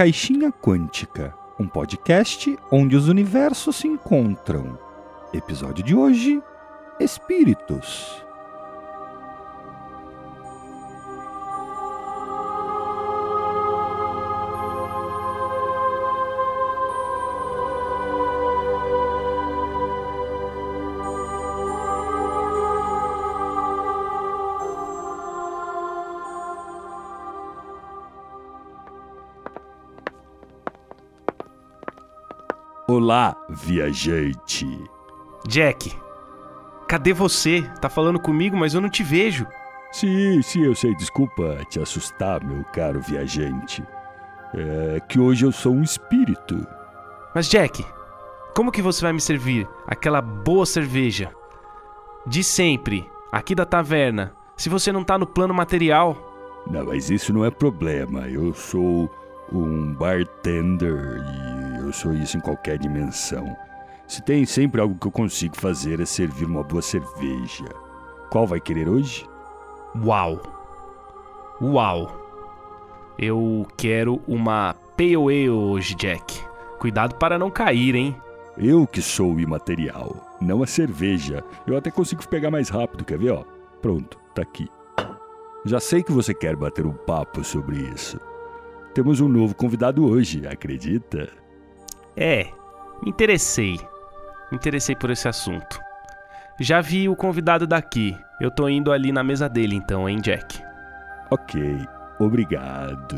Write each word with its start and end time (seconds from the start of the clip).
Caixinha 0.00 0.50
Quântica, 0.50 1.34
um 1.58 1.68
podcast 1.68 2.58
onde 2.72 2.96
os 2.96 3.06
universos 3.06 3.76
se 3.76 3.86
encontram. 3.86 4.78
Episódio 5.30 5.84
de 5.84 5.94
hoje: 5.94 6.42
Espíritos. 6.98 8.19
Olá, 33.10 33.36
viajante. 33.48 34.88
Jack, 35.44 35.92
cadê 36.86 37.12
você? 37.12 37.60
Tá 37.80 37.88
falando 37.88 38.20
comigo, 38.20 38.56
mas 38.56 38.72
eu 38.72 38.80
não 38.80 38.88
te 38.88 39.02
vejo. 39.02 39.48
Sim, 39.90 40.40
sim, 40.42 40.62
eu 40.64 40.76
sei. 40.76 40.94
Desculpa 40.94 41.58
te 41.68 41.80
assustar, 41.80 42.40
meu 42.44 42.62
caro 42.66 43.00
viajante. 43.00 43.82
É 44.54 45.00
que 45.08 45.18
hoje 45.18 45.44
eu 45.44 45.50
sou 45.50 45.74
um 45.74 45.82
espírito. 45.82 46.64
Mas 47.34 47.48
Jack, 47.48 47.84
como 48.54 48.70
que 48.70 48.80
você 48.80 49.02
vai 49.02 49.12
me 49.12 49.20
servir 49.20 49.68
aquela 49.88 50.22
boa 50.22 50.64
cerveja 50.64 51.32
de 52.24 52.44
sempre, 52.44 53.10
aqui 53.32 53.56
da 53.56 53.66
taverna, 53.66 54.32
se 54.56 54.68
você 54.68 54.92
não 54.92 55.02
tá 55.02 55.18
no 55.18 55.26
plano 55.26 55.52
material? 55.52 56.62
Não, 56.64 56.86
mas 56.86 57.10
isso 57.10 57.32
não 57.32 57.44
é 57.44 57.50
problema. 57.50 58.28
Eu 58.28 58.54
sou 58.54 59.10
um 59.52 59.94
bartender 59.94 61.18
e 61.18 61.49
eu 61.90 61.92
sou 61.92 62.14
isso 62.14 62.36
em 62.36 62.40
qualquer 62.40 62.78
dimensão. 62.78 63.56
Se 64.06 64.22
tem 64.22 64.46
sempre 64.46 64.80
algo 64.80 64.94
que 64.94 65.08
eu 65.08 65.10
consigo 65.10 65.56
fazer 65.56 66.00
é 66.00 66.06
servir 66.06 66.44
uma 66.44 66.62
boa 66.62 66.80
cerveja. 66.80 67.64
Qual 68.30 68.46
vai 68.46 68.60
querer 68.60 68.88
hoje? 68.88 69.28
Uau! 70.04 70.40
Uau! 71.60 72.16
Eu 73.18 73.66
quero 73.76 74.22
uma 74.26 74.74
Pale 74.96 75.16
Ale 75.16 75.50
hoje, 75.50 75.96
Jack. 75.96 76.40
Cuidado 76.78 77.16
para 77.16 77.38
não 77.38 77.50
cair, 77.50 77.96
hein? 77.96 78.16
Eu 78.56 78.86
que 78.86 79.02
sou 79.02 79.34
o 79.34 79.40
imaterial, 79.40 80.38
não 80.40 80.62
a 80.62 80.66
cerveja. 80.66 81.42
Eu 81.66 81.76
até 81.76 81.90
consigo 81.90 82.26
pegar 82.28 82.52
mais 82.52 82.68
rápido, 82.68 83.04
quer 83.04 83.18
ver? 83.18 83.32
Ó, 83.32 83.44
pronto, 83.82 84.16
tá 84.32 84.42
aqui. 84.42 84.68
Já 85.64 85.80
sei 85.80 86.04
que 86.04 86.12
você 86.12 86.32
quer 86.32 86.54
bater 86.54 86.86
um 86.86 86.92
papo 86.92 87.42
sobre 87.42 87.78
isso. 87.78 88.18
Temos 88.94 89.20
um 89.20 89.28
novo 89.28 89.54
convidado 89.56 90.04
hoje, 90.06 90.46
acredita? 90.46 91.39
É, 92.16 92.44
me 93.02 93.10
interessei. 93.10 93.78
Me 94.50 94.56
interessei 94.56 94.96
por 94.96 95.10
esse 95.10 95.28
assunto. 95.28 95.80
Já 96.58 96.80
vi 96.80 97.08
o 97.08 97.16
convidado 97.16 97.66
daqui. 97.66 98.16
Eu 98.40 98.50
tô 98.50 98.68
indo 98.68 98.92
ali 98.92 99.12
na 99.12 99.22
mesa 99.22 99.48
dele 99.48 99.76
então, 99.76 100.08
hein, 100.08 100.18
Jack? 100.20 100.62
Ok, 101.30 101.78
obrigado. 102.18 103.16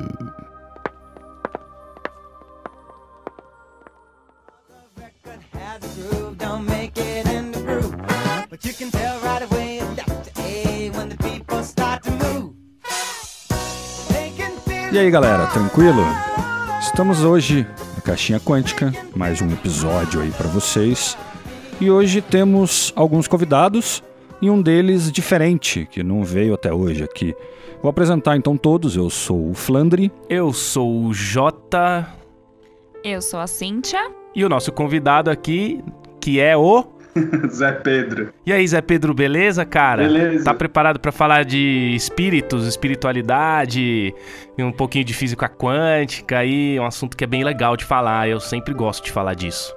E 14.92 14.98
aí, 14.98 15.10
galera, 15.10 15.46
tranquilo? 15.46 16.04
Estamos 16.80 17.24
hoje 17.24 17.66
Caixinha 18.04 18.40
Quântica, 18.40 18.92
mais 19.14 19.40
um 19.40 19.48
episódio 19.52 20.20
aí 20.20 20.30
pra 20.32 20.48
vocês. 20.48 21.16
E 21.80 21.90
hoje 21.90 22.20
temos 22.20 22.92
alguns 22.96 23.28
convidados 23.28 24.02
e 24.40 24.50
um 24.50 24.60
deles 24.60 25.10
diferente, 25.10 25.86
que 25.90 26.02
não 26.02 26.24
veio 26.24 26.54
até 26.54 26.72
hoje 26.72 27.04
aqui. 27.04 27.34
Vou 27.80 27.90
apresentar 27.90 28.36
então 28.36 28.56
todos. 28.56 28.96
Eu 28.96 29.08
sou 29.08 29.50
o 29.50 29.54
Flandre. 29.54 30.10
Eu 30.28 30.52
sou 30.52 31.04
o 31.06 31.14
Jota 31.14 32.08
Eu 33.04 33.20
sou 33.22 33.40
a 33.40 33.46
Cíntia. 33.46 34.00
e 34.34 34.44
o 34.44 34.48
nosso 34.48 34.72
convidado 34.72 35.30
aqui, 35.30 35.82
que 36.20 36.40
é 36.40 36.56
o. 36.56 36.84
Zé 37.50 37.72
Pedro. 37.72 38.32
E 38.46 38.52
aí, 38.52 38.66
Zé 38.66 38.80
Pedro, 38.80 39.12
beleza, 39.14 39.64
cara? 39.64 40.02
Beleza. 40.02 40.44
Tá 40.44 40.54
preparado 40.54 40.98
pra 40.98 41.12
falar 41.12 41.44
de 41.44 41.92
espíritos, 41.94 42.66
espiritualidade, 42.66 44.14
e 44.56 44.62
um 44.62 44.72
pouquinho 44.72 45.04
de 45.04 45.14
física 45.14 45.48
quântica 45.48 46.38
aí, 46.38 46.78
um 46.80 46.86
assunto 46.86 47.16
que 47.16 47.24
é 47.24 47.26
bem 47.26 47.44
legal 47.44 47.76
de 47.76 47.84
falar. 47.84 48.28
Eu 48.28 48.40
sempre 48.40 48.72
gosto 48.74 49.04
de 49.04 49.12
falar 49.12 49.34
disso. 49.34 49.74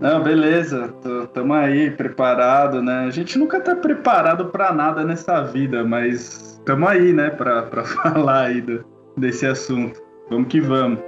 Não, 0.00 0.20
beleza. 0.22 0.88
Tô- 1.02 1.26
Tamo 1.28 1.54
aí, 1.54 1.90
preparado, 1.90 2.82
né? 2.82 3.04
A 3.06 3.10
gente 3.10 3.38
nunca 3.38 3.60
tá 3.60 3.76
preparado 3.76 4.46
pra 4.46 4.72
nada 4.72 5.04
nessa 5.04 5.42
vida, 5.42 5.84
mas 5.84 6.60
tamo 6.64 6.88
aí, 6.88 7.12
né? 7.12 7.30
Pra, 7.30 7.62
pra 7.62 7.84
falar 7.84 8.46
aí 8.46 8.60
do- 8.60 8.84
desse 9.16 9.46
assunto. 9.46 10.00
Vamos 10.28 10.48
que 10.48 10.60
vamos. 10.60 10.98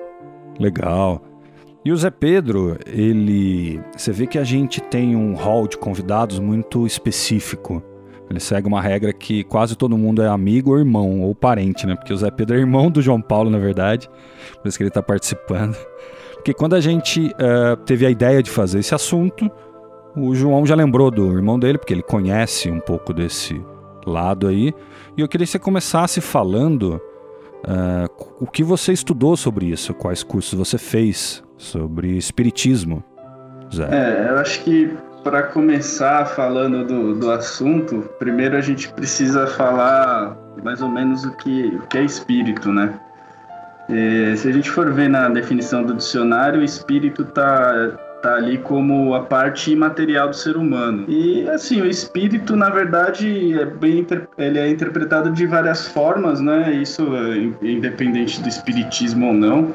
Legal. 0.60 1.20
E 1.84 1.92
o 1.92 1.96
Zé 1.96 2.10
Pedro, 2.10 2.78
ele. 2.86 3.78
Você 3.94 4.10
vê 4.10 4.26
que 4.26 4.38
a 4.38 4.44
gente 4.44 4.80
tem 4.80 5.14
um 5.14 5.34
hall 5.34 5.68
de 5.68 5.76
convidados 5.76 6.38
muito 6.38 6.86
específico. 6.86 7.82
Ele 8.30 8.40
segue 8.40 8.66
uma 8.66 8.80
regra 8.80 9.12
que 9.12 9.44
quase 9.44 9.76
todo 9.76 9.98
mundo 9.98 10.22
é 10.22 10.26
amigo 10.26 10.70
ou 10.70 10.78
irmão, 10.78 11.20
ou 11.20 11.34
parente, 11.34 11.86
né? 11.86 11.94
Porque 11.94 12.12
o 12.12 12.16
Zé 12.16 12.30
Pedro 12.30 12.56
é 12.56 12.58
irmão 12.58 12.90
do 12.90 13.02
João 13.02 13.20
Paulo, 13.20 13.50
na 13.50 13.58
verdade. 13.58 14.08
Por 14.62 14.68
isso 14.68 14.78
que 14.78 14.84
ele 14.84 14.90
tá 14.90 15.02
participando. 15.02 15.76
Porque 16.32 16.54
quando 16.54 16.74
a 16.74 16.80
gente 16.80 17.30
eh, 17.38 17.76
teve 17.84 18.06
a 18.06 18.10
ideia 18.10 18.42
de 18.42 18.50
fazer 18.50 18.78
esse 18.78 18.94
assunto, 18.94 19.50
o 20.16 20.34
João 20.34 20.64
já 20.64 20.74
lembrou 20.74 21.10
do 21.10 21.32
irmão 21.32 21.58
dele, 21.58 21.76
porque 21.76 21.92
ele 21.92 22.02
conhece 22.02 22.70
um 22.70 22.80
pouco 22.80 23.12
desse 23.12 23.62
lado 24.06 24.48
aí. 24.48 24.72
E 25.18 25.20
eu 25.20 25.28
queria 25.28 25.46
que 25.46 25.52
você 25.52 25.58
começasse 25.58 26.22
falando 26.22 26.98
ah, 27.66 28.08
o 28.40 28.46
que 28.46 28.64
você 28.64 28.90
estudou 28.92 29.36
sobre 29.36 29.66
isso? 29.66 29.92
Quais 29.92 30.22
cursos 30.22 30.58
você 30.58 30.78
fez 30.78 31.43
sobre 31.56 32.16
espiritismo? 32.16 33.02
Zé. 33.74 33.88
É, 33.90 34.30
eu 34.30 34.38
acho 34.38 34.62
que 34.62 34.90
pra 35.22 35.42
começar 35.44 36.26
falando 36.26 36.84
do, 36.84 37.14
do 37.14 37.30
assunto, 37.30 38.08
primeiro 38.18 38.56
a 38.56 38.60
gente 38.60 38.92
precisa 38.92 39.46
falar 39.46 40.36
mais 40.62 40.82
ou 40.82 40.88
menos 40.88 41.24
o 41.24 41.32
que, 41.38 41.66
o 41.82 41.86
que 41.86 41.98
é 41.98 42.04
espírito, 42.04 42.70
né? 42.72 42.94
É, 43.88 44.34
se 44.36 44.48
a 44.48 44.52
gente 44.52 44.70
for 44.70 44.92
ver 44.92 45.08
na 45.08 45.28
definição 45.28 45.82
do 45.82 45.94
dicionário, 45.94 46.62
espírito 46.62 47.24
tá, 47.24 47.90
tá 48.22 48.34
ali 48.36 48.56
como 48.58 49.14
a 49.14 49.20
parte 49.24 49.72
imaterial 49.72 50.28
do 50.28 50.36
ser 50.36 50.56
humano. 50.56 51.04
E 51.08 51.46
assim, 51.50 51.82
o 51.82 51.86
espírito, 51.86 52.56
na 52.56 52.70
verdade, 52.70 53.58
é 53.58 53.66
bem 53.66 54.06
ele 54.38 54.58
é 54.58 54.70
interpretado 54.70 55.30
de 55.30 55.46
várias 55.46 55.86
formas, 55.88 56.40
né? 56.40 56.72
Isso 56.72 57.02
é 57.14 57.36
in- 57.36 57.54
independente 57.62 58.40
do 58.42 58.48
espiritismo 58.48 59.26
ou 59.28 59.34
não. 59.34 59.74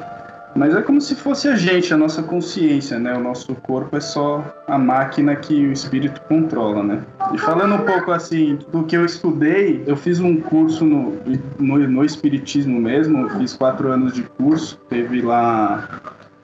Mas 0.54 0.74
é 0.74 0.82
como 0.82 1.00
se 1.00 1.14
fosse 1.14 1.48
a 1.48 1.54
gente, 1.54 1.94
a 1.94 1.96
nossa 1.96 2.22
consciência, 2.22 2.98
né? 2.98 3.16
O 3.16 3.20
nosso 3.20 3.54
corpo 3.54 3.96
é 3.96 4.00
só 4.00 4.44
a 4.66 4.78
máquina 4.78 5.36
que 5.36 5.66
o 5.66 5.72
espírito 5.72 6.20
controla, 6.22 6.82
né? 6.82 7.02
E 7.32 7.38
falando 7.38 7.74
um 7.74 7.86
pouco 7.86 8.10
assim 8.10 8.58
do 8.72 8.84
que 8.84 8.96
eu 8.96 9.04
estudei, 9.04 9.82
eu 9.86 9.96
fiz 9.96 10.18
um 10.20 10.40
curso 10.40 10.84
no, 10.84 11.16
no, 11.58 11.78
no 11.78 12.04
espiritismo 12.04 12.80
mesmo, 12.80 13.18
eu 13.18 13.30
fiz 13.38 13.54
quatro 13.54 13.90
anos 13.92 14.12
de 14.12 14.22
curso, 14.22 14.78
teve 14.88 15.22
lá. 15.22 15.88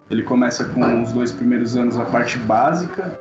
Ele 0.09 0.23
começa 0.23 0.65
com 0.65 1.03
os 1.03 1.13
dois 1.13 1.33
primeiros 1.33 1.77
anos 1.77 1.99
a 1.99 2.05
parte 2.05 2.39
básica, 2.39 3.19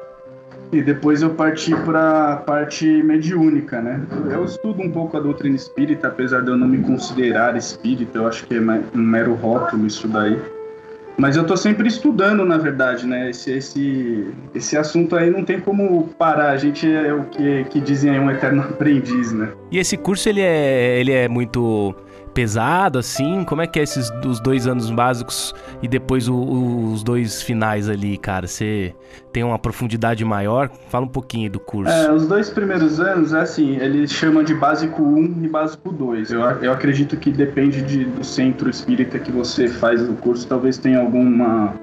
e 0.72 0.82
depois 0.82 1.22
eu 1.22 1.32
parti 1.32 1.76
para 1.84 2.34
a 2.34 2.36
parte 2.36 2.86
mediúnica, 2.86 3.82
né? 3.82 4.02
Eu 4.30 4.46
estudo 4.46 4.82
um 4.82 4.92
pouco 4.92 5.16
a 5.18 5.20
doutrina 5.20 5.56
espírita, 5.56 6.08
apesar 6.08 6.42
de 6.42 6.50
eu 6.50 6.58
não 6.58 6.68
me 6.68 6.80
considerar 6.80 7.56
espírita, 7.56 8.18
eu 8.18 8.28
acho 8.28 8.46
que 8.46 8.56
é 8.56 8.60
um 8.60 9.02
mero 9.02 9.34
rótulo 9.36 9.88
isso 9.88 10.08
daí. 10.08 10.40
Mas 11.18 11.38
eu 11.38 11.46
tô 11.46 11.56
sempre 11.56 11.88
estudando, 11.88 12.44
na 12.44 12.58
verdade, 12.58 13.08
né? 13.08 13.30
Esse, 13.30 13.52
esse, 13.52 14.28
esse 14.54 14.78
assunto 14.78 15.16
aí 15.16 15.30
não 15.30 15.44
tem 15.44 15.60
como 15.60 16.10
parar. 16.18 16.52
A 16.52 16.58
gente 16.58 16.92
é 16.92 17.14
o 17.14 17.24
que, 17.24 17.64
que 17.66 17.80
dizem 17.80 18.12
aí 18.12 18.20
um 18.20 18.30
eterno 18.30 18.62
aprendiz, 18.70 19.32
né? 19.32 19.50
E 19.72 19.80
esse 19.80 19.96
curso, 19.96 20.28
ele 20.28 20.42
é, 20.42 21.00
ele 21.00 21.12
é 21.12 21.28
muito 21.28 21.96
pesado, 22.36 23.00
assim? 23.00 23.44
Como 23.46 23.62
é 23.62 23.68
que 23.68 23.80
é 23.80 23.84
esses 23.84 24.12
os 24.26 24.42
dois 24.42 24.68
anos 24.68 24.92
básicos 24.92 25.56
e 25.82 25.88
depois 25.88 26.28
o- 26.28 26.92
os 26.94 27.02
dois 27.02 27.42
finais 27.42 27.88
ali, 27.90 28.18
cara? 28.18 28.46
Você 28.46 28.94
tem 29.32 29.42
uma 29.42 29.58
profundidade 29.58 30.24
maior? 30.26 30.70
Fala 30.90 31.06
um 31.06 31.10
pouquinho 31.10 31.50
do 31.50 31.60
curso. 31.60 31.92
É, 31.92 32.12
os 32.12 32.28
dois 32.28 32.50
primeiros 32.50 33.00
anos, 33.00 33.34
é 33.34 33.40
assim, 33.40 33.78
eles 33.78 34.12
chamam 34.12 34.44
de 34.44 34.54
básico 34.54 35.02
1 35.02 35.44
e 35.44 35.48
básico 35.48 35.92
2. 35.92 36.32
Eu, 36.32 36.42
eu 36.42 36.72
acredito 36.74 37.16
que 37.16 37.32
depende 37.32 37.82
de, 37.82 38.04
do 38.04 38.24
centro 38.24 38.70
espírita 38.70 39.18
que 39.18 39.32
você 39.32 39.70
faz 39.70 40.02
o 40.08 40.14
curso, 40.14 40.46
talvez 40.46 40.78
tenha 40.78 41.00
alguma 41.00 41.74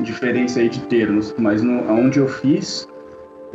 diferença 0.00 0.60
aí 0.60 0.68
de 0.68 0.80
termos, 0.80 1.34
mas 1.38 1.62
no, 1.62 1.90
onde 1.90 2.18
eu 2.18 2.28
fiz, 2.28 2.86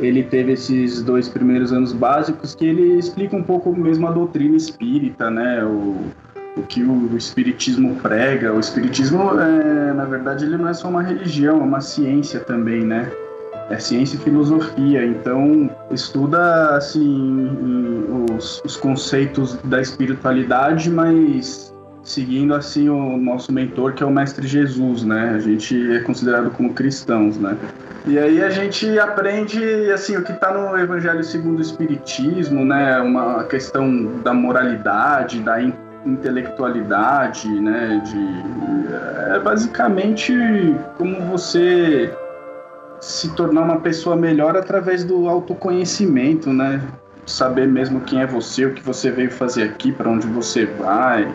ele 0.00 0.22
teve 0.24 0.52
esses 0.52 1.02
dois 1.02 1.28
primeiros 1.28 1.72
anos 1.72 1.92
básicos 1.92 2.54
que 2.54 2.64
ele 2.66 2.98
explica 2.98 3.36
um 3.36 3.42
pouco 3.42 3.72
mesmo 3.76 4.08
a 4.08 4.10
doutrina 4.10 4.56
espírita, 4.56 5.30
né? 5.30 5.62
O, 5.64 5.96
o 6.56 6.62
que 6.62 6.82
o, 6.82 7.16
espiritismo 7.16 7.96
prega. 7.96 8.52
O 8.52 8.60
espiritismo, 8.60 9.40
é, 9.40 9.92
na 9.92 10.04
verdade, 10.04 10.44
ele 10.44 10.56
não 10.56 10.68
é 10.68 10.74
só 10.74 10.88
uma 10.88 11.02
religião, 11.02 11.60
é 11.60 11.64
uma 11.64 11.80
ciência 11.80 12.40
também, 12.40 12.84
né? 12.84 13.10
É 13.68 13.78
ciência 13.78 14.16
e 14.16 14.18
filosofia, 14.18 15.04
então 15.06 15.70
estuda 15.92 16.76
assim 16.76 17.48
os, 18.34 18.60
os 18.64 18.76
conceitos 18.76 19.54
da 19.62 19.80
espiritualidade, 19.80 20.90
mas 20.90 21.72
seguindo 22.02 22.52
assim 22.52 22.88
o 22.88 23.16
nosso 23.16 23.52
mentor 23.52 23.92
que 23.92 24.02
é 24.02 24.06
o 24.06 24.10
mestre 24.10 24.46
Jesus, 24.46 25.04
né? 25.04 25.34
A 25.36 25.38
gente 25.38 25.92
é 25.92 26.00
considerado 26.00 26.50
como 26.50 26.74
cristãos, 26.74 27.36
né? 27.36 27.56
E 28.06 28.18
aí 28.18 28.42
a 28.42 28.50
gente 28.50 28.98
aprende 28.98 29.62
assim 29.92 30.16
o 30.16 30.24
que 30.24 30.32
está 30.32 30.52
no 30.52 30.76
Evangelho 30.76 31.22
segundo 31.22 31.58
o 31.58 31.62
Espiritismo, 31.62 32.64
né? 32.64 32.98
Uma 33.00 33.44
questão 33.44 34.20
da 34.24 34.34
moralidade, 34.34 35.38
da 35.40 35.62
intelectualidade, 36.04 37.48
né? 37.60 38.02
De 38.04 38.80
é 39.34 39.38
basicamente 39.38 40.34
como 40.98 41.20
você 41.26 42.12
se 43.00 43.34
tornar 43.34 43.62
uma 43.62 43.80
pessoa 43.80 44.16
melhor 44.16 44.56
através 44.56 45.04
do 45.04 45.28
autoconhecimento, 45.28 46.52
né? 46.52 46.80
Saber 47.26 47.68
mesmo 47.68 48.00
quem 48.00 48.20
é 48.20 48.26
você, 48.26 48.66
o 48.66 48.74
que 48.74 48.82
você 48.82 49.10
veio 49.10 49.30
fazer 49.30 49.62
aqui, 49.62 49.92
para 49.92 50.08
onde 50.08 50.26
você 50.26 50.66
vai. 50.66 51.32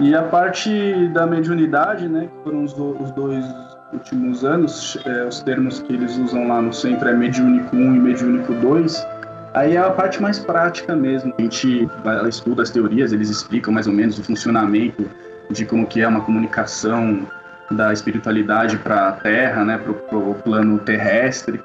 E 0.00 0.14
a 0.14 0.22
parte 0.22 1.08
da 1.08 1.26
mediunidade, 1.26 2.08
né? 2.08 2.28
Que 2.28 2.44
foram 2.44 2.64
os, 2.64 2.72
do, 2.72 3.00
os 3.00 3.10
dois 3.12 3.44
últimos 3.92 4.44
anos, 4.44 4.98
é, 5.04 5.24
os 5.24 5.40
termos 5.40 5.80
que 5.82 5.92
eles 5.92 6.16
usam 6.18 6.48
lá 6.48 6.60
no 6.60 6.72
centro 6.72 7.08
é 7.08 7.12
mediúnico 7.12 7.76
1 7.76 7.94
e 7.94 8.00
mediúnico 8.00 8.52
2. 8.54 9.06
Aí 9.54 9.76
é 9.76 9.78
a 9.78 9.90
parte 9.90 10.20
mais 10.20 10.38
prática 10.38 10.96
mesmo. 10.96 11.32
A 11.38 11.42
gente 11.42 11.88
estuda 12.28 12.62
as 12.62 12.70
teorias, 12.70 13.12
eles 13.12 13.30
explicam 13.30 13.72
mais 13.72 13.86
ou 13.86 13.92
menos 13.92 14.18
o 14.18 14.24
funcionamento 14.24 15.08
de 15.48 15.64
como 15.64 15.86
que 15.86 16.00
é 16.00 16.08
uma 16.08 16.20
comunicação 16.22 17.26
da 17.70 17.92
espiritualidade 17.92 18.76
para 18.78 19.08
a 19.08 19.12
Terra, 19.12 19.64
né, 19.64 19.78
para 19.78 20.18
o 20.18 20.34
plano 20.34 20.78
terrestre. 20.78 21.62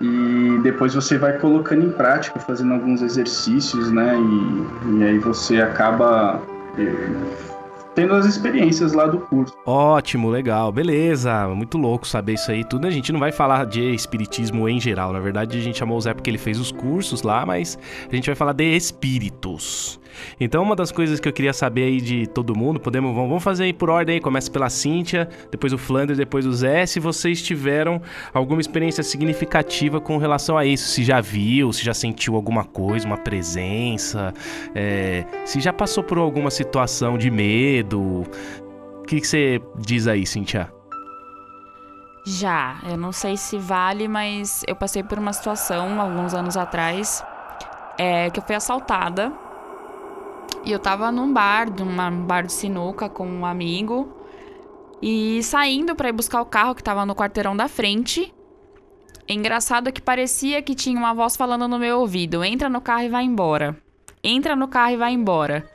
E 0.00 0.58
depois 0.62 0.94
você 0.94 1.16
vai 1.16 1.34
colocando 1.38 1.84
em 1.84 1.90
prática, 1.90 2.38
fazendo 2.38 2.74
alguns 2.74 3.02
exercícios, 3.02 3.90
né, 3.90 4.14
e, 4.16 4.98
e 4.98 5.04
aí 5.04 5.18
você 5.18 5.60
acaba 5.60 6.40
eh, 6.78 7.08
tendo 7.96 8.14
as 8.14 8.26
experiências 8.26 8.92
lá 8.92 9.06
do 9.06 9.18
curso. 9.18 9.56
Ótimo, 9.64 10.28
legal, 10.28 10.70
beleza. 10.70 11.48
Muito 11.48 11.78
louco 11.78 12.06
saber 12.06 12.34
isso 12.34 12.50
aí 12.50 12.62
tudo. 12.62 12.86
A 12.86 12.90
gente 12.90 13.10
não 13.10 13.18
vai 13.18 13.32
falar 13.32 13.64
de 13.64 13.80
espiritismo 13.94 14.68
em 14.68 14.78
geral. 14.78 15.14
Na 15.14 15.18
verdade, 15.18 15.56
a 15.58 15.60
gente 15.60 15.78
chamou 15.78 15.96
o 15.96 16.00
Zé 16.00 16.12
porque 16.12 16.28
ele 16.28 16.38
fez 16.38 16.60
os 16.60 16.70
cursos 16.70 17.22
lá, 17.22 17.46
mas 17.46 17.78
a 18.08 18.14
gente 18.14 18.26
vai 18.26 18.36
falar 18.36 18.52
de 18.52 18.76
espíritos. 18.76 19.98
Então, 20.40 20.62
uma 20.62 20.76
das 20.76 20.92
coisas 20.92 21.20
que 21.20 21.28
eu 21.28 21.32
queria 21.32 21.52
saber 21.52 21.84
aí 21.84 22.00
de 22.00 22.26
todo 22.26 22.56
mundo, 22.56 22.80
podemos, 22.80 23.14
vamos 23.14 23.42
fazer 23.42 23.64
aí 23.64 23.72
por 23.72 23.90
ordem 23.90 24.16
aí, 24.16 24.20
começa 24.20 24.50
pela 24.50 24.68
Cíntia, 24.68 25.28
depois 25.50 25.72
o 25.72 25.78
Flanders, 25.78 26.18
depois 26.18 26.46
o 26.46 26.52
Zé, 26.52 26.86
se 26.86 27.00
vocês 27.00 27.42
tiveram 27.42 28.00
alguma 28.32 28.60
experiência 28.60 29.02
significativa 29.02 30.00
com 30.00 30.18
relação 30.18 30.56
a 30.56 30.64
isso, 30.64 30.88
se 30.88 31.04
já 31.04 31.20
viu, 31.20 31.72
se 31.72 31.84
já 31.84 31.94
sentiu 31.94 32.34
alguma 32.36 32.64
coisa, 32.64 33.06
uma 33.06 33.16
presença, 33.16 34.32
é, 34.74 35.24
se 35.44 35.60
já 35.60 35.72
passou 35.72 36.02
por 36.02 36.18
alguma 36.18 36.50
situação 36.50 37.16
de 37.16 37.30
medo, 37.30 38.24
o 39.00 39.02
que, 39.06 39.20
que 39.20 39.26
você 39.26 39.60
diz 39.78 40.06
aí, 40.06 40.26
Cíntia? 40.26 40.72
Já, 42.28 42.80
eu 42.88 42.96
não 42.96 43.12
sei 43.12 43.36
se 43.36 43.56
vale, 43.56 44.08
mas 44.08 44.64
eu 44.66 44.74
passei 44.74 45.00
por 45.00 45.16
uma 45.16 45.32
situação 45.32 46.00
alguns 46.00 46.34
anos 46.34 46.56
atrás 46.56 47.24
é, 47.96 48.28
que 48.30 48.40
eu 48.40 48.42
fui 48.42 48.56
assaltada 48.56 49.32
e 50.66 50.72
eu 50.72 50.80
tava 50.80 51.12
num 51.12 51.32
bar, 51.32 51.70
num 51.70 52.26
bar 52.26 52.44
de 52.44 52.52
sinuca 52.52 53.08
com 53.08 53.24
um 53.24 53.46
amigo. 53.46 54.12
E 55.00 55.40
saindo 55.44 55.94
para 55.94 56.08
ir 56.08 56.12
buscar 56.12 56.42
o 56.42 56.46
carro 56.46 56.74
que 56.74 56.82
tava 56.82 57.06
no 57.06 57.14
quarteirão 57.14 57.56
da 57.56 57.68
frente. 57.68 58.34
Engraçado 59.28 59.92
que 59.92 60.02
parecia 60.02 60.60
que 60.60 60.74
tinha 60.74 60.98
uma 60.98 61.14
voz 61.14 61.36
falando 61.36 61.68
no 61.68 61.78
meu 61.78 62.00
ouvido: 62.00 62.42
entra 62.42 62.68
no 62.68 62.80
carro 62.80 63.04
e 63.04 63.08
vai 63.08 63.22
embora. 63.22 63.76
Entra 64.24 64.56
no 64.56 64.66
carro 64.66 64.94
e 64.94 64.96
vai 64.96 65.12
embora. 65.12 65.70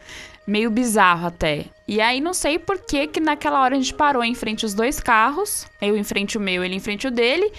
Meio 0.46 0.70
bizarro 0.70 1.28
até. 1.28 1.68
E 1.88 2.02
aí 2.02 2.20
não 2.20 2.34
sei 2.34 2.60
por 2.60 2.80
que 2.80 3.08
que 3.08 3.22
naquela 3.22 3.62
hora 3.62 3.76
a 3.76 3.80
gente 3.80 3.94
parou 3.94 4.24
em 4.26 4.36
frente 4.36 4.66
os 4.66 4.74
dois 4.74 5.00
carros. 5.00 5.68
Eu 5.82 5.96
em 5.96 6.04
frente 6.04 6.38
o 6.38 6.42
meu, 6.42 6.66
ele 6.66 6.76
em 6.76 6.80
frente 6.82 7.08
o 7.08 7.12
dele. 7.12 7.50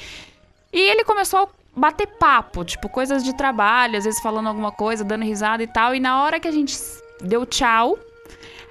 E 0.70 0.78
ele 0.78 1.02
começou 1.04 1.40
a 1.40 1.48
bater 1.74 2.06
papo, 2.18 2.62
tipo 2.62 2.90
coisas 2.90 3.24
de 3.24 3.34
trabalho, 3.34 3.96
às 3.96 4.04
vezes 4.04 4.20
falando 4.20 4.48
alguma 4.48 4.70
coisa, 4.70 5.02
dando 5.02 5.24
risada 5.24 5.62
e 5.62 5.66
tal. 5.66 5.94
E 5.94 6.00
na 6.00 6.22
hora 6.22 6.38
que 6.38 6.48
a 6.48 6.52
gente 6.52 6.76
deu 7.22 7.46
tchau. 7.46 7.98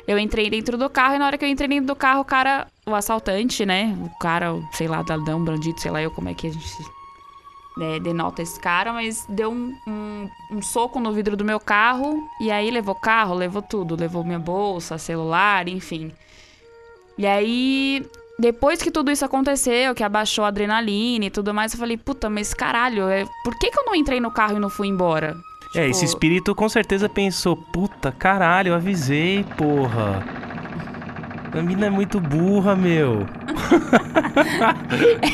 Eu 0.08 0.18
entrei 0.18 0.50
dentro 0.50 0.78
do 0.78 0.90
carro 0.90 1.16
e 1.16 1.20
na 1.20 1.26
hora 1.26 1.38
que 1.38 1.46
eu 1.46 1.50
entrei 1.50 1.68
dentro 1.68 1.88
do 1.88 1.96
carro, 1.96 2.22
o 2.22 2.26
cara, 2.26 2.68
o 2.86 2.96
assaltante, 2.96 3.66
né? 3.66 3.96
O 4.04 4.10
cara, 4.20 4.48
sei 4.74 4.88
lá, 4.88 5.04
ladrão, 5.08 5.44
bandido, 5.44 5.80
sei 5.80 5.92
lá 5.92 6.02
eu 6.02 6.12
como 6.12 6.30
é 6.30 6.34
que 6.34 6.48
a 6.48 6.52
gente 6.52 6.66
né, 7.78 8.00
denota 8.00 8.42
esse 8.42 8.60
cara, 8.60 8.92
mas 8.92 9.26
deu 9.30 9.52
um, 9.52 9.74
um, 9.88 10.30
um, 10.52 10.62
soco 10.62 11.00
no 11.00 11.14
vidro 11.14 11.38
do 11.38 11.46
meu 11.46 11.60
carro 11.60 12.28
e 12.40 12.52
aí 12.52 12.70
levou 12.70 12.96
carro, 12.96 13.34
levou 13.34 13.62
tudo, 13.62 13.96
levou 13.96 14.24
minha 14.24 14.40
bolsa, 14.40 14.98
celular, 14.98 15.68
enfim. 15.68 16.12
E 17.18 17.26
aí, 17.26 18.06
depois 18.40 18.82
que 18.82 18.92
tudo 18.92 19.12
isso 19.12 19.24
aconteceu, 19.24 19.96
que 19.96 20.04
abaixou 20.04 20.44
a 20.44 20.50
adrenalina 20.50 21.26
e 21.26 21.30
tudo 21.30 21.54
mais, 21.54 21.74
eu 21.74 21.80
falei, 21.80 21.98
puta, 21.98 22.30
mas 22.30 22.54
caralho, 22.54 23.08
é, 23.08 23.26
por 23.44 23.58
que, 23.58 23.70
que 23.70 23.80
eu 23.80 23.86
não 23.86 23.96
entrei 23.96 24.20
no 24.20 24.32
carro 24.32 24.58
e 24.58 24.60
não 24.60 24.70
fui 24.70 24.88
embora? 24.88 25.36
É, 25.76 25.88
esse 25.88 26.02
Tipo- 26.02 26.06
espírito 26.06 26.56
com 26.56 26.68
certeza 26.68 27.08
pensou, 27.08 27.56
puta, 27.56 28.12
caralho, 28.12 28.70
eu 28.70 28.76
avisei, 28.76 29.44
porra. 29.58 30.24
A 31.54 31.62
mina 31.62 31.88
é 31.88 31.90
muito 31.90 32.20
burra, 32.20 32.76
meu. 32.76 33.26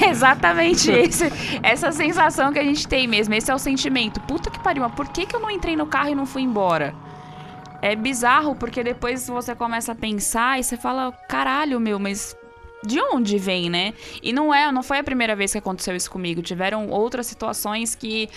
É 0.01 0.09
exatamente 0.09 0.89
esse, 0.91 1.25
essa 1.63 1.91
sensação 1.91 2.51
que 2.51 2.59
a 2.59 2.63
gente 2.63 2.87
tem 2.87 3.07
mesmo. 3.07 3.33
Esse 3.33 3.51
é 3.51 3.55
o 3.55 3.59
sentimento. 3.59 4.19
Puta 4.21 4.49
que 4.49 4.59
pariu, 4.59 4.83
mas 4.83 4.93
por 4.93 5.07
que, 5.09 5.25
que 5.25 5.35
eu 5.35 5.39
não 5.39 5.51
entrei 5.51 5.75
no 5.75 5.85
carro 5.85 6.09
e 6.09 6.15
não 6.15 6.25
fui 6.25 6.41
embora? 6.41 6.93
É 7.81 7.95
bizarro, 7.95 8.55
porque 8.55 8.83
depois 8.83 9.27
você 9.27 9.55
começa 9.55 9.91
a 9.91 9.95
pensar 9.95 10.59
e 10.59 10.63
você 10.63 10.77
fala, 10.77 11.11
caralho, 11.29 11.79
meu, 11.79 11.99
mas 11.99 12.35
de 12.83 12.99
onde 12.99 13.37
vem, 13.37 13.69
né? 13.69 13.93
E 14.21 14.33
não 14.33 14.53
é, 14.53 14.71
não 14.71 14.83
foi 14.83 14.99
a 14.99 15.03
primeira 15.03 15.35
vez 15.35 15.51
que 15.51 15.57
aconteceu 15.57 15.95
isso 15.95 16.09
comigo. 16.09 16.41
Tiveram 16.41 16.89
outras 16.89 17.27
situações 17.27 17.95
que 17.95 18.29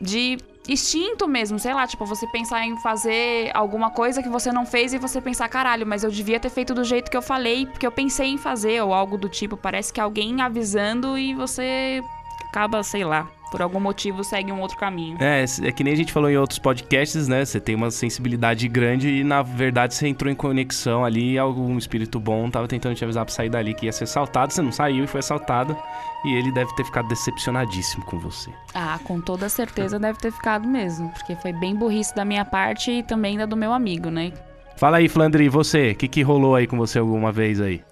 de 0.00 0.38
instinto 0.68 1.28
mesmo, 1.28 1.58
sei 1.58 1.74
lá, 1.74 1.86
tipo, 1.86 2.04
você 2.04 2.26
pensar 2.26 2.64
em 2.64 2.76
fazer 2.78 3.50
alguma 3.54 3.90
coisa 3.90 4.22
que 4.22 4.28
você 4.28 4.52
não 4.52 4.66
fez 4.66 4.92
e 4.92 4.98
você 4.98 5.20
pensar, 5.20 5.48
caralho, 5.48 5.86
mas 5.86 6.04
eu 6.04 6.10
devia 6.10 6.40
ter 6.40 6.50
feito 6.50 6.74
do 6.74 6.84
jeito 6.84 7.10
que 7.10 7.16
eu 7.16 7.22
falei, 7.22 7.66
porque 7.66 7.86
eu 7.86 7.92
pensei 7.92 8.28
em 8.28 8.38
fazer, 8.38 8.82
ou 8.82 8.92
algo 8.92 9.16
do 9.16 9.28
tipo. 9.28 9.56
Parece 9.56 9.92
que 9.92 10.00
alguém 10.00 10.40
avisando 10.40 11.16
e 11.18 11.34
você 11.34 12.02
acaba, 12.48 12.82
sei 12.82 13.04
lá, 13.04 13.28
por 13.50 13.62
algum 13.62 13.80
motivo 13.80 14.24
segue 14.24 14.52
um 14.52 14.60
outro 14.60 14.76
caminho. 14.76 15.16
É, 15.20 15.44
é 15.62 15.72
que 15.72 15.84
nem 15.84 15.92
a 15.92 15.96
gente 15.96 16.12
falou 16.12 16.30
em 16.30 16.36
outros 16.36 16.58
podcasts, 16.58 17.28
né? 17.28 17.44
Você 17.44 17.60
tem 17.60 17.74
uma 17.74 17.90
sensibilidade 17.90 18.68
grande 18.68 19.08
e 19.08 19.24
na 19.24 19.42
verdade 19.42 19.94
você 19.94 20.08
entrou 20.08 20.30
em 20.30 20.34
conexão 20.34 21.04
ali, 21.04 21.38
algum 21.38 21.76
espírito 21.78 22.18
bom 22.18 22.50
tava 22.50 22.68
tentando 22.68 22.94
te 22.94 23.04
avisar 23.04 23.24
pra 23.24 23.34
sair 23.34 23.48
dali 23.48 23.74
que 23.74 23.86
ia 23.86 23.92
ser 23.92 24.04
assaltado, 24.04 24.52
você 24.52 24.62
não 24.62 24.72
saiu 24.72 25.04
e 25.04 25.06
foi 25.06 25.20
assaltado. 25.20 25.76
E 26.24 26.34
ele 26.34 26.50
deve 26.50 26.74
ter 26.74 26.84
ficado 26.84 27.06
decepcionadíssimo 27.08 28.04
com 28.04 28.18
você. 28.18 28.50
Ah, 28.74 28.98
com 29.04 29.20
toda 29.20 29.48
certeza 29.48 29.98
deve 29.98 30.18
ter 30.18 30.32
ficado 30.32 30.66
mesmo, 30.66 31.08
porque 31.10 31.36
foi 31.36 31.52
bem 31.52 31.76
burrice 31.76 32.14
da 32.16 32.24
minha 32.24 32.44
parte 32.44 32.90
e 32.90 33.02
também 33.02 33.38
da 33.38 33.46
do 33.46 33.56
meu 33.56 33.72
amigo, 33.72 34.10
né? 34.10 34.32
Fala 34.76 34.98
aí, 34.98 35.08
Flandre, 35.08 35.44
e 35.44 35.48
você? 35.48 35.92
O 35.92 35.94
que, 35.94 36.08
que 36.08 36.22
rolou 36.22 36.54
aí 36.54 36.66
com 36.66 36.76
você 36.76 36.98
alguma 36.98 37.30
vez 37.30 37.60
aí? 37.60 37.82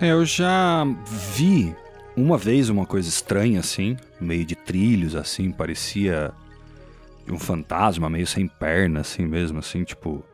É, 0.00 0.12
eu 0.12 0.24
já 0.24 0.84
vi 1.34 1.74
uma 2.16 2.38
vez 2.38 2.68
uma 2.68 2.86
coisa 2.86 3.08
estranha 3.08 3.60
assim, 3.60 3.96
meio 4.20 4.44
de 4.44 4.54
trilhos 4.54 5.14
assim, 5.14 5.50
parecia 5.50 6.32
um 7.30 7.38
fantasma 7.38 8.08
meio 8.08 8.26
sem 8.26 8.46
perna 8.46 9.00
assim 9.00 9.26
mesmo, 9.26 9.58
assim, 9.58 9.84
tipo 9.84 10.24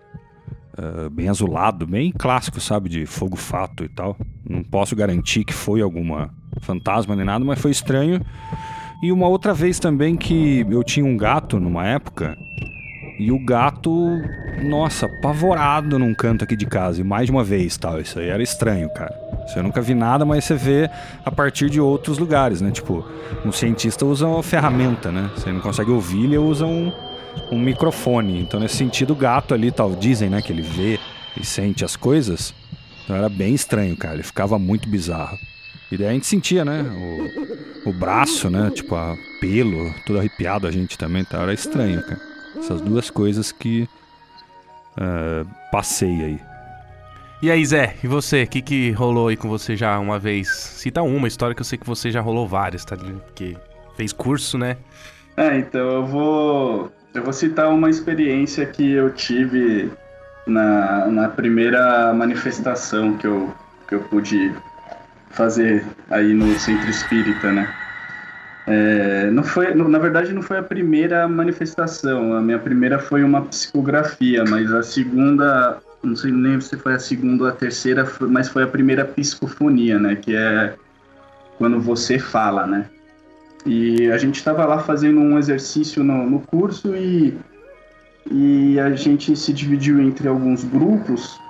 ah, 0.76 1.08
bem 1.10 1.28
azulado, 1.28 1.86
bem 1.86 2.10
clássico, 2.10 2.60
sabe, 2.60 2.88
de 2.88 3.06
fogo 3.06 3.36
fato 3.36 3.84
e 3.84 3.88
tal. 3.88 4.16
Não 4.48 4.62
posso 4.62 4.96
garantir 4.96 5.44
que 5.44 5.52
foi 5.52 5.82
alguma 5.82 6.30
fantasma 6.60 7.14
nem 7.14 7.24
nada, 7.24 7.44
mas 7.44 7.60
foi 7.60 7.70
estranho. 7.70 8.20
E 9.02 9.10
uma 9.12 9.28
outra 9.28 9.52
vez 9.52 9.78
também 9.78 10.16
que 10.16 10.64
eu 10.70 10.82
tinha 10.82 11.04
um 11.04 11.16
gato 11.16 11.58
numa 11.58 11.86
época 11.86 12.38
e 13.18 13.30
o 13.30 13.38
gato, 13.44 13.92
nossa, 14.62 15.06
apavorado 15.06 15.98
num 15.98 16.14
canto 16.14 16.44
aqui 16.44 16.56
de 16.56 16.66
casa. 16.66 17.00
E 17.00 17.04
mais 17.04 17.26
de 17.26 17.32
uma 17.32 17.44
vez, 17.44 17.76
tal. 17.76 18.00
Isso 18.00 18.18
aí 18.18 18.28
era 18.28 18.42
estranho, 18.42 18.88
cara. 18.94 19.21
Eu 19.54 19.62
nunca 19.62 19.80
vi 19.80 19.94
nada, 19.94 20.24
mas 20.24 20.44
você 20.44 20.54
vê 20.54 20.90
a 21.24 21.30
partir 21.30 21.68
de 21.68 21.80
outros 21.80 22.18
lugares, 22.18 22.60
né? 22.60 22.70
Tipo, 22.70 23.04
um 23.44 23.52
cientista 23.52 24.06
usa 24.06 24.26
uma 24.26 24.42
ferramenta, 24.42 25.12
né? 25.12 25.30
Você 25.36 25.52
não 25.52 25.60
consegue 25.60 25.90
ouvir, 25.90 26.24
ele 26.24 26.38
usa 26.38 26.64
um, 26.64 26.92
um 27.50 27.58
microfone. 27.58 28.40
Então, 28.40 28.58
nesse 28.58 28.76
sentido, 28.76 29.12
o 29.12 29.16
gato 29.16 29.52
ali, 29.52 29.70
tal, 29.70 29.94
dizem, 29.94 30.30
né? 30.30 30.40
Que 30.40 30.52
ele 30.52 30.62
vê 30.62 30.98
e 31.38 31.44
sente 31.44 31.84
as 31.84 31.96
coisas. 31.96 32.54
Então 33.04 33.16
era 33.16 33.28
bem 33.28 33.54
estranho, 33.54 33.96
cara. 33.96 34.14
Ele 34.14 34.22
ficava 34.22 34.58
muito 34.58 34.88
bizarro. 34.88 35.38
E 35.90 35.96
daí 35.96 36.08
a 36.08 36.12
gente 36.12 36.26
sentia, 36.26 36.64
né? 36.64 36.82
O, 37.84 37.90
o 37.90 37.92
braço, 37.92 38.48
né? 38.48 38.70
Tipo, 38.74 38.94
a 38.94 39.16
pelo, 39.40 39.92
tudo 40.06 40.18
arrepiado 40.18 40.66
a 40.66 40.70
gente 40.70 40.96
também. 40.96 41.22
Então 41.22 41.42
era 41.42 41.52
estranho, 41.52 42.02
cara. 42.02 42.20
Essas 42.56 42.80
duas 42.80 43.10
coisas 43.10 43.50
que 43.50 43.88
é, 44.96 45.44
passei 45.70 46.22
aí. 46.22 46.51
E 47.42 47.50
aí, 47.50 47.66
Zé, 47.66 47.96
e 48.04 48.06
você? 48.06 48.44
O 48.44 48.46
que, 48.46 48.62
que 48.62 48.92
rolou 48.92 49.26
aí 49.26 49.36
com 49.36 49.48
você 49.48 49.74
já 49.74 49.98
uma 49.98 50.16
vez? 50.16 50.48
Cita 50.48 51.02
uma 51.02 51.26
história 51.26 51.56
que 51.56 51.60
eu 51.60 51.64
sei 51.64 51.76
que 51.76 51.84
você 51.84 52.08
já 52.08 52.20
rolou 52.20 52.46
várias, 52.46 52.84
tá? 52.84 52.96
Porque 52.96 53.56
fez 53.96 54.12
curso, 54.12 54.56
né? 54.56 54.76
É, 55.36 55.58
então 55.58 55.80
eu 55.80 56.06
vou. 56.06 56.92
Eu 57.12 57.24
vou 57.24 57.32
citar 57.32 57.68
uma 57.68 57.90
experiência 57.90 58.64
que 58.64 58.92
eu 58.92 59.10
tive 59.10 59.90
na, 60.46 61.08
na 61.08 61.28
primeira 61.28 62.14
manifestação 62.14 63.18
que 63.18 63.26
eu, 63.26 63.52
que 63.88 63.96
eu 63.96 64.00
pude 64.04 64.54
fazer 65.30 65.84
aí 66.10 66.32
no 66.32 66.56
Centro 66.60 66.88
Espírita, 66.88 67.50
né? 67.50 67.68
É, 68.68 69.30
não 69.32 69.42
foi, 69.42 69.74
na 69.74 69.98
verdade, 69.98 70.32
não 70.32 70.42
foi 70.42 70.58
a 70.58 70.62
primeira 70.62 71.26
manifestação. 71.26 72.34
A 72.34 72.40
minha 72.40 72.60
primeira 72.60 73.00
foi 73.00 73.24
uma 73.24 73.42
psicografia, 73.42 74.44
mas 74.48 74.72
a 74.72 74.82
segunda, 74.82 75.80
não 76.02 76.16
sei 76.16 76.32
nem 76.32 76.60
se 76.60 76.76
foi 76.76 76.94
a 76.94 76.98
segunda 76.98 77.44
ou 77.44 77.48
a 77.48 77.52
terceira, 77.52 78.10
mas 78.20 78.48
foi 78.48 78.64
a 78.64 78.66
primeira 78.66 79.04
psicofonia, 79.04 79.98
né? 79.98 80.16
Que 80.16 80.34
é 80.34 80.74
quando 81.58 81.80
você 81.80 82.18
fala, 82.18 82.66
né? 82.66 82.86
E 83.64 84.10
a 84.10 84.18
gente 84.18 84.36
estava 84.36 84.64
lá 84.66 84.80
fazendo 84.80 85.20
um 85.20 85.38
exercício 85.38 86.02
no, 86.02 86.28
no 86.28 86.40
curso 86.40 86.96
e, 86.96 87.38
e 88.30 88.80
a 88.80 88.90
gente 88.96 89.36
se 89.36 89.52
dividiu 89.52 90.00
entre 90.00 90.26
alguns 90.26 90.64
grupos 90.64 91.40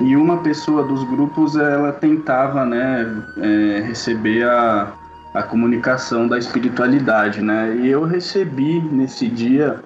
e 0.00 0.16
uma 0.16 0.38
pessoa 0.38 0.84
dos 0.84 1.02
grupos 1.04 1.56
ela 1.56 1.92
tentava 1.92 2.64
né 2.64 3.06
é, 3.38 3.82
receber 3.86 4.44
a, 4.44 4.92
a 5.34 5.42
comunicação 5.42 6.26
da 6.26 6.38
espiritualidade 6.38 7.40
né 7.42 7.76
e 7.76 7.88
eu 7.88 8.04
recebi 8.04 8.80
nesse 8.80 9.28
dia 9.28 9.82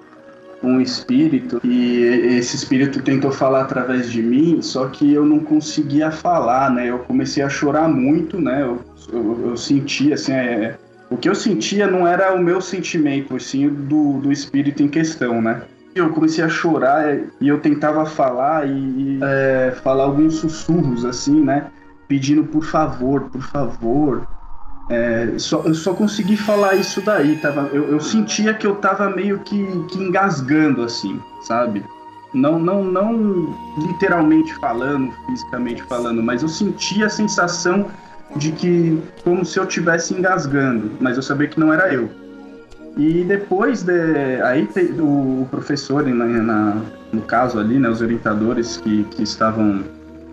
um 0.63 0.81
espírito 0.81 1.61
e 1.63 2.01
esse 2.37 2.55
espírito 2.55 3.01
tentou 3.01 3.31
falar 3.31 3.61
através 3.61 4.11
de 4.11 4.23
mim 4.23 4.61
só 4.61 4.87
que 4.87 5.13
eu 5.13 5.25
não 5.25 5.39
conseguia 5.39 6.09
falar 6.09 6.71
né 6.71 6.89
eu 6.89 6.99
comecei 6.99 7.43
a 7.43 7.49
chorar 7.49 7.87
muito 7.87 8.41
né 8.41 8.63
eu, 8.63 8.81
eu, 9.13 9.49
eu 9.49 9.57
sentia 9.57 10.15
assim 10.15 10.31
é, 10.31 10.75
o 11.09 11.15
que 11.15 11.29
eu 11.29 11.35
sentia 11.35 11.87
não 11.87 12.05
era 12.05 12.33
o 12.33 12.43
meu 12.43 12.59
sentimento, 12.59 13.39
sim 13.39 13.69
do, 13.69 14.19
do 14.19 14.31
espírito 14.31 14.83
em 14.83 14.89
questão, 14.89 15.41
né? 15.41 15.61
Eu 15.95 16.09
comecei 16.09 16.43
a 16.43 16.49
chorar 16.49 17.07
é, 17.07 17.23
e 17.39 17.47
eu 17.47 17.59
tentava 17.59 18.05
falar 18.05 18.67
e, 18.67 19.19
é, 19.23 19.71
falar 19.83 20.03
alguns 20.03 20.35
sussurros, 20.35 21.05
assim, 21.05 21.41
né? 21.41 21.67
Pedindo 22.07 22.43
por 22.43 22.63
favor, 22.63 23.21
por 23.29 23.41
favor. 23.41 24.27
É, 24.89 25.33
só, 25.37 25.61
eu 25.65 25.73
só 25.73 25.93
consegui 25.93 26.37
falar 26.37 26.75
isso 26.75 27.01
daí, 27.01 27.35
tava, 27.37 27.69
eu, 27.73 27.91
eu 27.91 27.99
sentia 27.99 28.53
que 28.53 28.65
eu 28.65 28.75
tava 28.75 29.09
meio 29.09 29.39
que, 29.39 29.65
que 29.89 29.97
engasgando, 29.97 30.81
assim, 30.81 31.19
sabe? 31.41 31.83
Não, 32.33 32.57
não, 32.57 32.83
não 32.83 33.53
literalmente 33.77 34.53
falando, 34.55 35.11
fisicamente 35.25 35.83
falando, 35.83 36.23
mas 36.23 36.41
eu 36.41 36.47
sentia 36.47 37.07
a 37.07 37.09
sensação 37.09 37.87
de 38.35 38.51
que 38.51 39.01
como 39.23 39.43
se 39.43 39.59
eu 39.59 39.65
tivesse 39.65 40.13
engasgando, 40.13 40.91
mas 41.01 41.17
eu 41.17 41.23
sabia 41.23 41.47
que 41.47 41.59
não 41.59 41.73
era 41.73 41.93
eu. 41.93 42.09
E 42.97 43.23
depois 43.23 43.83
de 43.83 44.41
aí 44.41 44.67
o 44.99 45.47
professor 45.51 46.03
na, 46.05 46.25
na- 46.25 46.81
no 47.11 47.21
caso 47.21 47.59
ali, 47.59 47.77
né, 47.79 47.89
os 47.89 48.01
orientadores 48.01 48.77
que, 48.77 49.03
que 49.05 49.23
estavam 49.23 49.83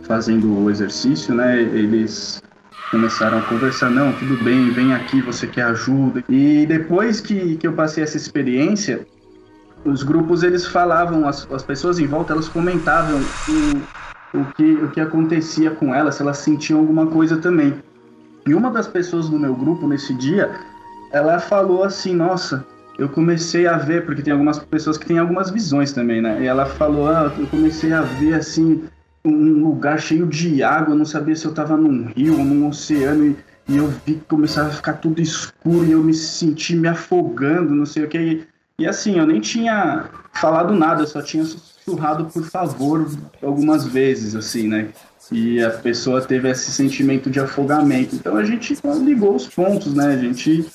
fazendo 0.05 0.65
o 0.65 0.71
exercício, 0.71 1.35
né, 1.35 1.61
eles 1.61 2.43
começaram 2.95 3.39
a 3.39 3.43
conversar, 3.43 3.91
não, 3.91 4.13
tudo 4.13 4.37
bem, 4.45 4.71
vem 4.71 4.95
aqui, 4.95 5.21
você 5.21 5.49
quer 5.49 5.65
ajuda. 5.65 6.23
E 6.29 6.65
depois 6.65 7.21
que, 7.21 7.57
que 7.57 7.67
eu 7.67 7.73
passei 7.73 8.05
essa 8.05 8.17
experiência, 8.17 9.05
os 9.85 10.05
grupos 10.05 10.45
eles 10.45 10.65
falavam, 10.65 11.27
as, 11.27 11.45
as 11.51 11.65
pessoas 11.65 11.99
em 11.99 12.07
volta 12.07 12.33
elas 12.33 12.49
comentavam 12.49 13.21
o, 13.49 13.83
o, 14.39 14.45
que, 14.57 14.75
o 14.75 14.91
que 14.93 15.01
acontecia 15.01 15.73
com 15.73 15.93
elas, 15.93 16.15
se 16.15 16.23
elas 16.23 16.39
sentiam 16.39 16.79
alguma 16.79 17.09
coisa 17.09 17.37
também. 17.37 17.75
E 18.47 18.55
uma 18.55 18.71
das 18.71 18.87
pessoas 18.87 19.29
do 19.29 19.41
meu 19.41 19.57
grupo 19.57 19.89
nesse 19.89 20.15
dia, 20.15 20.55
ela 21.11 21.41
falou 21.41 21.83
assim, 21.83 22.15
nossa, 22.15 22.65
eu 22.97 23.09
comecei 23.09 23.67
a 23.67 23.77
ver, 23.77 24.07
porque 24.07 24.23
tem 24.23 24.33
algumas 24.33 24.61
pessoas 24.61 24.97
que 24.97 25.07
têm 25.07 25.19
algumas 25.19 25.51
visões 25.51 25.91
também, 25.91 26.23
né? 26.23 26.43
E 26.43 26.47
ela 26.47 26.65
falou, 26.65 27.09
ah, 27.09 27.33
eu 27.37 27.47
comecei 27.49 27.93
a 27.93 28.03
ver 28.03 28.35
assim 28.35 28.85
um 29.25 29.65
lugar 29.65 29.99
cheio 30.01 30.27
de 30.27 30.63
água, 30.63 30.93
eu 30.93 30.99
não 30.99 31.05
sabia 31.05 31.35
se 31.35 31.47
eu 31.47 31.55
tava 31.55 31.77
num 31.77 32.07
rio 32.07 32.39
ou 32.39 32.45
num 32.45 32.69
oceano 32.69 33.27
e, 33.27 33.37
e 33.69 33.77
eu 33.77 33.89
vi 33.89 34.15
que 34.15 34.25
começava 34.29 34.69
a 34.69 34.73
ficar 34.73 34.95
tudo 34.95 35.21
escuro 35.21 35.87
e 35.87 35.93
eu 35.93 36.03
me 36.03 36.13
senti 36.13 36.77
me 36.77 36.89
afogando, 36.89 37.75
não 37.75 37.87
sei 37.87 38.05
o 38.05 38.09
que. 38.09 38.19
E, 38.19 38.47
e 38.79 38.87
assim, 38.87 39.19
eu 39.19 39.27
nem 39.27 39.41
tinha 39.41 40.11
falado 40.33 40.75
nada, 40.75 41.07
só 41.07 41.23
tinha 41.23 41.45
sussurrado 41.45 42.27
por 42.27 42.45
favor 42.45 43.09
algumas 43.43 43.87
vezes, 43.87 44.35
assim, 44.35 44.69
né? 44.69 44.89
E 45.33 45.63
a 45.63 45.71
pessoa 45.71 46.21
teve 46.21 46.51
esse 46.51 46.71
sentimento 46.71 47.31
de 47.31 47.41
afogamento. 47.41 48.15
Então 48.15 48.37
a 48.37 48.45
gente 48.45 48.77
ligou 49.03 49.35
os 49.35 49.47
pontos, 49.47 49.95
né? 49.95 50.09
A 50.09 50.17
gente, 50.19 50.67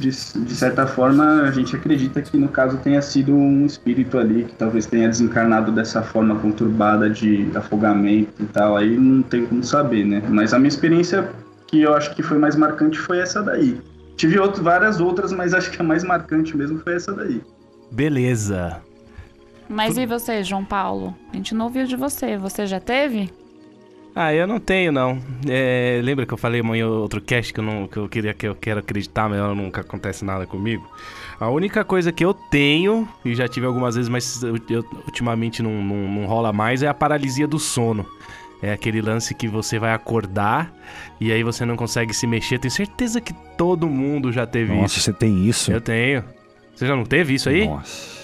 de, 0.00 0.08
de 0.08 0.54
certa 0.54 0.86
forma, 0.86 1.42
a 1.42 1.50
gente 1.50 1.76
acredita 1.76 2.22
que 2.22 2.36
no 2.36 2.48
caso 2.48 2.78
tenha 2.78 3.02
sido 3.02 3.34
um 3.34 3.66
espírito 3.66 4.18
ali 4.18 4.44
que 4.44 4.54
talvez 4.54 4.86
tenha 4.86 5.08
desencarnado 5.08 5.70
dessa 5.70 6.02
forma 6.02 6.34
conturbada 6.36 7.08
de 7.08 7.48
afogamento 7.54 8.42
e 8.42 8.46
tal. 8.46 8.76
Aí 8.76 8.96
não 8.96 9.22
tem 9.22 9.46
como 9.46 9.62
saber, 9.62 10.04
né? 10.04 10.22
Mas 10.28 10.54
a 10.54 10.58
minha 10.58 10.68
experiência 10.68 11.30
que 11.66 11.82
eu 11.82 11.94
acho 11.94 12.14
que 12.16 12.22
foi 12.22 12.38
mais 12.38 12.56
marcante 12.56 12.98
foi 12.98 13.18
essa 13.18 13.42
daí. 13.42 13.80
Tive 14.16 14.38
outro, 14.38 14.62
várias 14.62 15.00
outras, 15.00 15.32
mas 15.32 15.54
acho 15.54 15.70
que 15.70 15.80
a 15.80 15.84
mais 15.84 16.02
marcante 16.02 16.56
mesmo 16.56 16.78
foi 16.80 16.94
essa 16.94 17.12
daí. 17.12 17.40
Beleza. 17.92 18.80
Mas 19.68 19.96
e 19.96 20.04
você, 20.04 20.42
João 20.42 20.64
Paulo? 20.64 21.14
A 21.32 21.36
gente 21.36 21.54
não 21.54 21.66
ouviu 21.66 21.86
de 21.86 21.94
você. 21.94 22.36
Você 22.36 22.66
já 22.66 22.80
teve? 22.80 23.30
Ah, 24.14 24.34
eu 24.34 24.46
não 24.46 24.58
tenho, 24.58 24.90
não. 24.90 25.18
É, 25.48 26.00
lembra 26.02 26.26
que 26.26 26.34
eu 26.34 26.38
falei 26.38 26.60
amanhã 26.60 26.86
outro 26.88 27.20
cast 27.20 27.52
que 27.52 27.60
eu, 27.60 27.64
não, 27.64 27.86
que 27.86 27.96
eu 27.96 28.08
queria 28.08 28.34
que 28.34 28.46
eu 28.46 28.54
quero 28.54 28.80
acreditar, 28.80 29.28
mas 29.28 29.38
nunca 29.56 29.82
acontece 29.82 30.24
nada 30.24 30.46
comigo? 30.46 30.84
A 31.38 31.48
única 31.48 31.84
coisa 31.84 32.10
que 32.12 32.24
eu 32.24 32.34
tenho, 32.34 33.08
e 33.24 33.34
já 33.34 33.46
tive 33.48 33.66
algumas 33.66 33.94
vezes, 33.94 34.08
mas 34.08 34.42
eu- 34.42 34.56
eu- 34.68 34.84
ultimamente 35.06 35.62
não, 35.62 35.70
não, 35.82 35.96
não 36.08 36.26
rola 36.26 36.52
mais, 36.52 36.82
é 36.82 36.88
a 36.88 36.94
paralisia 36.94 37.46
do 37.46 37.58
sono. 37.58 38.04
É 38.62 38.72
aquele 38.72 39.00
lance 39.00 39.34
que 39.34 39.48
você 39.48 39.78
vai 39.78 39.94
acordar 39.94 40.70
e 41.18 41.32
aí 41.32 41.42
você 41.42 41.64
não 41.64 41.76
consegue 41.76 42.12
se 42.12 42.26
mexer. 42.26 42.58
Tenho 42.58 42.70
certeza 42.70 43.18
que 43.18 43.32
todo 43.56 43.88
mundo 43.88 44.30
já 44.30 44.46
teve 44.46 44.74
Nossa, 44.74 44.96
isso. 44.96 45.00
você 45.00 45.12
tem 45.14 45.46
isso? 45.48 45.72
Eu 45.72 45.80
tenho. 45.80 46.22
Você 46.74 46.86
já 46.86 46.94
não 46.94 47.04
teve 47.04 47.32
isso 47.34 47.48
aí? 47.48 47.66
Nossa. 47.66 48.19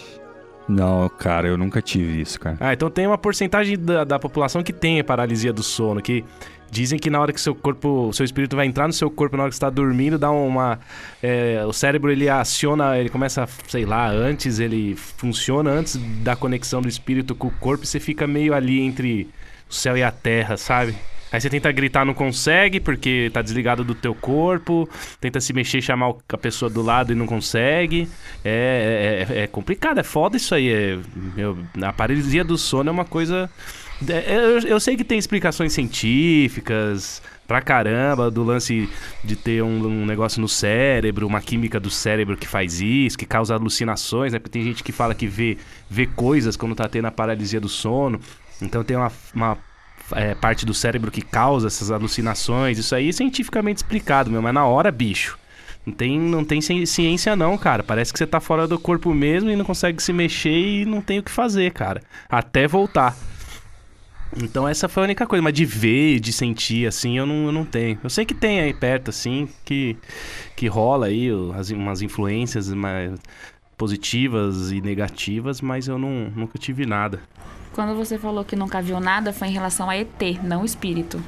Não, 0.69 1.09
cara, 1.09 1.47
eu 1.47 1.57
nunca 1.57 1.81
tive 1.81 2.21
isso, 2.21 2.41
cara. 2.41 2.57
Ah, 2.59 2.73
então 2.73 2.91
tem 2.91 3.07
uma 3.07 3.19
porcentagem 3.19 3.79
da, 3.79 4.05
da 4.05 4.19
população 4.19 4.63
que 4.63 4.73
tem 4.73 5.03
paralisia 5.05 5.53
do 5.53 5.63
sono, 5.63 6.03
que 6.03 6.25
dizem 6.71 6.99
que 6.99 7.09
na 7.09 7.21
hora 7.21 7.33
que 7.33 7.41
seu 7.41 7.55
corpo, 7.55 8.13
seu 8.13 8.25
espírito 8.25 8.57
vai 8.57 8.67
entrar 8.67 8.87
no 8.87 8.93
seu 8.93 9.11
corpo, 9.11 9.37
na 9.37 9.45
hora 9.45 9.51
que 9.51 9.57
você 9.57 9.61
tá 9.61 9.71
dormindo, 9.71 10.19
dá 10.19 10.31
uma. 10.31 10.79
é, 11.23 11.65
o 11.67 11.73
cérebro 11.73 12.11
ele 12.11 12.29
aciona, 12.29 12.99
ele 12.99 13.09
começa, 13.09 13.49
sei 13.69 13.85
lá, 13.85 14.09
antes, 14.09 14.59
ele 14.59 14.97
funciona 14.97 15.71
antes 15.71 15.97
da 16.23 16.35
conexão 16.35 16.83
do 16.83 16.89
espírito 16.89 17.35
com 17.35 17.49
o 17.49 17.53
corpo 17.53 17.85
e 17.85 17.87
você 17.87 18.01
fica 18.01 18.27
meio 18.27 18.53
ali 18.53 18.81
entre 18.81 19.29
o 19.71 19.75
céu 19.75 19.97
e 19.97 20.03
a 20.03 20.11
terra, 20.11 20.57
sabe? 20.57 20.95
Aí 21.33 21.41
você 21.41 21.51
tenta 21.51 21.71
gritar, 21.73 22.05
não 22.05 22.15
consegue, 22.15 22.79
porque 22.79 23.31
tá 23.33 23.43
desligado 23.43 23.83
do 23.85 23.95
teu 23.95 24.15
corpo. 24.15 24.89
Tenta 25.21 25.41
se 25.41 25.53
mexer, 25.53 25.83
chamar 25.83 26.15
a 26.29 26.39
pessoa 26.39 26.71
do 26.71 26.83
lado 26.83 27.13
e 27.13 27.17
não 27.17 27.27
consegue. 27.27 28.09
É, 28.45 29.27
é- 29.31 29.39
é 29.43 29.47
complicado, 29.47 29.99
é 29.99 30.03
foda 30.05 30.37
isso 30.37 30.55
aí. 30.55 30.69
É, 30.69 30.99
meu, 31.35 31.59
a 31.83 31.93
paralisia 31.93 32.45
do 32.45 32.57
sono 32.57 32.89
é 32.89 32.93
uma 32.93 33.05
coisa. 33.05 33.51
é, 34.09 34.35
eu, 34.37 34.59
eu 34.61 34.81
sei 34.81 34.97
que 34.97 35.03
tem 35.05 35.19
explicações 35.19 35.73
científicas 35.73 37.21
pra 37.47 37.61
caramba 37.61 38.31
do 38.31 38.43
lance 38.43 38.89
de 39.23 39.37
ter 39.37 39.63
um, 39.63 39.87
um 39.87 40.07
negócio 40.07 40.41
no 40.41 40.49
cérebro, 40.49 41.27
uma 41.27 41.41
química 41.41 41.79
do 41.79 41.91
cérebro 41.91 42.37
que 42.37 42.47
faz 42.47 42.81
isso, 42.81 43.17
que 43.17 43.27
causa 43.27 43.55
alucinações, 43.55 44.33
né? 44.33 44.39
Porque 44.39 44.51
tem 44.51 44.63
gente 44.65 44.83
que 44.83 44.93
fala 44.93 45.15
que 45.15 45.27
vê, 45.27 45.57
vê 45.89 46.07
coisas 46.07 46.57
quando 46.57 46.75
tá 46.75 46.89
tendo 46.89 47.07
a 47.07 47.11
paralisia 47.11 47.61
do 47.61 47.69
sono. 47.69 48.21
Então 48.61 48.83
tem 48.83 48.97
uma, 48.97 49.13
uma 49.35 49.59
é, 50.13 50.35
parte 50.35 50.65
do 50.67 50.75
cérebro 50.75 51.11
que 51.11 51.23
causa 51.23 51.67
essas 51.67 51.91
alucinações. 51.91 52.79
Isso 52.79 52.95
aí 52.95 53.09
é 53.09 53.13
cientificamente 53.13 53.79
explicado, 53.79 54.31
meu. 54.31 54.43
Mas 54.43 54.55
na 54.55 54.65
hora, 54.67 54.91
bicho. 54.91 55.39
Não 55.85 55.95
tem, 55.95 56.19
não 56.19 56.45
tem 56.45 56.61
ci- 56.61 56.85
ciência 56.87 57.37
não, 57.37 57.57
cara. 57.57 57.83
Parece 57.83 58.13
que 58.13 58.19
você 58.19 58.27
tá 58.27 58.41
fora 58.41 58.67
do 58.67 58.77
corpo 58.79 59.15
mesmo 59.15 59.49
e 59.51 59.55
não 59.57 59.65
consegue 59.65 60.03
se 60.03 60.13
mexer 60.13 60.51
e 60.51 60.85
não 60.85 61.01
tem 61.01 61.21
o 61.21 61.23
que 61.23 61.31
fazer, 61.31 61.73
cara. 61.73 62.03
Até 62.29 62.67
voltar. 62.67 63.17
Então 64.43 64.67
essa 64.67 64.89
foi 64.89 65.05
a 65.05 65.05
única 65.05 65.27
coisa. 65.27 65.41
Mas 65.43 65.55
de 65.55 65.65
ver, 65.65 66.19
de 66.19 66.33
sentir, 66.33 66.87
assim, 66.89 67.17
eu 67.17 67.25
não, 67.25 67.47
eu 67.47 67.53
não 67.53 67.65
tenho. 67.65 67.99
Eu 68.03 68.11
sei 68.11 68.25
que 68.25 68.35
tem 68.35 68.61
aí 68.61 68.75
perto, 68.75 69.11
assim, 69.11 69.49
que, 69.65 69.97
que 70.57 70.67
rola 70.67 71.07
aí 71.07 71.29
as, 71.55 71.71
umas 71.71 72.03
influências 72.03 72.69
mais 72.73 73.13
positivas 73.77 74.73
e 74.73 74.81
negativas, 74.81 75.61
mas 75.61 75.87
eu 75.87 75.99
não, 75.99 76.33
nunca 76.35 76.59
tive 76.59 76.85
nada. 76.85 77.21
Quando 77.77 77.95
você 77.95 78.19
falou 78.19 78.43
que 78.43 78.57
nunca 78.57 78.81
viu 78.81 78.99
nada, 78.99 79.35
foi 79.35 79.49
em 79.49 79.51
relação 79.51 79.91
a 79.91 79.97
ET, 79.99 80.23
não 80.43 80.65
espírito. 80.65 81.23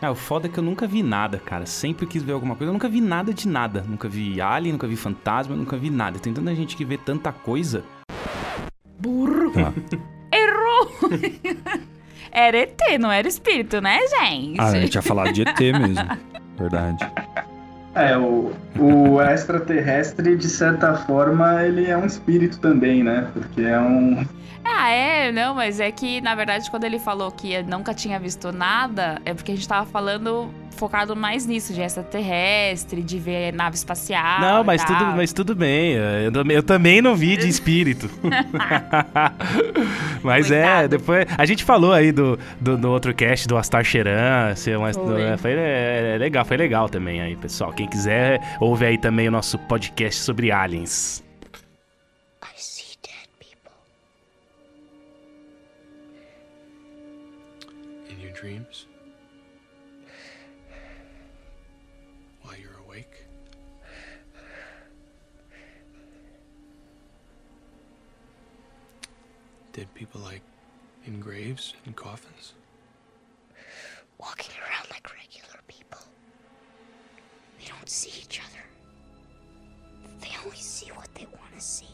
Ah, 0.00 0.12
o 0.12 0.14
foda 0.14 0.46
é 0.46 0.48
que 0.48 0.56
eu 0.56 0.62
nunca 0.62 0.86
vi 0.86 1.02
nada, 1.02 1.38
cara. 1.38 1.66
Sempre 1.66 2.06
quis 2.06 2.22
ver 2.22 2.34
alguma 2.34 2.54
coisa. 2.54 2.68
Eu 2.68 2.72
nunca 2.72 2.88
vi 2.88 3.00
nada 3.00 3.34
de 3.34 3.48
nada. 3.48 3.84
Nunca 3.88 4.08
vi 4.08 4.40
alien, 4.40 4.74
nunca 4.74 4.86
vi 4.86 4.94
fantasma, 4.94 5.56
nunca 5.56 5.76
vi 5.76 5.90
nada. 5.90 6.20
Tem 6.20 6.32
tanta 6.32 6.54
gente 6.54 6.76
que 6.76 6.84
vê 6.84 6.96
tanta 6.96 7.32
coisa. 7.32 7.82
Burro! 9.00 9.50
Tá. 9.50 9.72
Errou! 10.32 11.10
era 12.30 12.56
ET, 12.56 12.80
não 13.00 13.10
era 13.10 13.26
espírito, 13.26 13.80
né, 13.80 13.98
gente? 14.06 14.60
Ah, 14.60 14.66
a 14.66 14.78
gente 14.78 14.90
tinha 14.90 15.02
falado 15.02 15.32
de 15.32 15.42
ET 15.42 15.60
mesmo. 15.60 16.16
Verdade. 16.56 17.10
É, 17.94 18.16
o, 18.16 18.52
o 18.78 19.20
extraterrestre, 19.22 20.36
de 20.36 20.48
certa 20.48 20.94
forma, 20.94 21.62
ele 21.62 21.86
é 21.86 21.96
um 21.96 22.04
espírito 22.04 22.58
também, 22.58 23.04
né? 23.04 23.28
Porque 23.32 23.62
é 23.62 23.78
um. 23.78 24.26
Ah, 24.64 24.90
é, 24.90 25.30
não, 25.30 25.54
mas 25.54 25.78
é 25.78 25.90
que, 25.92 26.20
na 26.20 26.34
verdade, 26.34 26.70
quando 26.70 26.84
ele 26.84 26.98
falou 26.98 27.30
que 27.30 27.62
nunca 27.62 27.94
tinha 27.94 28.18
visto 28.18 28.50
nada, 28.50 29.20
é 29.24 29.34
porque 29.34 29.52
a 29.52 29.54
gente 29.54 29.68
tava 29.68 29.86
falando 29.86 30.50
focado 30.74 31.16
mais 31.16 31.46
nisso, 31.46 31.72
de 31.72 31.80
extraterrestre, 31.80 33.02
de 33.02 33.18
ver 33.18 33.52
nave 33.52 33.76
espacial. 33.76 34.40
Não, 34.40 34.64
mas 34.64 34.84
tudo, 34.84 35.04
mas 35.16 35.32
tudo 35.32 35.54
bem. 35.54 35.94
Eu, 35.94 36.32
também- 36.32 36.56
eu 36.56 36.62
também 36.62 37.02
não 37.02 37.14
vi 37.14 37.36
de 37.36 37.48
espírito. 37.48 38.10
mas 40.22 40.50
é, 40.50 40.62
Coitado. 40.62 40.88
depois. 40.88 41.26
A 41.36 41.46
gente 41.46 41.64
falou 41.64 41.92
aí 41.92 42.12
do, 42.12 42.38
do, 42.60 42.76
do 42.76 42.90
outro 42.90 43.14
cast 43.14 43.48
do 43.48 43.56
Astar 43.56 43.84
Cheran. 43.84 44.54
Ser 44.54 44.78
um, 44.78 44.92
Foi. 44.92 45.22
é, 45.22 45.36
foi 45.36 45.52
é, 45.52 46.12
é 46.14 46.18
legal, 46.18 46.44
foi 46.44 46.56
legal 46.56 46.88
também 46.88 47.20
aí, 47.20 47.36
pessoal. 47.36 47.72
Quem 47.72 47.86
quiser, 47.88 48.40
ouve 48.60 48.84
aí 48.86 48.98
também 48.98 49.28
o 49.28 49.30
nosso 49.30 49.58
podcast 49.58 50.20
sobre 50.20 50.52
aliens. 50.52 51.23
Dead 69.74 69.92
people 69.92 70.20
like 70.20 70.42
in 71.04 71.18
graves 71.18 71.74
and 71.84 71.96
coffins? 71.96 72.54
Walking 74.18 74.52
around 74.62 74.86
like 74.88 75.04
regular 75.12 75.58
people. 75.66 75.98
They 77.58 77.66
don't 77.66 77.88
see 77.88 78.20
each 78.22 78.38
other. 78.38 78.62
They 80.20 80.30
only 80.44 80.56
see 80.56 80.92
what 80.92 81.12
they 81.16 81.26
want 81.26 81.52
to 81.56 81.60
see. 81.60 81.88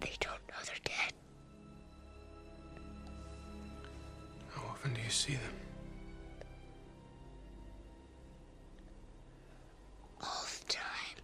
They 0.00 0.10
don't 0.18 0.42
know 0.48 0.60
they're 0.66 0.74
dead. 0.84 1.12
How 4.56 4.62
often 4.72 4.92
do 4.92 5.00
you 5.02 5.10
see 5.10 5.34
them? 5.34 5.54
All 10.20 10.46
the 10.58 10.66
time. 10.66 11.16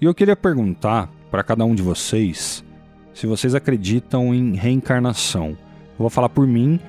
E 0.00 0.06
eu 0.06 0.12
queria 0.12 0.34
perguntar 0.34 1.08
para 1.30 1.44
cada 1.44 1.64
um 1.64 1.72
de 1.72 1.82
vocês 1.82 2.49
se 3.20 3.26
vocês 3.26 3.54
acreditam 3.54 4.34
em 4.34 4.54
reencarnação. 4.54 5.48
Eu 5.48 5.98
vou 5.98 6.08
falar 6.08 6.30
por 6.30 6.46
mim 6.46 6.80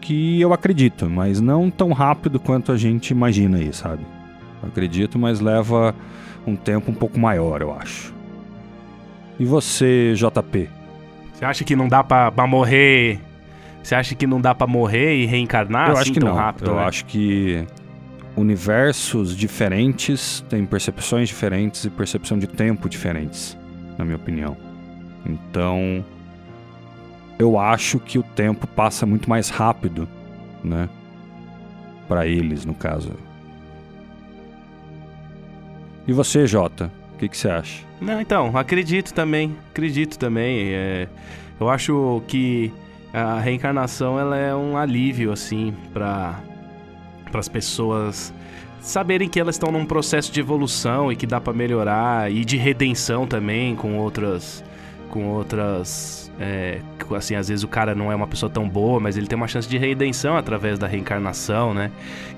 que 0.00 0.40
eu 0.40 0.52
acredito, 0.52 1.08
mas 1.08 1.40
não 1.40 1.70
tão 1.70 1.92
rápido 1.92 2.40
quanto 2.40 2.72
a 2.72 2.76
gente 2.76 3.10
imagina 3.10 3.58
aí, 3.58 3.72
sabe? 3.72 4.04
Eu 4.60 4.70
acredito, 4.70 5.16
mas 5.20 5.38
leva 5.38 5.94
um 6.44 6.56
tempo 6.56 6.90
um 6.90 6.94
pouco 6.94 7.16
maior, 7.16 7.62
eu 7.62 7.72
acho. 7.72 8.12
E 9.38 9.44
você, 9.44 10.14
JP? 10.16 10.68
Você 11.32 11.44
acha 11.44 11.62
que 11.62 11.76
não 11.76 11.86
dá 11.86 12.02
pra, 12.02 12.32
pra 12.32 12.44
morrer? 12.44 13.20
Você 13.80 13.94
acha 13.94 14.16
que 14.16 14.26
não 14.26 14.40
dá 14.40 14.52
pra 14.56 14.66
morrer 14.66 15.14
e 15.14 15.26
reencarnar 15.26 15.90
eu 15.90 15.92
assim 15.92 16.02
acho 16.02 16.12
que 16.12 16.18
tão 16.18 16.30
não. 16.30 16.34
rápido? 16.34 16.70
eu 16.72 16.74
né? 16.74 16.82
acho 16.86 17.04
que 17.04 17.64
universos 18.36 19.36
diferentes 19.36 20.44
têm 20.48 20.66
percepções 20.66 21.28
diferentes 21.28 21.84
e 21.84 21.90
percepção 21.90 22.36
de 22.36 22.48
tempo 22.48 22.88
diferentes, 22.88 23.56
na 23.96 24.04
minha 24.04 24.16
opinião. 24.16 24.67
Então, 25.28 26.04
eu 27.38 27.58
acho 27.58 27.98
que 27.98 28.18
o 28.18 28.22
tempo 28.22 28.66
passa 28.66 29.04
muito 29.04 29.28
mais 29.28 29.48
rápido, 29.48 30.08
né? 30.64 30.88
Para 32.08 32.26
eles, 32.26 32.64
no 32.64 32.74
caso. 32.74 33.12
E 36.06 36.12
você, 36.12 36.46
Jota? 36.46 36.90
O 37.14 37.18
que, 37.18 37.36
você 37.36 37.48
acha? 37.48 37.84
Não, 38.00 38.20
então, 38.20 38.56
acredito 38.56 39.12
também. 39.12 39.54
Acredito 39.70 40.18
também. 40.18 40.72
é, 40.72 41.08
eu 41.60 41.68
acho 41.68 42.22
que 42.26 42.72
a 43.12 43.38
reencarnação 43.38 44.18
ela 44.18 44.36
é 44.36 44.54
um 44.54 44.76
alívio, 44.76 45.32
assim, 45.32 45.74
para 45.92 46.40
as 47.34 47.48
pessoas 47.48 48.32
saberem 48.80 49.28
que 49.28 49.38
elas 49.38 49.56
estão 49.56 49.70
num 49.70 49.84
processo 49.84 50.32
de 50.32 50.40
evolução 50.40 51.12
e 51.12 51.16
que 51.16 51.26
dá 51.26 51.40
pra 51.40 51.52
melhorar 51.52 52.30
e 52.30 52.44
de 52.44 52.56
redenção 52.56 53.26
também 53.26 53.74
com 53.74 53.98
outras 53.98 54.64
com 55.08 55.26
outras 55.26 56.30
é, 56.40 56.80
assim 57.16 57.34
às 57.34 57.48
vezes 57.48 57.64
o 57.64 57.68
cara 57.68 57.94
não 57.94 58.12
é 58.12 58.14
uma 58.14 58.26
pessoa 58.26 58.48
tão 58.48 58.68
boa 58.68 59.00
mas 59.00 59.16
ele 59.16 59.26
tem 59.26 59.36
uma 59.36 59.48
chance 59.48 59.68
de 59.68 59.76
redenção 59.76 60.36
através 60.36 60.78
da 60.78 60.86
reencarnação 60.86 61.74
né 61.74 61.90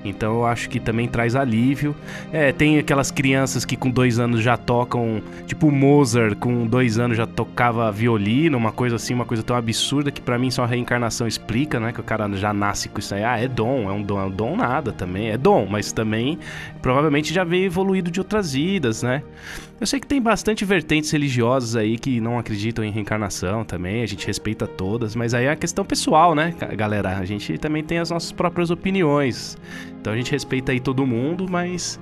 então 0.03 0.37
eu 0.37 0.45
acho 0.45 0.69
que 0.69 0.79
também 0.79 1.07
traz 1.07 1.35
alívio 1.35 1.95
é, 2.31 2.51
tem 2.51 2.79
aquelas 2.79 3.11
crianças 3.11 3.65
que 3.65 3.75
com 3.75 3.89
dois 3.89 4.19
anos 4.19 4.41
já 4.41 4.57
tocam, 4.57 5.21
tipo 5.45 5.71
Mozart, 5.71 6.35
com 6.37 6.65
dois 6.65 6.99
anos 6.99 7.17
já 7.17 7.25
tocava 7.25 7.91
violino, 7.91 8.57
uma 8.57 8.71
coisa 8.71 8.95
assim, 8.95 9.13
uma 9.13 9.25
coisa 9.25 9.43
tão 9.43 9.55
absurda 9.55 10.11
que 10.11 10.21
pra 10.21 10.37
mim 10.37 10.51
só 10.51 10.63
a 10.63 10.67
reencarnação 10.67 11.27
explica, 11.27 11.79
né? 11.79 11.91
Que 11.91 11.99
o 11.99 12.03
cara 12.03 12.31
já 12.35 12.53
nasce 12.53 12.89
com 12.89 12.99
isso 12.99 13.13
aí. 13.15 13.23
Ah, 13.23 13.39
é 13.39 13.47
dom, 13.47 13.89
é 13.89 13.93
um 13.93 14.01
dom, 14.01 14.19
é 14.19 14.25
um 14.25 14.31
dom 14.31 14.55
nada 14.55 14.91
também. 14.91 15.29
É 15.29 15.37
dom, 15.37 15.67
mas 15.69 15.91
também 15.91 16.37
provavelmente 16.81 17.33
já 17.33 17.43
veio 17.43 17.65
evoluído 17.65 18.11
de 18.11 18.19
outras 18.19 18.53
vidas, 18.53 19.03
né? 19.03 19.23
Eu 19.81 19.87
sei 19.87 19.99
que 19.99 20.05
tem 20.05 20.21
bastante 20.21 20.63
vertentes 20.63 21.09
religiosas 21.09 21.75
aí 21.75 21.97
que 21.97 22.21
não 22.21 22.37
acreditam 22.37 22.85
em 22.85 22.91
reencarnação 22.91 23.65
também, 23.65 24.03
a 24.03 24.05
gente 24.05 24.27
respeita 24.27 24.67
todas, 24.67 25.15
mas 25.15 25.33
aí 25.33 25.45
é 25.45 25.49
a 25.49 25.55
questão 25.55 25.83
pessoal, 25.83 26.35
né, 26.35 26.53
galera? 26.77 27.17
A 27.17 27.25
gente 27.25 27.57
também 27.57 27.83
tem 27.83 27.97
as 27.97 28.11
nossas 28.11 28.31
próprias 28.31 28.69
opiniões. 28.69 29.57
Então 29.99 30.13
a 30.13 30.15
gente 30.15 30.31
respeita 30.31 30.71
aí 30.71 30.79
todo 30.79 31.03
mundo, 31.07 31.47
mas 31.49 31.99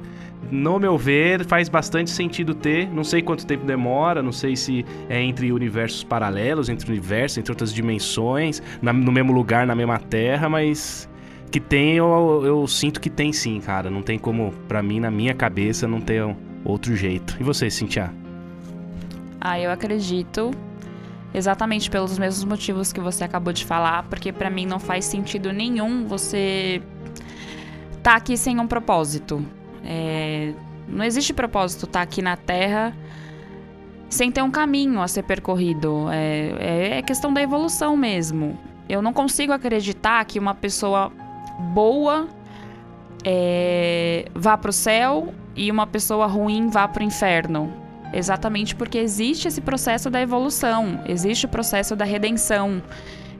no 0.52 0.78
meu 0.78 0.98
ver 0.98 1.46
faz 1.46 1.70
bastante 1.70 2.10
sentido 2.10 2.54
ter. 2.54 2.89
Não 2.94 3.06
sei 3.06 3.22
quanto 3.22 3.48
tempo 3.48 3.65
demora, 3.65 4.22
não 4.22 4.34
sei 4.34 4.58
se 4.58 4.86
é 5.08 5.22
entre 5.22 5.50
universos 5.54 6.04
paralelos, 6.04 6.68
entre 6.68 6.92
universos, 6.92 7.38
entre 7.38 7.50
outras 7.54 7.74
dimensões, 7.74 8.62
na- 8.82 8.92
no 8.92 9.10
mesmo 9.12 9.32
lugar, 9.32 9.65
na 9.65 9.74
mesma 9.74 10.00
terra, 10.00 10.50
mas 10.50 11.08
que 11.50 11.62
tem, 11.62 11.96
eu, 11.96 12.42
eu 12.46 12.68
sinto 12.68 13.00
que 13.00 13.10
tem 13.10 13.32
sim, 13.32 13.62
cara. 13.62 13.89
Não 13.89 14.02
tem 14.02 14.20
como, 14.20 14.54
pra 14.68 14.84
mim, 14.84 15.00
na 15.00 15.10
minha 15.10 15.34
cabeça, 15.34 15.88
não 15.88 16.02
ter 16.02 16.26
outro 16.63 16.95
jeito. 16.95 17.38
E 17.39 17.43
você, 17.43 17.69
Cintia? 17.69 18.12
Ah, 19.39 19.60
eu 19.60 19.72
acredito. 19.72 20.52
Exatamente 21.34 21.89
pelos 21.89 22.17
mesmos 22.17 22.43
motivos 22.43 22.91
que 22.91 23.00
você 23.00 23.24
acabou 23.24 23.54
de 23.54 23.63
falar, 23.63 24.04
porque 24.04 24.32
pra 24.32 24.50
mim 24.50 24.65
não 24.65 24.80
faz 24.80 25.06
sentido 25.06 25.54
nenhum 25.54 26.08
você 26.08 26.82
tá 28.02 28.15
aqui 28.15 28.36
sem 28.36 28.60
um 28.60 28.65
propósito. 28.65 29.45
É, 29.84 30.54
não 30.88 31.06
existe 31.06 31.32
propósito 31.32 31.86
estar 31.86 32.02
aqui 32.02 32.22
na 32.22 32.36
Terra 32.36 32.95
sem 34.10 34.32
ter 34.32 34.41
um 34.41 34.50
caminho 34.50 35.02
a 35.02 35.08
ser 35.08 35.24
percorrido. 35.24 36.08
É, 36.10 36.98
é 36.98 37.02
questão 37.04 37.32
da 37.32 37.41
evolução 37.41 37.95
mesmo. 37.95 38.58
Eu 38.88 39.02
não 39.02 39.13
consigo 39.13 39.54
acreditar 39.54 40.26
que 40.26 40.39
uma 40.39 40.56
pessoa 40.56 41.12
boa 41.74 42.28
é, 43.24 44.26
vá 44.34 44.58
pro 44.58 44.74
céu 44.74 45.32
e 45.55 45.71
uma 45.71 45.88
pessoa 45.88 46.25
ruim 46.27 46.69
vá 46.69 46.88
pro 46.88 47.03
inferno. 47.03 47.71
Exatamente 48.12 48.75
porque 48.75 48.97
existe 48.97 49.47
esse 49.47 49.62
processo 49.62 50.09
da 50.09 50.19
evolução, 50.19 51.01
existe 51.05 51.45
o 51.45 51.49
processo 51.49 51.95
da 51.95 52.05
redenção. 52.05 52.81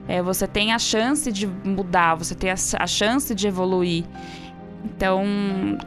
É, 0.06 0.22
você 0.22 0.46
tem 0.46 0.72
a 0.72 0.78
chance 0.78 1.30
de 1.30 1.46
mudar, 1.46 2.14
você 2.14 2.34
tem 2.34 2.50
a, 2.50 2.54
a 2.78 2.86
chance 2.86 3.34
de 3.34 3.46
evoluir. 3.46 4.04
Então, 4.84 5.24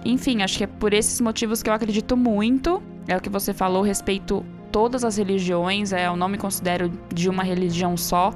enfim, 0.06 0.42
acho 0.42 0.58
que 0.58 0.64
é 0.66 0.68
por 0.68 0.94
esses 0.94 1.20
motivos 1.22 1.64
que 1.64 1.70
eu 1.70 1.74
acredito 1.74 2.16
muito. 2.16 2.82
É 3.08 3.18
o 3.18 3.22
que 3.22 3.30
você 3.30 3.54
falou, 3.54 3.82
respeito 3.82 4.46
todas 4.72 5.04
as 5.04 5.18
religiões, 5.18 5.94
é, 5.94 6.08
eu 6.08 6.16
não 6.16 6.28
me 6.28 6.38
considero 6.38 6.92
de 7.14 7.30
uma 7.30 7.44
religião 7.44 7.96
só. 7.96 8.34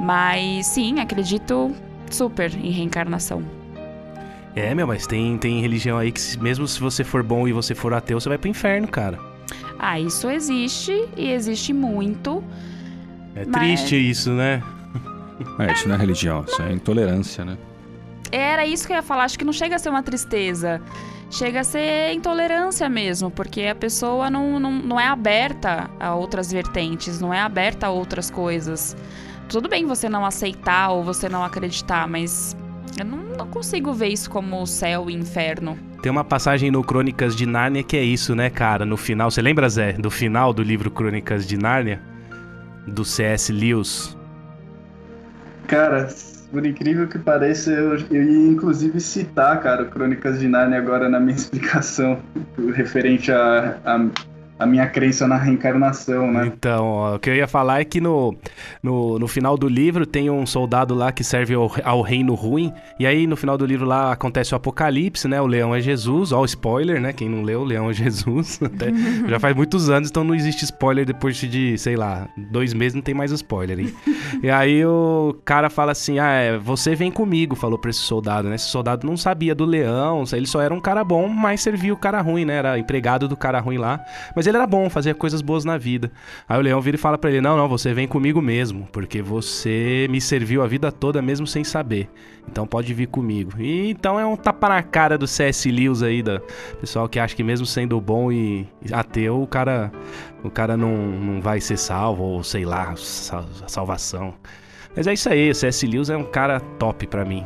Mas 0.00 0.66
sim, 0.66 1.00
acredito 1.00 1.70
super 2.10 2.54
em 2.54 2.70
reencarnação. 2.70 3.63
É, 4.56 4.74
meu, 4.74 4.86
mas 4.86 5.06
tem, 5.06 5.36
tem 5.36 5.60
religião 5.60 5.98
aí 5.98 6.12
que 6.12 6.20
mesmo 6.38 6.66
se 6.68 6.78
você 6.80 7.02
for 7.02 7.22
bom 7.22 7.48
e 7.48 7.52
você 7.52 7.74
for 7.74 7.92
ateu, 7.92 8.20
você 8.20 8.28
vai 8.28 8.38
pro 8.38 8.48
inferno, 8.48 8.86
cara. 8.86 9.18
Ah, 9.78 9.98
isso 9.98 10.30
existe 10.30 11.08
e 11.16 11.30
existe 11.30 11.72
muito. 11.72 12.42
É 13.34 13.44
Mas- 13.44 13.56
triste 13.80 13.96
isso, 13.96 14.30
né? 14.30 14.62
É, 15.58 15.72
isso 15.72 15.88
não 15.88 15.96
é 15.96 15.98
religião, 15.98 16.44
isso 16.46 16.62
é 16.62 16.72
intolerância, 16.72 17.44
né? 17.44 17.58
Era 18.30 18.64
isso 18.64 18.86
que 18.86 18.92
eu 18.92 18.96
ia 18.96 19.02
falar, 19.02 19.24
acho 19.24 19.36
que 19.36 19.44
não 19.44 19.52
chega 19.52 19.74
a 19.74 19.78
ser 19.80 19.88
uma 19.90 20.02
tristeza. 20.02 20.80
Chega 21.28 21.60
a 21.60 21.64
ser 21.64 22.12
intolerância 22.12 22.88
mesmo, 22.88 23.30
porque 23.32 23.62
a 23.62 23.74
pessoa 23.74 24.30
não, 24.30 24.60
não, 24.60 24.70
não 24.70 25.00
é 25.00 25.08
aberta 25.08 25.90
a 25.98 26.14
outras 26.14 26.52
vertentes, 26.52 27.20
não 27.20 27.34
é 27.34 27.40
aberta 27.40 27.88
a 27.88 27.90
outras 27.90 28.30
coisas. 28.30 28.96
Tudo 29.48 29.68
bem 29.68 29.84
você 29.86 30.08
não 30.08 30.24
aceitar 30.24 30.90
ou 30.90 31.02
você 31.02 31.28
não 31.28 31.42
acreditar, 31.42 32.06
mas 32.06 32.56
eu 32.96 33.04
não, 33.04 33.23
não 33.36 33.46
consigo 33.46 33.92
ver 33.92 34.08
isso 34.08 34.30
como 34.30 34.66
céu 34.66 35.08
e 35.10 35.14
inferno. 35.14 35.78
Tem 36.02 36.10
uma 36.10 36.24
passagem 36.24 36.70
no 36.70 36.82
Crônicas 36.82 37.34
de 37.34 37.46
Nárnia 37.46 37.82
que 37.82 37.96
é 37.96 38.02
isso, 38.02 38.34
né, 38.34 38.50
cara? 38.50 38.84
No 38.84 38.96
final, 38.96 39.30
você 39.30 39.40
lembra, 39.40 39.68
Zé, 39.68 39.92
do 39.92 40.10
final 40.10 40.52
do 40.52 40.62
livro 40.62 40.90
Crônicas 40.90 41.46
de 41.46 41.56
Nárnia? 41.56 42.00
do 42.86 43.04
C.S. 43.04 43.52
Lewis? 43.52 44.16
Cara, 45.66 46.08
por 46.50 46.64
incrível 46.66 47.08
que 47.08 47.18
pareça, 47.18 47.70
eu, 47.70 47.98
eu 48.10 48.22
ia 48.22 48.48
inclusive 48.48 49.00
citar, 49.00 49.60
cara, 49.60 49.84
Crônicas 49.86 50.38
de 50.38 50.48
Narnia 50.48 50.78
agora 50.78 51.08
na 51.08 51.18
minha 51.18 51.34
explicação 51.36 52.20
referente 52.74 53.32
a, 53.32 53.78
a, 53.84 54.06
a 54.58 54.66
minha 54.66 54.86
crença 54.86 55.26
na 55.26 55.36
reencarnação, 55.36 56.30
né? 56.30 56.46
Então, 56.46 56.86
ó, 56.86 57.16
o 57.16 57.18
que 57.18 57.28
eu 57.28 57.34
ia 57.34 57.48
falar 57.48 57.80
é 57.80 57.84
que 57.84 58.00
no, 58.00 58.36
no, 58.82 59.18
no 59.18 59.26
final 59.26 59.56
do 59.56 59.68
livro 59.68 60.06
tem 60.06 60.30
um 60.30 60.46
soldado 60.46 60.94
lá 60.94 61.10
que 61.10 61.24
serve 61.24 61.54
ao, 61.54 61.70
ao 61.82 62.02
reino 62.02 62.34
ruim, 62.34 62.72
e 62.98 63.06
aí 63.06 63.26
no 63.26 63.36
final 63.36 63.58
do 63.58 63.66
livro 63.66 63.84
lá 63.84 64.12
acontece 64.12 64.54
o 64.54 64.56
apocalipse, 64.56 65.26
né? 65.26 65.40
O 65.40 65.46
leão 65.46 65.74
é 65.74 65.80
Jesus, 65.80 66.30
ó, 66.30 66.44
spoiler, 66.44 67.00
né? 67.00 67.12
Quem 67.12 67.28
não 67.28 67.42
leu, 67.42 67.62
o 67.62 67.64
leão 67.64 67.90
é 67.90 67.92
Jesus. 67.92 68.60
Até, 68.62 68.92
já 69.28 69.40
faz 69.40 69.56
muitos 69.56 69.90
anos, 69.90 70.08
então 70.08 70.22
não 70.22 70.34
existe 70.34 70.64
spoiler 70.64 71.04
depois 71.04 71.36
de, 71.36 71.76
sei 71.76 71.96
lá, 71.96 72.28
dois 72.52 72.72
meses 72.72 72.94
não 72.94 73.02
tem 73.02 73.14
mais 73.14 73.32
spoiler, 73.32 73.80
hein? 73.80 73.92
e 74.42 74.50
aí 74.50 74.84
o 74.86 75.36
cara 75.44 75.68
fala 75.68 75.92
assim: 75.92 76.20
ah, 76.20 76.30
é, 76.30 76.58
você 76.58 76.94
vem 76.94 77.10
comigo, 77.10 77.56
falou 77.56 77.78
pra 77.78 77.90
esse 77.90 78.00
soldado, 78.00 78.48
né? 78.48 78.54
Esse 78.54 78.68
soldado 78.68 79.04
não 79.04 79.16
sabia 79.16 79.54
do 79.54 79.64
leão, 79.64 80.22
ele 80.32 80.46
só 80.46 80.60
era 80.60 80.72
um 80.72 80.80
cara 80.80 81.02
bom, 81.02 81.28
mas 81.28 81.60
servia 81.60 81.92
o 81.92 81.96
cara 81.96 82.20
ruim, 82.20 82.44
né? 82.44 82.54
Era 82.54 82.78
empregado 82.78 83.26
do 83.26 83.36
cara 83.36 83.58
ruim 83.58 83.78
lá. 83.78 84.00
Mas 84.34 84.43
ele 84.46 84.56
era 84.56 84.66
bom, 84.66 84.88
fazia 84.90 85.14
coisas 85.14 85.40
boas 85.42 85.64
na 85.64 85.76
vida. 85.78 86.10
Aí 86.48 86.58
o 86.58 86.62
leão 86.62 86.80
vira 86.80 86.96
e 86.96 86.98
fala 86.98 87.16
pra 87.18 87.30
ele: 87.30 87.40
Não, 87.40 87.56
não, 87.56 87.68
você 87.68 87.92
vem 87.94 88.06
comigo 88.08 88.40
mesmo, 88.42 88.88
porque 88.92 89.20
você 89.22 90.06
me 90.10 90.20
serviu 90.20 90.62
a 90.62 90.66
vida 90.66 90.90
toda 90.92 91.20
mesmo 91.22 91.46
sem 91.46 91.62
saber. 91.64 92.08
Então 92.48 92.66
pode 92.66 92.92
vir 92.92 93.06
comigo. 93.06 93.52
E 93.58 93.90
então 93.90 94.18
é 94.20 94.26
um 94.26 94.36
tapa 94.36 94.68
na 94.68 94.82
cara 94.82 95.16
do 95.16 95.26
C.S. 95.26 95.70
Lewis 95.70 96.02
aí, 96.02 96.22
da 96.22 96.40
pessoal 96.80 97.08
que 97.08 97.18
acha 97.18 97.34
que 97.34 97.42
mesmo 97.42 97.64
sendo 97.66 98.00
bom 98.00 98.30
e 98.30 98.66
ateu, 98.92 99.40
o 99.42 99.46
cara, 99.46 99.90
o 100.42 100.50
cara 100.50 100.76
não, 100.76 100.94
não 100.94 101.40
vai 101.40 101.60
ser 101.60 101.76
salvo, 101.78 102.22
ou 102.22 102.42
sei 102.42 102.64
lá, 102.64 102.94
sal- 102.96 103.46
salvação. 103.66 104.34
Mas 104.96 105.06
é 105.06 105.12
isso 105.14 105.28
aí, 105.28 105.50
o 105.50 105.54
C.S. 105.54 105.86
Lewis 105.86 106.10
é 106.10 106.16
um 106.16 106.24
cara 106.24 106.60
top 106.60 107.06
pra 107.06 107.24
mim. 107.24 107.44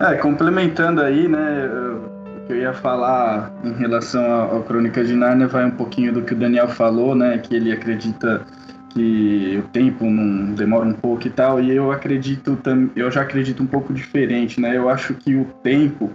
É, 0.00 0.14
complementando 0.16 1.00
aí, 1.00 1.28
né, 1.28 1.70
eu- 1.72 2.21
que 2.46 2.52
eu 2.52 2.56
ia 2.56 2.72
falar 2.72 3.52
em 3.64 3.72
relação 3.72 4.24
ao, 4.24 4.62
Crônica 4.62 5.04
de 5.04 5.14
Nárnia 5.14 5.46
vai 5.46 5.64
um 5.64 5.70
pouquinho 5.70 6.12
do 6.12 6.22
que 6.22 6.34
o 6.34 6.36
Daniel 6.36 6.68
falou, 6.68 7.14
né, 7.14 7.38
que 7.38 7.54
ele 7.54 7.72
acredita 7.72 8.42
que 8.90 9.62
o 9.64 9.68
tempo 9.68 10.04
não 10.04 10.54
demora 10.54 10.86
um 10.86 10.92
pouco 10.92 11.26
e 11.26 11.30
tal, 11.30 11.60
e 11.60 11.74
eu 11.74 11.90
acredito, 11.90 12.58
eu 12.94 13.10
já 13.10 13.22
acredito 13.22 13.62
um 13.62 13.66
pouco 13.66 13.92
diferente, 13.92 14.60
né, 14.60 14.76
eu 14.76 14.88
acho 14.88 15.14
que 15.14 15.34
o 15.34 15.44
tempo 15.62 16.10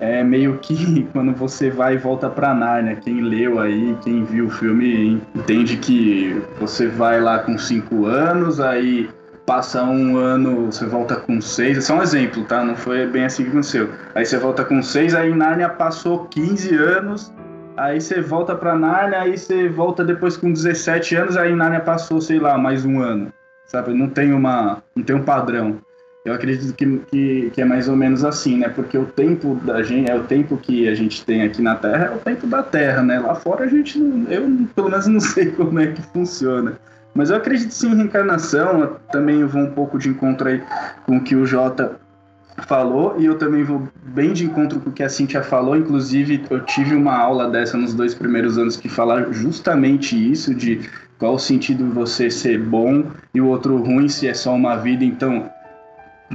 é 0.00 0.24
meio 0.24 0.58
que 0.58 1.06
quando 1.12 1.32
você 1.32 1.70
vai 1.70 1.94
e 1.94 1.98
volta 1.98 2.28
pra 2.30 2.54
Nárnia, 2.54 2.96
quem 2.96 3.20
leu 3.20 3.60
aí, 3.60 3.96
quem 4.02 4.24
viu 4.24 4.46
o 4.46 4.50
filme 4.50 5.20
entende 5.34 5.76
que 5.76 6.42
você 6.58 6.88
vai 6.88 7.20
lá 7.20 7.38
com 7.40 7.58
cinco 7.58 8.06
anos, 8.06 8.58
aí 8.60 9.08
passa 9.50 9.82
um 9.82 10.16
ano, 10.16 10.66
você 10.66 10.86
volta 10.86 11.16
com 11.16 11.40
seis. 11.40 11.90
É 11.90 11.92
um 11.92 12.00
exemplo, 12.00 12.44
tá? 12.44 12.62
Não 12.62 12.76
foi 12.76 13.04
bem 13.04 13.24
assim 13.24 13.42
que 13.42 13.50
aconteceu. 13.50 13.90
Aí 14.14 14.24
você 14.24 14.38
volta 14.38 14.64
com 14.64 14.80
seis, 14.80 15.12
aí 15.12 15.34
Nárnia 15.34 15.68
passou 15.68 16.26
15 16.26 16.72
anos, 16.76 17.34
aí 17.76 18.00
você 18.00 18.20
volta 18.20 18.54
pra 18.54 18.76
Nárnia, 18.76 19.22
aí 19.22 19.36
você 19.36 19.68
volta 19.68 20.04
depois 20.04 20.36
com 20.36 20.52
17 20.52 21.16
anos, 21.16 21.36
aí 21.36 21.52
Nárnia 21.52 21.80
passou, 21.80 22.20
sei 22.20 22.38
lá, 22.38 22.56
mais 22.56 22.84
um 22.84 23.00
ano. 23.00 23.32
Sabe? 23.66 23.92
Não 23.92 24.08
tem 24.08 24.32
uma. 24.32 24.84
não 24.94 25.02
tem 25.02 25.16
um 25.16 25.24
padrão. 25.24 25.78
Eu 26.24 26.32
acredito 26.32 26.72
que, 26.72 26.98
que, 27.10 27.50
que 27.50 27.60
é 27.60 27.64
mais 27.64 27.88
ou 27.88 27.96
menos 27.96 28.24
assim, 28.24 28.58
né? 28.58 28.68
Porque 28.68 28.96
o 28.96 29.06
tempo 29.06 29.56
da 29.64 29.82
gente, 29.82 30.08
é 30.08 30.14
o 30.14 30.22
tempo 30.22 30.56
que 30.58 30.88
a 30.88 30.94
gente 30.94 31.24
tem 31.24 31.42
aqui 31.42 31.60
na 31.60 31.74
Terra, 31.74 32.04
é 32.04 32.14
o 32.14 32.18
tempo 32.18 32.46
da 32.46 32.62
Terra, 32.62 33.02
né? 33.02 33.18
Lá 33.18 33.34
fora 33.34 33.64
a 33.64 33.66
gente. 33.66 33.98
Eu 33.98 34.48
pelo 34.76 34.90
menos 34.90 35.08
não 35.08 35.18
sei 35.18 35.50
como 35.50 35.80
é 35.80 35.88
que 35.88 36.02
funciona. 36.02 36.78
Mas 37.14 37.30
eu 37.30 37.36
acredito 37.36 37.72
sim 37.72 37.90
em 37.92 37.96
reencarnação. 37.96 38.80
Eu 38.80 38.96
também 39.10 39.44
vou 39.44 39.62
um 39.62 39.70
pouco 39.70 39.98
de 39.98 40.08
encontro 40.08 40.48
aí 40.48 40.62
com 41.06 41.16
o 41.16 41.20
que 41.22 41.34
o 41.34 41.44
Jota 41.44 41.96
falou. 42.66 43.16
E 43.18 43.26
eu 43.26 43.38
também 43.38 43.64
vou 43.64 43.88
bem 44.02 44.32
de 44.32 44.44
encontro 44.44 44.80
com 44.80 44.90
o 44.90 44.92
que 44.92 45.02
a 45.02 45.08
Cintia 45.08 45.42
falou. 45.42 45.76
Inclusive, 45.76 46.44
eu 46.50 46.60
tive 46.60 46.94
uma 46.94 47.16
aula 47.16 47.48
dessa 47.48 47.76
nos 47.76 47.94
dois 47.94 48.14
primeiros 48.14 48.58
anos 48.58 48.76
que 48.76 48.88
fala 48.88 49.32
justamente 49.32 50.16
isso: 50.16 50.54
de 50.54 50.88
qual 51.18 51.34
o 51.34 51.38
sentido 51.38 51.84
de 51.84 51.90
você 51.90 52.30
ser 52.30 52.58
bom 52.58 53.04
e 53.34 53.40
o 53.40 53.46
outro 53.46 53.76
ruim 53.76 54.08
se 54.08 54.26
é 54.26 54.34
só 54.34 54.54
uma 54.54 54.76
vida. 54.76 55.04
Então, 55.04 55.50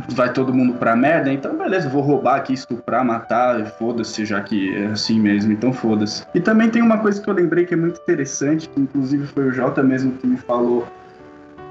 vai 0.10 0.32
todo 0.32 0.54
mundo 0.54 0.74
pra 0.74 0.96
merda, 0.96 1.32
então 1.32 1.58
beleza, 1.58 1.88
vou 1.88 2.02
roubar 2.02 2.36
aqui, 2.36 2.54
estuprar, 2.54 3.04
matar, 3.06 3.66
foda-se, 3.78 4.26
já 4.26 4.42
que 4.42 4.76
é 4.76 4.88
assim 4.88 5.20
mesmo, 5.20 5.54
então 5.54 5.72
foda-se. 5.72 6.26
E 6.34 6.42
também 6.42 6.70
tem 6.70 6.82
uma 6.82 6.98
coisa 6.98 7.22
que 7.22 7.30
eu 7.30 7.34
lembrei 7.34 7.66
que 7.66 7.74
é 7.74 7.78
muito 7.78 8.02
interessante, 8.02 8.68
que 8.68 8.80
inclusive 8.80 9.26
foi 9.28 9.48
o 9.48 9.52
Jota 9.52 9.82
mesmo 9.82 10.12
que 10.14 10.28
me 10.28 10.38
falou 10.38 10.86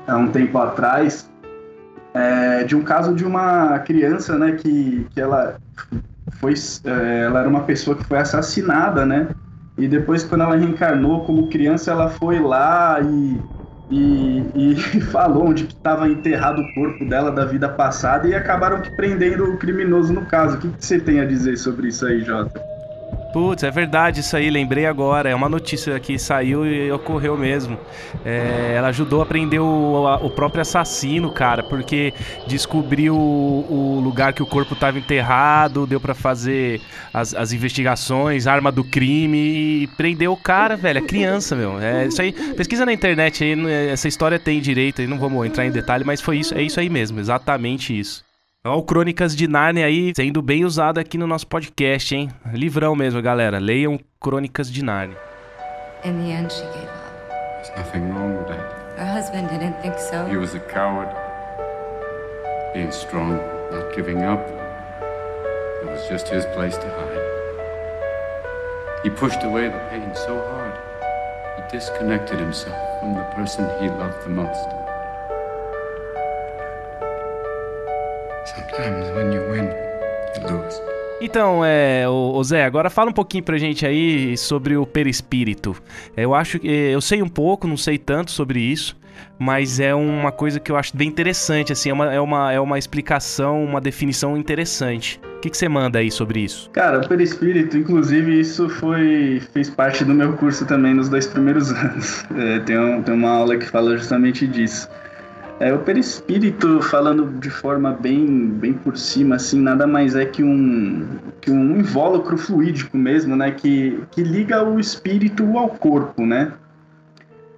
há 0.06 0.16
um 0.16 0.28
tempo 0.28 0.56
atrás, 0.58 1.30
é, 2.14 2.64
de 2.64 2.74
um 2.74 2.82
caso 2.82 3.14
de 3.14 3.24
uma 3.24 3.78
criança, 3.80 4.38
né, 4.38 4.52
que, 4.52 5.06
que 5.10 5.20
ela 5.20 5.56
foi, 6.40 6.54
é, 6.84 7.24
ela 7.24 7.40
era 7.40 7.48
uma 7.48 7.64
pessoa 7.64 7.96
que 7.96 8.04
foi 8.04 8.18
assassinada, 8.18 9.04
né, 9.04 9.28
e 9.76 9.86
depois 9.86 10.24
quando 10.24 10.42
ela 10.42 10.56
reencarnou 10.56 11.24
como 11.24 11.48
criança, 11.48 11.90
ela 11.90 12.08
foi 12.08 12.38
lá 12.38 13.00
e 13.02 13.38
e, 13.90 14.42
e 14.54 15.00
falou 15.12 15.48
onde 15.48 15.64
estava 15.64 16.08
enterrado 16.08 16.62
o 16.62 16.72
corpo 16.72 17.04
dela 17.04 17.30
da 17.30 17.44
vida 17.44 17.68
passada 17.68 18.26
e 18.28 18.34
acabaram 18.34 18.82
prendendo 18.96 19.44
o 19.44 19.56
criminoso 19.56 20.12
no 20.12 20.24
caso. 20.26 20.56
O 20.56 20.60
que, 20.60 20.68
que 20.68 20.84
você 20.84 20.98
tem 20.98 21.20
a 21.20 21.24
dizer 21.24 21.56
sobre 21.56 21.88
isso 21.88 22.06
aí, 22.06 22.20
Jota? 22.22 22.73
Putz, 23.34 23.64
é 23.64 23.70
verdade 23.70 24.20
isso 24.20 24.36
aí, 24.36 24.48
lembrei 24.48 24.86
agora. 24.86 25.28
É 25.28 25.34
uma 25.34 25.48
notícia 25.48 25.98
que 25.98 26.16
saiu 26.20 26.64
e 26.64 26.90
ocorreu 26.92 27.36
mesmo. 27.36 27.76
É, 28.24 28.74
ela 28.76 28.88
ajudou 28.88 29.20
a 29.20 29.26
prender 29.26 29.60
o, 29.60 30.06
a- 30.06 30.18
o 30.18 30.30
próprio 30.30 30.62
assassino, 30.62 31.32
cara, 31.32 31.60
porque 31.64 32.14
descobriu 32.46 33.16
o, 33.16 33.96
o 33.98 34.00
lugar 34.00 34.32
que 34.32 34.42
o 34.42 34.46
corpo 34.46 34.74
estava 34.74 34.98
enterrado, 35.00 35.84
deu 35.84 36.00
pra 36.00 36.14
fazer 36.14 36.80
as, 37.12 37.34
as 37.34 37.52
investigações, 37.52 38.46
arma 38.46 38.70
do 38.70 38.84
crime 38.84 39.36
e 39.82 39.86
prendeu 39.96 40.32
o 40.32 40.36
cara, 40.36 40.76
velho. 40.76 40.98
É 40.98 41.02
criança, 41.02 41.56
meu. 41.56 41.80
É 41.80 42.06
isso 42.06 42.22
aí. 42.22 42.32
Pesquisa 42.32 42.86
na 42.86 42.92
internet 42.92 43.42
aí, 43.42 43.56
não 43.56 43.68
é- 43.68 43.88
essa 43.90 44.06
história 44.06 44.38
tem 44.38 44.60
direito 44.60 45.00
aí, 45.00 45.08
não 45.08 45.18
vamos 45.18 45.44
entrar 45.44 45.66
em 45.66 45.72
detalhe, 45.72 46.04
mas 46.04 46.20
foi 46.20 46.38
isso, 46.38 46.54
é 46.56 46.62
isso 46.62 46.78
aí 46.78 46.88
mesmo, 46.88 47.18
exatamente 47.18 47.98
isso. 47.98 48.22
Ó, 48.66 48.78
o 48.78 48.82
Crônicas 48.82 49.36
de 49.36 49.46
Nárnia 49.46 49.84
aí 49.84 50.14
sendo 50.16 50.40
bem 50.40 50.64
usado 50.64 50.98
aqui 50.98 51.18
no 51.18 51.26
nosso 51.26 51.46
podcast, 51.46 52.16
hein? 52.16 52.30
Livrão 52.50 52.96
mesmo, 52.96 53.20
galera. 53.20 53.58
Leiam 53.58 54.00
Crônicas 54.18 54.72
de 54.72 54.82
Nárnia. 54.82 55.18
In 56.02 56.14
the 56.14 56.32
end, 56.32 56.50
she 56.50 56.62
gave 56.62 56.88
up. 56.88 57.12
There's 57.60 57.76
nothing 57.76 58.10
wrong 58.10 58.38
with 58.38 58.46
that. 58.48 58.64
Her 58.96 59.04
husband 59.04 59.50
didn't 59.50 59.74
think 59.82 59.98
so. 59.98 60.24
He 60.30 60.38
was 60.38 60.54
a 60.54 60.60
coward. 60.60 61.10
Being 62.72 62.90
strong, 62.90 63.38
not 63.70 63.94
giving 63.94 64.22
up. 64.24 64.40
It 65.82 65.90
was 65.90 66.08
just 66.08 66.28
his 66.28 66.46
place 66.54 66.78
to 66.78 66.88
hide. 66.88 67.20
He 69.02 69.10
pushed 69.10 69.44
away 69.44 69.68
the 69.68 69.80
pain 69.90 70.10
so 70.14 70.40
hard. 70.40 70.72
He 71.58 71.70
disconnected 71.70 72.38
himself 72.38 72.80
from 73.00 73.12
the 73.12 73.24
person 73.36 73.68
he 73.82 73.90
loved 73.90 74.24
the 74.24 74.30
most. 74.30 74.83
Então, 81.20 81.64
é, 81.64 82.06
ô 82.08 82.42
Zé, 82.44 82.64
agora 82.64 82.90
fala 82.90 83.10
um 83.10 83.12
pouquinho 83.14 83.42
pra 83.44 83.56
gente 83.56 83.86
aí 83.86 84.36
sobre 84.36 84.76
o 84.76 84.84
perispírito. 84.84 85.74
Eu 86.16 86.34
acho 86.34 86.58
que 86.58 86.68
eu 86.68 87.00
sei 87.00 87.22
um 87.22 87.28
pouco, 87.28 87.66
não 87.66 87.76
sei 87.76 87.96
tanto 87.96 88.30
sobre 88.30 88.60
isso, 88.60 88.94
mas 89.38 89.80
é 89.80 89.94
uma 89.94 90.30
coisa 90.32 90.60
que 90.60 90.70
eu 90.70 90.76
acho 90.76 90.94
bem 90.96 91.08
interessante, 91.08 91.72
assim, 91.72 91.88
é 91.90 91.92
uma, 91.92 92.12
é 92.12 92.20
uma, 92.20 92.52
é 92.52 92.60
uma 92.60 92.78
explicação, 92.78 93.64
uma 93.64 93.80
definição 93.80 94.36
interessante. 94.36 95.18
O 95.36 95.40
que, 95.40 95.50
que 95.50 95.56
você 95.56 95.68
manda 95.68 95.98
aí 95.98 96.10
sobre 96.10 96.40
isso? 96.40 96.68
Cara, 96.70 97.00
o 97.00 97.08
perispírito, 97.08 97.76
inclusive, 97.78 98.40
isso 98.40 98.68
foi 98.68 99.40
fez 99.52 99.70
parte 99.70 100.04
do 100.04 100.12
meu 100.14 100.32
curso 100.34 100.66
também 100.66 100.94
nos 100.94 101.08
dois 101.08 101.26
primeiros 101.26 101.70
anos. 101.72 102.24
É, 102.36 102.58
tem, 102.60 102.78
um- 102.78 103.02
tem 103.02 103.14
uma 103.14 103.30
aula 103.30 103.56
que 103.56 103.66
fala 103.66 103.96
justamente 103.96 104.46
disso. 104.46 104.88
É, 105.60 105.72
o 105.72 105.78
perispírito, 105.78 106.82
falando 106.82 107.38
de 107.38 107.48
forma 107.48 107.92
bem, 107.92 108.48
bem 108.48 108.72
por 108.72 108.96
cima, 108.96 109.36
assim, 109.36 109.60
nada 109.60 109.86
mais 109.86 110.16
é 110.16 110.24
que 110.24 110.42
um, 110.42 111.06
que 111.40 111.50
um 111.50 111.78
invólucro 111.78 112.36
fluídico 112.36 112.96
mesmo, 112.96 113.36
né? 113.36 113.52
Que, 113.52 114.02
que 114.10 114.22
liga 114.22 114.64
o 114.64 114.80
espírito 114.80 115.56
ao 115.56 115.68
corpo, 115.68 116.26
né? 116.26 116.52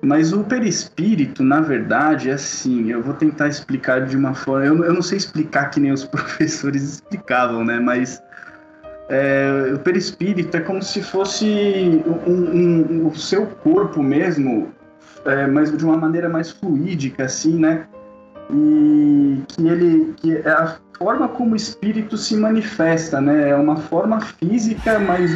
Mas 0.03 0.33
o 0.33 0.45
perispírito, 0.45 1.43
na 1.43 1.61
verdade, 1.61 2.29
é 2.29 2.35
assim, 2.35 2.93
eu 2.93 3.03
vou 3.03 3.15
tentar 3.15 3.49
explicar 3.49 4.05
de 4.05 4.17
uma 4.17 4.35
forma. 4.35 4.67
Eu, 4.67 4.85
eu 4.85 4.93
não 4.93 5.03
sei 5.03 5.17
explicar 5.17 5.71
que 5.71 5.81
nem 5.81 5.91
os 5.91 6.05
professores 6.07 6.83
explicavam, 6.83 7.65
né? 7.65 7.81
Mas 7.81 8.23
é, 9.09 9.73
o 9.75 9.79
perispírito 9.79 10.55
é 10.57 10.61
como 10.61 10.83
se 10.83 11.03
fosse 11.03 12.03
um, 12.27 12.33
um- 12.33 13.07
o 13.07 13.17
seu 13.17 13.47
corpo 13.47 14.03
mesmo, 14.03 14.71
é, 15.27 15.47
mas 15.47 15.77
de 15.77 15.85
uma 15.85 15.97
maneira 15.97 16.29
mais 16.29 16.51
fluídica, 16.51 17.25
assim, 17.25 17.59
né? 17.59 17.87
E 18.51 19.43
que 19.49 19.67
ele. 19.67 20.15
que 20.17 20.37
é 20.37 20.49
a 20.49 20.77
forma 20.97 21.29
como 21.29 21.53
o 21.53 21.57
espírito 21.57 22.17
se 22.17 22.37
manifesta, 22.37 23.21
né? 23.21 23.51
É 23.51 23.57
uma 23.57 23.77
forma 23.77 24.21
física 24.21 24.99
mais, 24.99 25.31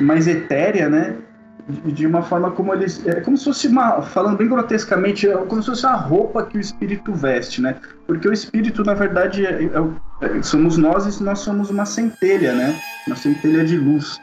mais 0.00 0.26
etérea, 0.26 0.88
né? 0.88 1.16
de, 1.68 2.06
uma 2.06 2.22
forma 2.22 2.50
como 2.50 2.72
eles. 2.72 3.06
É 3.06 3.20
como 3.20 3.36
se 3.36 3.44
fosse 3.44 3.68
uma. 3.68 4.00
Falando 4.00 4.38
bem 4.38 4.48
grotescamente, 4.48 5.28
é 5.28 5.36
como 5.36 5.62
se 5.62 5.68
fosse 5.68 5.86
a 5.86 5.94
roupa 5.94 6.44
que 6.46 6.56
o 6.56 6.60
espírito 6.60 7.12
veste, 7.12 7.60
né? 7.60 7.76
Porque 8.06 8.26
o 8.26 8.32
espírito, 8.32 8.82
na 8.82 8.94
verdade, 8.94 9.44
é, 9.44 9.64
é 9.64 9.68
é- 10.20 10.42
somos 10.42 10.76
nós 10.76 11.06
e 11.06 11.22
nós 11.22 11.40
somos 11.40 11.70
uma 11.70 11.84
centelha, 11.84 12.52
né? 12.52 12.74
Uma 13.06 13.16
centelha 13.16 13.64
de 13.64 13.76
luz. 13.76 14.18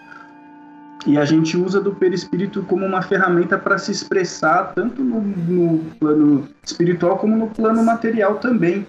E 1.06 1.18
a 1.18 1.26
gente 1.26 1.56
usa 1.56 1.80
do 1.80 1.94
perispírito 1.94 2.64
como 2.64 2.86
uma 2.86 3.02
ferramenta 3.02 3.58
para 3.58 3.78
se 3.78 3.92
expressar 3.92 4.74
tanto 4.74 5.04
no, 5.04 5.22
no 5.22 5.80
plano 6.00 6.48
espiritual 6.64 7.18
como 7.18 7.38
no 7.38 7.48
plano 7.48 7.84
material 7.84 8.36
também. 8.36 8.88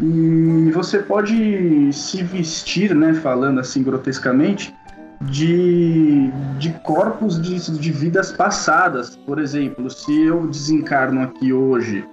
E 0.00 0.70
você 0.72 0.98
pode 0.98 1.92
se 1.92 2.22
vestir, 2.22 2.94
né, 2.94 3.14
falando 3.14 3.60
assim 3.60 3.82
grotescamente, 3.82 4.74
de, 5.22 6.30
de 6.58 6.70
corpos 6.84 7.40
de, 7.40 7.70
de 7.78 7.92
vidas 7.92 8.32
passadas. 8.32 9.16
Por 9.16 9.38
exemplo, 9.38 9.90
se 9.90 10.22
eu 10.22 10.46
desencarno 10.46 11.22
aqui 11.22 11.52
hoje 11.52 12.04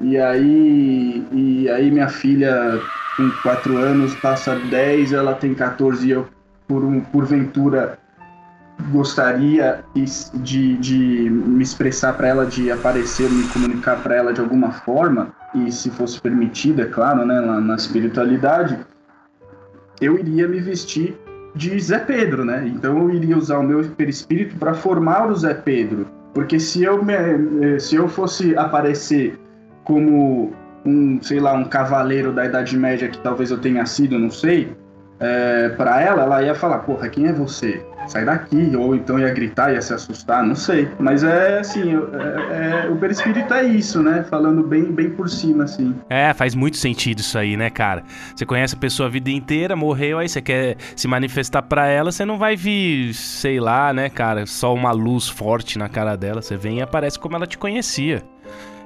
e 0.00 0.16
aí, 0.16 1.26
e 1.32 1.68
aí 1.68 1.90
minha 1.90 2.08
filha 2.08 2.80
com 3.16 3.30
4 3.42 3.76
anos 3.76 4.14
passa 4.16 4.54
10, 4.54 5.12
ela 5.12 5.34
tem 5.34 5.54
14 5.54 6.06
e 6.06 6.10
eu, 6.10 6.26
por 6.66 6.82
um, 6.82 7.00
porventura, 7.00 7.98
gostaria 8.90 9.84
de, 10.34 10.76
de 10.76 11.30
me 11.30 11.62
expressar 11.62 12.14
para 12.14 12.28
ela, 12.28 12.46
de 12.46 12.70
aparecer, 12.70 13.30
me 13.30 13.46
comunicar 13.48 14.02
para 14.02 14.16
ela 14.16 14.32
de 14.32 14.40
alguma 14.40 14.72
forma, 14.72 15.32
e 15.54 15.70
se 15.70 15.90
fosse 15.90 16.20
permitida, 16.20 16.82
é 16.82 16.86
claro, 16.86 17.24
né, 17.24 17.40
na, 17.40 17.60
na 17.60 17.74
espiritualidade, 17.74 18.78
eu 20.00 20.18
iria 20.18 20.48
me 20.48 20.60
vestir 20.60 21.16
de 21.54 21.78
Zé 21.80 21.98
Pedro, 21.98 22.44
né? 22.44 22.64
Então 22.66 22.96
eu 22.98 23.10
iria 23.10 23.36
usar 23.36 23.58
o 23.58 23.62
meu 23.62 23.82
perispírito 23.90 24.56
para 24.56 24.72
formar 24.72 25.28
o 25.28 25.34
Zé 25.34 25.52
Pedro, 25.52 26.06
porque 26.32 26.60
se 26.60 26.84
eu 26.84 27.02
me, 27.02 27.14
eh, 27.14 27.78
se 27.78 27.96
eu 27.96 28.08
fosse 28.08 28.56
aparecer 28.56 29.38
como 29.84 30.52
um, 30.84 31.20
sei 31.20 31.40
lá, 31.40 31.52
um 31.52 31.64
cavaleiro 31.64 32.32
da 32.32 32.46
Idade 32.46 32.76
Média 32.76 33.08
que 33.08 33.18
talvez 33.18 33.50
eu 33.50 33.58
tenha 33.58 33.84
sido, 33.84 34.18
não 34.18 34.30
sei, 34.30 34.72
é, 35.18 35.68
para 35.70 36.00
ela, 36.00 36.22
ela 36.22 36.42
ia 36.42 36.54
falar, 36.54 36.78
porra, 36.78 37.08
quem 37.08 37.26
é 37.26 37.32
você? 37.32 37.84
Sai 38.10 38.24
daqui, 38.24 38.74
ou 38.76 38.96
então 38.96 39.20
ia 39.20 39.32
gritar, 39.32 39.72
ia 39.72 39.80
se 39.80 39.94
assustar, 39.94 40.42
não 40.44 40.56
sei. 40.56 40.88
Mas 40.98 41.22
é 41.22 41.60
assim, 41.60 41.94
é, 41.94 42.86
é- 42.86 42.88
o 42.90 42.96
perispírito 42.96 43.54
é 43.54 43.62
isso, 43.64 44.02
né? 44.02 44.24
Falando 44.28 44.64
bem, 44.64 44.90
bem 44.90 45.10
por 45.10 45.28
cima, 45.30 45.62
assim. 45.62 45.94
É, 46.08 46.34
faz 46.34 46.56
muito 46.56 46.76
sentido 46.76 47.20
isso 47.20 47.38
aí, 47.38 47.56
né, 47.56 47.70
cara? 47.70 48.02
Você 48.34 48.44
conhece 48.44 48.74
a 48.74 48.78
pessoa 48.78 49.06
a 49.08 49.10
vida 49.10 49.30
inteira, 49.30 49.76
morreu, 49.76 50.18
aí 50.18 50.28
você 50.28 50.42
quer 50.42 50.76
se 50.96 51.06
manifestar 51.06 51.62
pra 51.62 51.86
ela, 51.86 52.10
você 52.10 52.24
não 52.24 52.36
vai 52.36 52.56
vir, 52.56 53.14
sei 53.14 53.60
lá, 53.60 53.92
né, 53.92 54.08
cara, 54.10 54.44
só 54.44 54.74
uma 54.74 54.90
luz 54.90 55.28
forte 55.28 55.78
na 55.78 55.88
cara 55.88 56.16
dela. 56.16 56.42
Você 56.42 56.56
vem 56.56 56.78
e 56.78 56.82
aparece 56.82 57.16
como 57.16 57.36
ela 57.36 57.46
te 57.46 57.56
conhecia. 57.56 58.24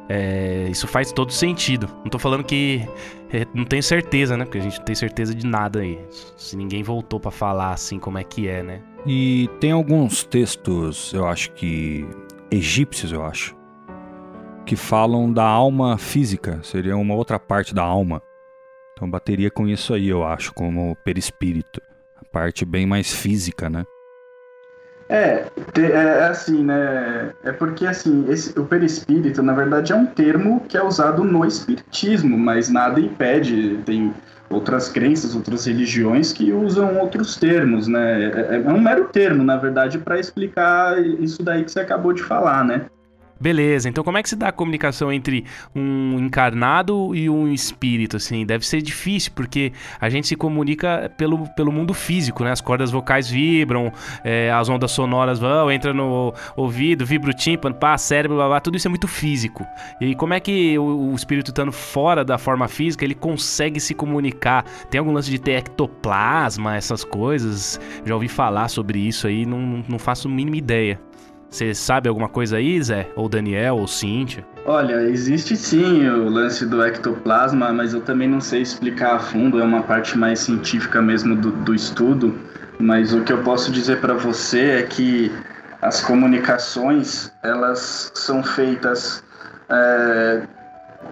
É, 0.08 0.66
isso 0.70 0.86
faz 0.86 1.12
todo 1.12 1.32
sentido. 1.32 1.88
Não 2.02 2.10
tô 2.10 2.18
falando 2.18 2.44
que. 2.44 2.86
é, 3.32 3.46
não 3.54 3.64
tenho 3.64 3.82
certeza, 3.82 4.36
né? 4.36 4.44
Porque 4.44 4.58
a 4.58 4.62
gente 4.62 4.78
não 4.78 4.84
tem 4.84 4.94
certeza 4.94 5.34
de 5.34 5.46
nada 5.46 5.80
aí. 5.80 5.98
Se 6.36 6.56
ninguém 6.56 6.82
voltou 6.82 7.18
pra 7.18 7.30
falar 7.30 7.72
assim 7.72 7.98
como 7.98 8.18
é 8.18 8.24
que 8.24 8.48
é, 8.48 8.62
né? 8.62 8.82
E 9.06 9.48
tem 9.60 9.72
alguns 9.72 10.24
textos, 10.24 11.12
eu 11.12 11.26
acho 11.26 11.52
que 11.52 12.06
egípcios, 12.50 13.12
eu 13.12 13.22
acho, 13.22 13.54
que 14.64 14.76
falam 14.76 15.32
da 15.32 15.44
alma 15.44 15.98
física, 15.98 16.60
seria 16.62 16.96
uma 16.96 17.14
outra 17.14 17.38
parte 17.38 17.74
da 17.74 17.82
alma. 17.82 18.22
Então 18.92 19.10
bateria 19.10 19.50
com 19.50 19.66
isso 19.66 19.92
aí, 19.92 20.08
eu 20.08 20.24
acho, 20.24 20.54
como 20.54 20.96
perispírito. 21.04 21.82
A 22.16 22.24
parte 22.24 22.64
bem 22.64 22.86
mais 22.86 23.12
física, 23.12 23.68
né? 23.68 23.84
É, 25.08 25.46
é 25.76 25.82
é 25.82 26.24
assim, 26.24 26.64
né? 26.64 27.32
É 27.42 27.52
porque 27.52 27.86
assim, 27.86 28.24
esse, 28.28 28.58
o 28.58 28.64
perispírito, 28.64 29.42
na 29.42 29.52
verdade, 29.52 29.92
é 29.92 29.96
um 29.96 30.06
termo 30.06 30.60
que 30.68 30.76
é 30.76 30.82
usado 30.82 31.22
no 31.24 31.44
espiritismo, 31.44 32.38
mas 32.38 32.70
nada 32.70 33.00
impede. 33.00 33.78
Tem 33.84 34.12
outras 34.48 34.88
crenças, 34.88 35.34
outras 35.34 35.66
religiões 35.66 36.32
que 36.32 36.52
usam 36.52 36.98
outros 36.98 37.36
termos, 37.36 37.86
né? 37.86 38.24
É, 38.24 38.62
é 38.64 38.72
um 38.72 38.80
mero 38.80 39.08
termo, 39.08 39.42
na 39.42 39.56
verdade, 39.56 39.98
para 39.98 40.18
explicar 40.18 40.98
isso 41.02 41.42
daí 41.42 41.64
que 41.64 41.70
você 41.70 41.80
acabou 41.80 42.12
de 42.12 42.22
falar, 42.22 42.64
né? 42.64 42.86
Beleza, 43.40 43.88
então 43.88 44.04
como 44.04 44.16
é 44.16 44.22
que 44.22 44.28
se 44.28 44.36
dá 44.36 44.48
a 44.48 44.52
comunicação 44.52 45.12
entre 45.12 45.44
um 45.74 46.18
encarnado 46.20 47.14
e 47.14 47.28
um 47.28 47.52
espírito, 47.52 48.16
assim? 48.16 48.46
Deve 48.46 48.64
ser 48.66 48.80
difícil, 48.80 49.32
porque 49.34 49.72
a 50.00 50.08
gente 50.08 50.28
se 50.28 50.36
comunica 50.36 51.12
pelo, 51.18 51.46
pelo 51.54 51.72
mundo 51.72 51.92
físico, 51.92 52.44
né? 52.44 52.52
As 52.52 52.60
cordas 52.60 52.90
vocais 52.92 53.28
vibram, 53.28 53.92
é, 54.22 54.50
as 54.52 54.68
ondas 54.68 54.92
sonoras 54.92 55.40
vão, 55.40 55.70
entra 55.70 55.92
no 55.92 56.32
ouvido, 56.56 57.04
vibra 57.04 57.30
o 57.30 57.34
tímpano, 57.34 57.74
pá, 57.74 57.98
cérebro, 57.98 58.36
blá, 58.36 58.46
blá, 58.46 58.60
tudo 58.60 58.76
isso 58.76 58.86
é 58.86 58.90
muito 58.90 59.08
físico. 59.08 59.66
E 60.00 60.14
como 60.14 60.32
é 60.32 60.40
que 60.40 60.78
o, 60.78 61.10
o 61.10 61.14
espírito 61.14 61.48
estando 61.50 61.72
fora 61.72 62.24
da 62.24 62.38
forma 62.38 62.68
física, 62.68 63.04
ele 63.04 63.14
consegue 63.16 63.80
se 63.80 63.94
comunicar? 63.94 64.64
Tem 64.90 64.98
algum 65.00 65.12
lance 65.12 65.30
de 65.30 65.38
ter 65.40 65.52
ectoplasma, 65.52 66.76
essas 66.76 67.04
coisas? 67.04 67.80
Já 68.06 68.14
ouvi 68.14 68.28
falar 68.28 68.68
sobre 68.68 69.00
isso 69.00 69.26
aí, 69.26 69.44
não- 69.44 69.84
não 69.88 69.98
faço 69.98 70.28
a 70.28 70.30
mínima 70.30 70.56
ideia. 70.56 71.00
Você 71.54 71.72
sabe 71.72 72.08
alguma 72.08 72.28
coisa 72.28 72.56
aí, 72.56 72.82
Zé? 72.82 73.08
Ou 73.14 73.28
Daniel, 73.28 73.76
ou 73.76 73.86
Cíntia? 73.86 74.44
Olha, 74.66 75.04
existe 75.04 75.56
sim 75.56 76.04
o 76.08 76.28
lance 76.28 76.66
do 76.66 76.84
ectoplasma, 76.84 77.72
mas 77.72 77.94
eu 77.94 78.00
também 78.00 78.28
não 78.28 78.40
sei 78.40 78.60
explicar 78.60 79.14
a 79.14 79.18
fundo, 79.20 79.60
é 79.60 79.62
uma 79.62 79.84
parte 79.84 80.18
mais 80.18 80.40
científica 80.40 81.00
mesmo 81.00 81.36
do, 81.36 81.52
do 81.52 81.72
estudo. 81.72 82.36
Mas 82.80 83.14
o 83.14 83.22
que 83.22 83.32
eu 83.32 83.40
posso 83.44 83.70
dizer 83.70 84.00
para 84.00 84.14
você 84.14 84.80
é 84.80 84.82
que 84.82 85.30
as 85.80 86.00
comunicações 86.00 87.32
elas 87.40 88.10
são 88.16 88.42
feitas 88.42 89.22
é, 89.68 90.42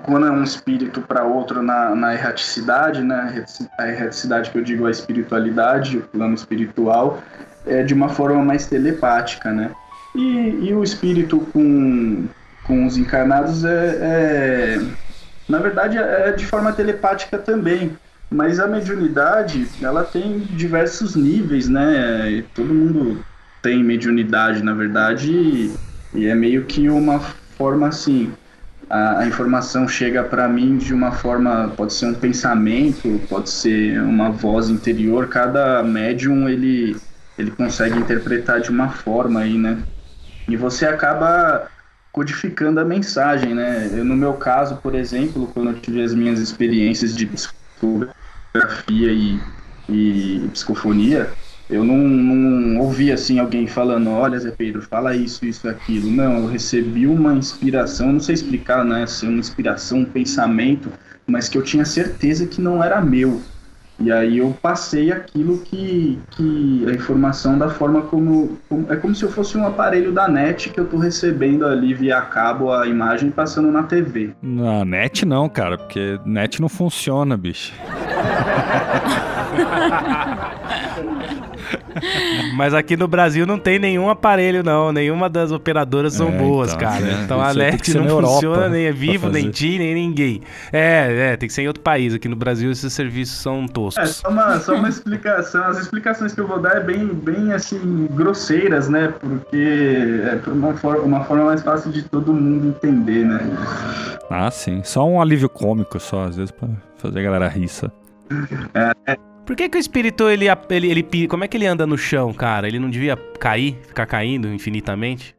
quando 0.03 0.27
é 0.27 0.31
um 0.33 0.43
espírito 0.43 1.03
para 1.03 1.23
outro 1.23 1.63
na, 1.63 1.95
na 1.95 2.15
erraticidade, 2.15 3.01
né? 3.01 3.45
A 3.79 3.87
erraticidade 3.87 4.51
que 4.51 4.59
eu 4.59 4.65
digo 4.65 4.87
é 4.87 4.89
a 4.89 4.91
espiritualidade, 4.91 5.99
o 5.99 6.03
plano 6.03 6.35
espiritual, 6.35 7.23
é 7.65 7.85
de 7.85 7.95
uma 7.95 8.09
forma 8.09 8.45
mais 8.45 8.67
telepática, 8.67 9.53
né? 9.53 9.71
E, 10.15 10.69
e 10.69 10.75
o 10.75 10.83
espírito 10.85 11.41
com, 11.53 12.29
com 12.63 12.87
os 12.87 12.97
encarnados 12.99 13.65
é, 13.65 13.99
é- 14.77 14.81
na 15.49 15.59
verdade 15.59 15.99
é 15.99 16.33
de 16.33 16.47
forma 16.47 16.73
telepática 16.73 17.39
também. 17.39 17.93
Mas 18.31 18.59
a 18.59 18.67
mediunidade 18.67 19.69
ela 19.83 20.05
tem 20.05 20.41
diversos 20.51 21.15
níveis 21.15 21.69
né? 21.69 22.31
E 22.31 22.43
todo 22.43 22.73
mundo 22.73 23.23
tem 23.63 23.85
mediunidade 23.85 24.63
na 24.63 24.75
verdade 24.75 25.33
e, 25.33 25.75
e 26.15 26.27
é 26.27 26.35
meio 26.35 26.65
que 26.65 26.89
uma 26.89 27.21
forma 27.57 27.89
assim 27.89 28.33
a, 28.91 29.21
a 29.21 29.27
informação 29.27 29.87
chega 29.87 30.25
para 30.25 30.49
mim 30.49 30.77
de 30.77 30.93
uma 30.93 31.13
forma 31.13 31.73
pode 31.77 31.93
ser 31.93 32.07
um 32.07 32.15
pensamento 32.15 33.21
pode 33.29 33.51
ser 33.51 34.01
uma 34.03 34.31
voz 34.31 34.69
interior 34.69 35.29
cada 35.29 35.83
médium 35.83 36.49
ele 36.49 36.97
ele 37.39 37.51
consegue 37.53 37.99
interpretar 37.99 38.61
de 38.61 38.71
uma 38.71 38.89
forma 38.89 39.41
aí 39.41 39.57
né 39.57 39.79
e 40.49 40.57
você 40.57 40.87
acaba 40.87 41.69
codificando 42.13 42.79
a 42.79 42.85
mensagem, 42.85 43.55
né? 43.55 43.89
Eu, 43.93 44.05
no 44.05 44.15
meu 44.17 44.35
caso, 44.35 44.77
por 44.77 44.95
exemplo, 44.95 45.47
quando 45.55 45.71
eu 45.71 45.81
tive 45.81 46.03
as 46.03 46.15
minhas 46.15 46.39
experiências 46.39 47.15
de 47.15 47.27
psicografia 47.27 48.13
e, 49.13 49.41
e 49.89 50.49
psicofonia, 50.53 51.33
eu 51.71 51.83
não, 51.85 51.97
não 51.97 52.81
ouvi 52.83 53.11
assim 53.11 53.39
alguém 53.39 53.67
falando, 53.67 54.11
olha 54.11 54.39
Zé 54.39 54.51
Pedro, 54.51 54.83
fala 54.83 55.17
isso, 55.17 55.45
isso, 55.47 55.67
aquilo. 55.67 56.11
Não, 56.11 56.41
eu 56.41 56.47
recebi 56.47 57.07
uma 57.07 57.33
inspiração, 57.33 58.13
não 58.13 58.21
sei 58.21 58.35
explicar, 58.35 58.85
né? 58.85 59.05
É 59.23 59.27
uma 59.27 59.39
inspiração, 59.41 60.01
um 60.01 60.05
pensamento, 60.05 60.93
mas 61.27 61.49
que 61.49 61.57
eu 61.57 61.63
tinha 61.63 61.87
certeza 61.87 62.47
que 62.47 62.61
não 62.61 62.85
era 62.85 63.01
meu. 63.01 63.43
E 64.03 64.11
aí 64.11 64.39
eu 64.39 64.53
passei 64.61 65.13
aquilo 65.13 65.59
que, 65.59 66.19
que 66.33 66.85
a 66.89 66.93
informação 66.93 67.57
da 67.57 67.69
forma 67.71 68.03
como, 68.03 68.59
como- 68.69 68.93
É 68.93 68.97
como 68.97 69.15
se 69.15 69.23
eu 69.23 69.31
fosse 69.31 69.57
um 69.57 69.65
aparelho 69.65 70.11
da 70.11 70.27
net 70.27 70.71
que 70.71 70.81
eu 70.81 70.87
tô 70.87 70.97
recebendo 70.99 71.65
ali 71.65 71.95
via 71.95 72.21
cabo 72.21 72.73
a 72.73 72.87
imagem 72.89 73.31
passando 73.31 73.71
na 73.71 73.85
TV. 73.85 74.31
Na 74.43 74.85
net 74.85 75.25
não, 75.25 75.49
cara, 75.49 75.79
porque 75.79 76.19
net 76.27 76.61
não 76.61 76.69
funciona, 76.69 77.37
bicho. 77.37 77.73
Mas 82.57 82.75
aqui 82.75 82.97
no 82.97 83.07
Brasil 83.09 83.47
não 83.47 83.59
tem 83.59 83.79
nenhum 83.79 84.09
aparelho, 84.09 84.63
não. 84.63 84.93
Nenhuma 84.93 85.29
das 85.29 85.51
operadoras 85.53 86.15
são 86.15 86.29
É, 86.29 86.33
boas, 86.39 86.73
então, 86.75 86.89
cara. 86.89 87.07
é. 87.07 87.23
Então 87.25 87.41
a 87.41 87.51
Isso 87.51 87.59
net 87.59 87.91
ser 87.91 87.99
não 87.99 88.07
Europa 88.09 88.33
funciona, 88.35 88.69
nem 88.69 88.87
é 88.87 88.93
vivo, 88.93 89.29
nem 89.29 89.43
fazer. 89.45 89.53
ti, 89.55 89.79
nem 89.79 89.95
ninguém. 89.95 90.43
É, 90.73 91.31
é, 91.33 91.37
tem 91.37 91.47
que 91.49 91.53
ser 91.55 91.63
em 91.63 91.67
outro 91.69 91.83
país. 91.83 92.15
Aqui 92.15 92.29
no 92.29 92.37
Brasil 92.37 92.71
esses 92.71 92.93
serviços 92.93 93.37
são 93.39 93.65
É 93.65 93.69
toscos. 93.69 94.11
só 94.17 94.29
uma, 94.29 94.59
só 94.61 94.75
uma 94.75 94.89
explicação. 94.89 95.65
As 95.69 95.79
explicações 95.79 96.33
que 96.35 96.41
eu 96.41 96.47
vou 96.47 96.59
dar 96.61 96.77
é 96.77 96.81
bem, 96.81 97.07
bem 97.09 97.53
assim, 97.53 98.09
grosseiras, 98.13 98.89
né? 98.89 99.13
Porque 99.21 100.23
é 100.33 100.37
por 100.37 100.53
uma, 100.53 100.75
for 100.75 100.97
uma 100.99 101.25
forma 101.25 101.45
mais 101.47 101.63
fácil 101.63 101.91
de 101.93 102.03
todo 102.03 102.33
mundo 102.33 102.69
entender, 102.69 103.25
né? 103.25 103.41
Ah, 104.31 104.51
sim. 104.51 104.81
Só 104.85 105.07
um 105.07 105.21
alívio 105.21 105.49
cômico, 105.49 105.99
só, 106.01 106.25
às 106.25 106.37
vezes, 106.37 106.51
pra 106.51 106.69
fazer 106.97 107.19
a 107.21 107.23
galera 107.23 107.49
rir. 107.49 107.69
só. 107.69 107.89
Por 109.45 109.57
que, 109.57 109.69
que 109.69 109.77
o 109.77 109.81
espírito, 109.81 110.29
ele, 110.29 110.47
ele, 110.71 110.91
ele. 110.91 111.29
Como 111.29 111.43
é 111.43 111.49
que 111.49 111.57
ele 111.57 111.67
anda 111.67 111.87
no 111.87 111.99
chão, 111.99 112.33
cara? 112.33 112.69
Ele 112.69 112.79
não 112.79 112.89
devia 112.89 113.17
cair, 113.39 113.77
ficar 113.87 114.07
caindo 114.07 114.49
infinitamente? 114.49 115.35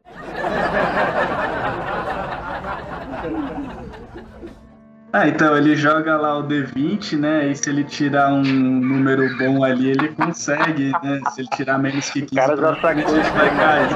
Ah, 5.16 5.28
então 5.28 5.56
ele 5.56 5.76
joga 5.76 6.16
lá 6.16 6.38
o 6.38 6.42
D20, 6.42 7.16
né? 7.16 7.46
E 7.48 7.54
se 7.54 7.70
ele 7.70 7.84
tirar 7.84 8.32
um 8.32 8.42
número 8.42 9.38
bom 9.38 9.62
ali, 9.62 9.90
ele 9.90 10.08
consegue, 10.08 10.90
né? 10.90 11.20
Se 11.32 11.42
ele 11.42 11.48
tirar 11.54 11.78
menos 11.78 12.10
que 12.10 12.22
15, 12.22 12.34
cara 12.34 12.56
já 12.56 12.72
provavelmente 12.72 13.12
ele 13.12 13.22
vai 13.22 13.56
cair. 13.56 13.88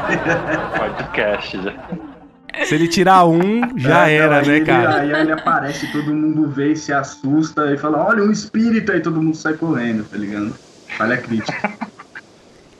Podcast 0.78 1.60
já. 1.60 2.17
Se 2.66 2.74
ele 2.74 2.88
tirar 2.88 3.24
um, 3.26 3.78
já 3.78 4.08
É, 4.08 4.16
era, 4.16 4.40
não, 4.40 4.48
né, 4.48 4.54
aí 4.54 4.64
cara? 4.64 5.04
Ele, 5.04 5.14
aí 5.14 5.22
ele 5.22 5.32
aparece, 5.32 5.90
todo 5.92 6.12
mundo 6.14 6.48
vê 6.48 6.72
e 6.72 6.76
se 6.76 6.92
assusta 6.92 7.72
e 7.72 7.78
fala: 7.78 8.04
Olha, 8.04 8.22
um 8.22 8.30
espírito, 8.30 8.92
aí 8.92 9.00
todo 9.00 9.22
mundo 9.22 9.36
sai 9.36 9.54
correndo, 9.54 10.04
tá 10.04 10.16
ligado? 10.16 10.54
Falha 10.96 11.16
crítica. 11.16 11.72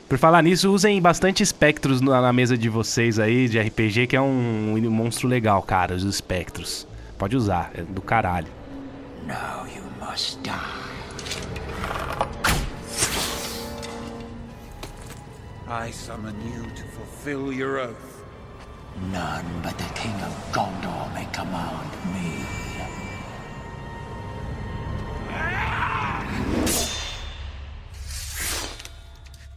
Por 0.07 0.17
falar 0.17 0.41
nisso, 0.41 0.73
usem 0.73 0.99
bastante 0.99 1.43
espectros 1.43 2.01
na, 2.01 2.19
na 2.19 2.33
mesa 2.33 2.57
de 2.57 2.67
vocês 2.67 3.19
aí, 3.19 3.47
de 3.47 3.59
RPG, 3.59 4.07
que 4.07 4.15
é 4.15 4.21
um, 4.21 4.73
um 4.75 4.89
monstro 4.89 5.27
legal, 5.27 5.61
cara, 5.61 5.93
os 5.93 6.03
espectros. 6.03 6.87
Pode 7.17 7.37
usar, 7.37 7.69
é 7.75 7.81
do 7.83 8.01
caralho. 8.01 8.47
Now 9.27 9.65
you 9.67 9.83
must 10.03 10.39
die. 10.41 10.79
I 15.71 15.91
summon 15.91 16.33
you 16.43 16.63
to 16.63 16.83
fulfill 16.95 17.53
your 17.53 17.77
oath. 17.77 18.08
None 19.11 19.61
but 19.63 19.77
the 19.77 19.85
King 19.95 20.13
of 20.21 20.33
Gondor 20.51 21.13
may 21.13 21.25
command 21.31 21.91
me. 22.13 22.45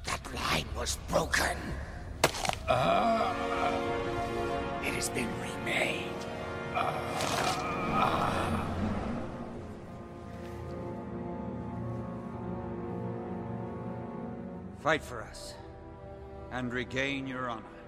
That 0.04 0.34
line 0.34 0.66
was 0.76 0.98
broken. 1.08 1.56
Ah. 2.68 3.34
it 4.84 4.94
has 4.94 5.08
been 5.10 5.28
remade. 5.40 6.26
Ah. 6.74 7.12
Fight 14.80 15.02
for 15.02 15.22
us 15.22 15.54
and 16.50 16.72
regain 16.72 17.26
your 17.26 17.48
honor. 17.48 17.81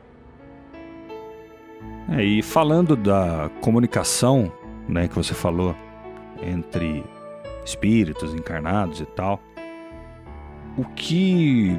É, 2.09 2.23
e 2.23 2.43
falando 2.43 2.97
da 2.97 3.51
comunicação, 3.61 4.53
né, 4.89 5.09
que 5.09 5.15
você 5.15 5.35
falou, 5.35 5.75
entre 6.43 7.05
espíritos 7.65 8.35
encarnados 8.35 9.01
e 9.01 9.07
tal, 9.07 9.41
o 10.77 10.85
que 10.85 11.79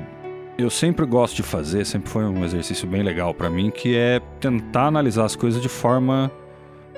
eu 0.57 0.69
sempre 0.69 1.05
gosto 1.05 1.35
de 1.35 1.43
fazer, 1.43 1.85
sempre 1.85 2.09
foi 2.09 2.23
um 2.23 2.43
exercício 2.43 2.87
bem 2.87 3.03
legal 3.03 3.33
pra 3.33 3.49
mim, 3.49 3.69
que 3.69 3.95
é 3.95 4.21
tentar 4.39 4.87
analisar 4.87 5.25
as 5.25 5.35
coisas 5.35 5.61
de 5.61 5.69
forma 5.69 6.31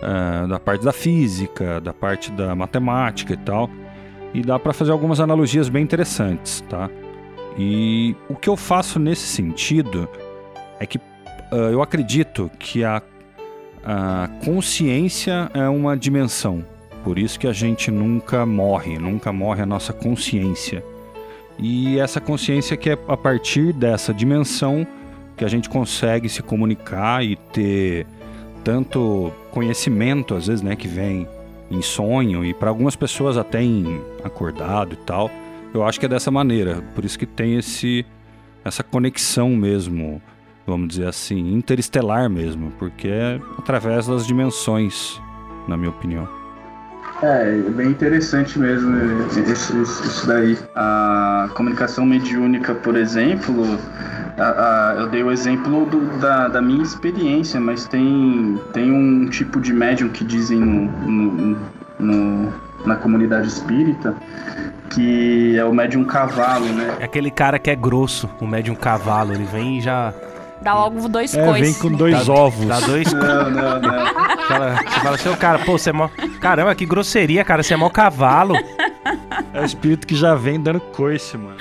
ah, 0.01 0.45
da 0.47 0.59
parte 0.59 0.85
da 0.85 0.93
física, 0.93 1.81
da 1.81 1.93
parte 1.93 2.31
da 2.31 2.55
matemática 2.55 3.33
e 3.33 3.37
tal, 3.37 3.69
e 4.33 4.41
dá 4.41 4.59
pra 4.59 4.73
fazer 4.73 4.91
algumas 4.91 5.19
analogias 5.19 5.69
bem 5.69 5.83
interessantes, 5.83 6.61
tá? 6.69 6.89
E 7.57 8.15
o 8.29 8.35
que 8.35 8.47
eu 8.47 8.55
faço 8.55 8.99
nesse 8.99 9.25
sentido 9.27 10.07
é 10.79 10.85
que 10.85 10.99
eu 11.51 11.81
acredito 11.81 12.49
que 12.59 12.83
a, 12.83 13.01
a 13.83 14.29
consciência 14.43 15.49
é 15.53 15.67
uma 15.69 15.95
dimensão. 15.95 16.63
Por 17.03 17.17
isso 17.17 17.39
que 17.39 17.47
a 17.47 17.53
gente 17.53 17.89
nunca 17.89 18.45
morre, 18.45 18.97
nunca 18.99 19.31
morre 19.31 19.61
a 19.61 19.65
nossa 19.65 19.93
consciência. 19.93 20.83
E 21.57 21.97
essa 21.99 22.19
consciência 22.19 22.75
que 22.77 22.89
é 22.89 22.97
a 23.07 23.17
partir 23.17 23.73
dessa 23.73 24.13
dimensão 24.13 24.85
que 25.35 25.45
a 25.45 25.47
gente 25.47 25.69
consegue 25.69 26.27
se 26.27 26.41
comunicar 26.43 27.23
e 27.23 27.35
ter 27.35 28.05
tanto 28.63 29.31
conhecimento, 29.51 30.35
às 30.35 30.47
vezes, 30.47 30.61
né, 30.61 30.75
que 30.75 30.87
vem 30.87 31.27
em 31.69 31.81
sonho 31.81 32.43
e 32.43 32.53
para 32.53 32.69
algumas 32.69 32.95
pessoas 32.95 33.37
até 33.37 33.61
em 33.61 34.01
acordado 34.23 34.93
e 34.93 34.97
tal. 34.97 35.31
Eu 35.73 35.83
acho 35.83 35.99
que 35.99 36.05
é 36.05 36.09
dessa 36.09 36.31
maneira, 36.31 36.81
por 36.95 37.05
isso 37.05 37.17
que 37.17 37.25
tem 37.25 37.57
esse 37.57 38.05
essa 38.65 38.83
conexão 38.83 39.51
mesmo, 39.51 40.21
vamos 40.67 40.89
dizer 40.89 41.07
assim, 41.07 41.53
interestelar 41.53 42.29
mesmo, 42.29 42.71
porque 42.77 43.07
é 43.07 43.39
através 43.57 44.05
das 44.05 44.27
dimensões, 44.27 45.19
na 45.67 45.77
minha 45.77 45.89
opinião. 45.89 46.27
É, 47.23 47.57
é 47.65 47.71
bem 47.71 47.87
interessante 47.87 48.59
mesmo 48.59 48.95
isso, 49.49 49.75
isso- 49.75 50.03
isso 50.03 50.27
daí. 50.27 50.55
A 50.75 51.49
comunicação 51.55 52.05
mediúnica, 52.05 52.75
por 52.75 52.95
exemplo, 52.95 53.63
a- 54.37 54.91
a- 54.91 54.95
eu 54.99 55.07
dei 55.07 55.23
o 55.23 55.31
exemplo 55.31 55.85
do- 55.87 56.19
da, 56.19 56.47
da 56.47 56.61
minha 56.61 56.83
experiência, 56.83 57.59
mas 57.59 57.87
tem, 57.87 58.59
tem 58.73 58.91
um 58.91 59.27
tipo 59.29 59.59
de 59.59 59.73
médium 59.73 60.09
que 60.09 60.23
dizem 60.23 60.59
no, 60.59 60.91
no- 61.09 61.57
no- 61.99 62.53
na 62.85 62.95
comunidade 62.95 63.47
espírita 63.47 64.13
que 64.91 65.57
é 65.57 65.65
o 65.65 65.73
médium 65.73 66.05
cavalo, 66.05 66.65
né? 66.67 66.97
É 66.99 67.03
aquele 67.05 67.29
cara 67.31 67.57
que 67.59 67.69
é 67.69 67.75
grosso, 67.75 68.29
o 68.39 68.45
médium 68.47 68.75
cavalo, 68.75 69.33
ele 69.33 69.43
vem 69.45 69.79
e 69.79 69.81
já. 69.81 70.13
Dá 70.61 70.73
logo 70.73 71.07
dois 71.07 71.33
É, 71.35 71.45
coices. 71.45 71.61
vem 71.61 71.73
com 71.91 71.95
dois 71.95 72.25
dá, 72.25 72.33
ovos. 72.33 72.65
Dá 72.65 72.79
dois. 72.79 73.11
Não, 73.13 73.49
não, 73.51 73.79
não. 73.79 74.07
Fala- 74.47 74.75
você 74.77 74.99
fala 75.01 75.15
assim, 75.15 75.35
cara, 75.35 75.59
pô, 75.59 75.77
você 75.77 75.89
é 75.89 75.93
mó. 75.93 76.09
Caramba, 76.39 76.73
que 76.73 76.85
grosseria, 76.85 77.43
cara, 77.43 77.61
você 77.63 77.73
é 77.73 77.77
mó 77.77 77.89
cavalo. 77.89 78.55
É 79.53 79.61
o 79.61 79.65
espírito 79.65 80.07
que 80.07 80.15
já 80.15 80.35
vem 80.35 80.59
dando 80.61 80.79
coice, 80.79 81.37
mano. 81.37 81.57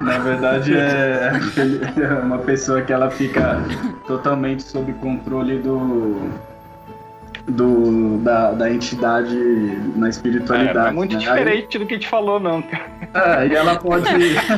Na 0.00 0.18
verdade 0.18 0.74
é, 0.76 1.32
aquele- 1.34 1.80
é 2.04 2.08
uma 2.22 2.38
pessoa 2.38 2.82
que 2.82 2.92
ela 2.92 3.10
fica 3.10 3.62
totalmente 4.06 4.62
sob 4.64 4.92
controle 4.94 5.58
do, 5.58 6.30
do 7.46 8.18
da, 8.18 8.52
da 8.52 8.70
entidade 8.70 9.34
na 9.96 10.06
É, 10.06 10.10
espiritualidade. 10.10 10.78
não 10.78 10.86
é 10.86 10.90
muito 10.92 11.14
né? 11.14 11.18
diferente 11.18 11.78
do 11.78 11.86
que 11.86 11.94
a 11.94 11.96
gente 11.96 12.08
falou, 12.08 12.38
não, 12.38 12.62
cara. 12.62 12.84
Aí, 13.14 13.48
é, 13.48 13.52
e 13.52 13.56
ela 13.56 13.76
pode. 13.76 14.06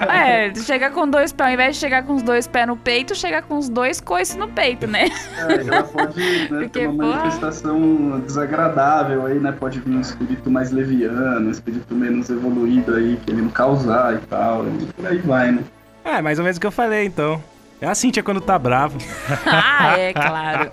É, 0.08 0.54
chega 0.54 0.90
com 0.90 1.08
dois 1.08 1.32
pés, 1.32 1.48
ao 1.48 1.54
invés 1.54 1.74
de 1.76 1.80
chegar 1.80 2.04
com 2.04 2.14
os 2.14 2.22
dois 2.22 2.46
pés 2.46 2.66
no 2.66 2.76
peito, 2.76 3.14
chega 3.14 3.42
com 3.42 3.58
os 3.58 3.68
dois 3.68 4.00
coices 4.00 4.36
no 4.36 4.48
peito, 4.48 4.86
né? 4.86 5.08
É, 5.36 5.66
ela 5.66 5.82
pode 5.82 6.20
né, 6.20 6.46
Porque, 6.48 6.68
ter 6.68 6.86
uma 6.88 7.06
manifestação 7.06 8.20
desagradável 8.20 9.26
aí, 9.26 9.38
né? 9.38 9.52
Pode 9.52 9.80
vir 9.80 9.96
um 9.96 10.00
espírito 10.00 10.50
mais 10.50 10.70
leviano, 10.70 11.48
um 11.48 11.50
espírito 11.50 11.94
menos 11.94 12.30
evoluído 12.30 12.94
aí, 12.94 13.18
querendo 13.26 13.50
causar 13.50 14.14
e 14.14 14.18
tal. 14.26 14.66
E 14.66 14.86
por 14.86 15.06
aí 15.06 15.18
vai, 15.18 15.52
né? 15.52 15.64
É, 16.04 16.20
mais 16.20 16.38
ou 16.38 16.44
menos 16.44 16.58
o 16.58 16.60
que 16.60 16.66
eu 16.66 16.72
falei, 16.72 17.06
então. 17.06 17.42
É 17.80 17.86
a 17.86 17.94
Cintia 17.94 18.22
quando 18.22 18.40
tá 18.40 18.58
bravo. 18.58 18.98
ah, 19.46 19.98
é, 19.98 20.12
claro. 20.12 20.70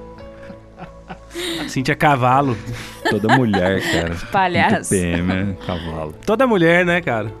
Cintia 1.68 1.92
é 1.92 1.96
cavalo. 1.96 2.56
Toda 3.08 3.36
mulher, 3.36 3.80
cara. 3.92 4.14
Palhaço. 4.32 4.90
PM 4.90 5.32
é 5.32 5.66
cavalo. 5.66 6.14
Toda 6.26 6.46
mulher, 6.46 6.84
né, 6.84 7.00
cara? 7.00 7.32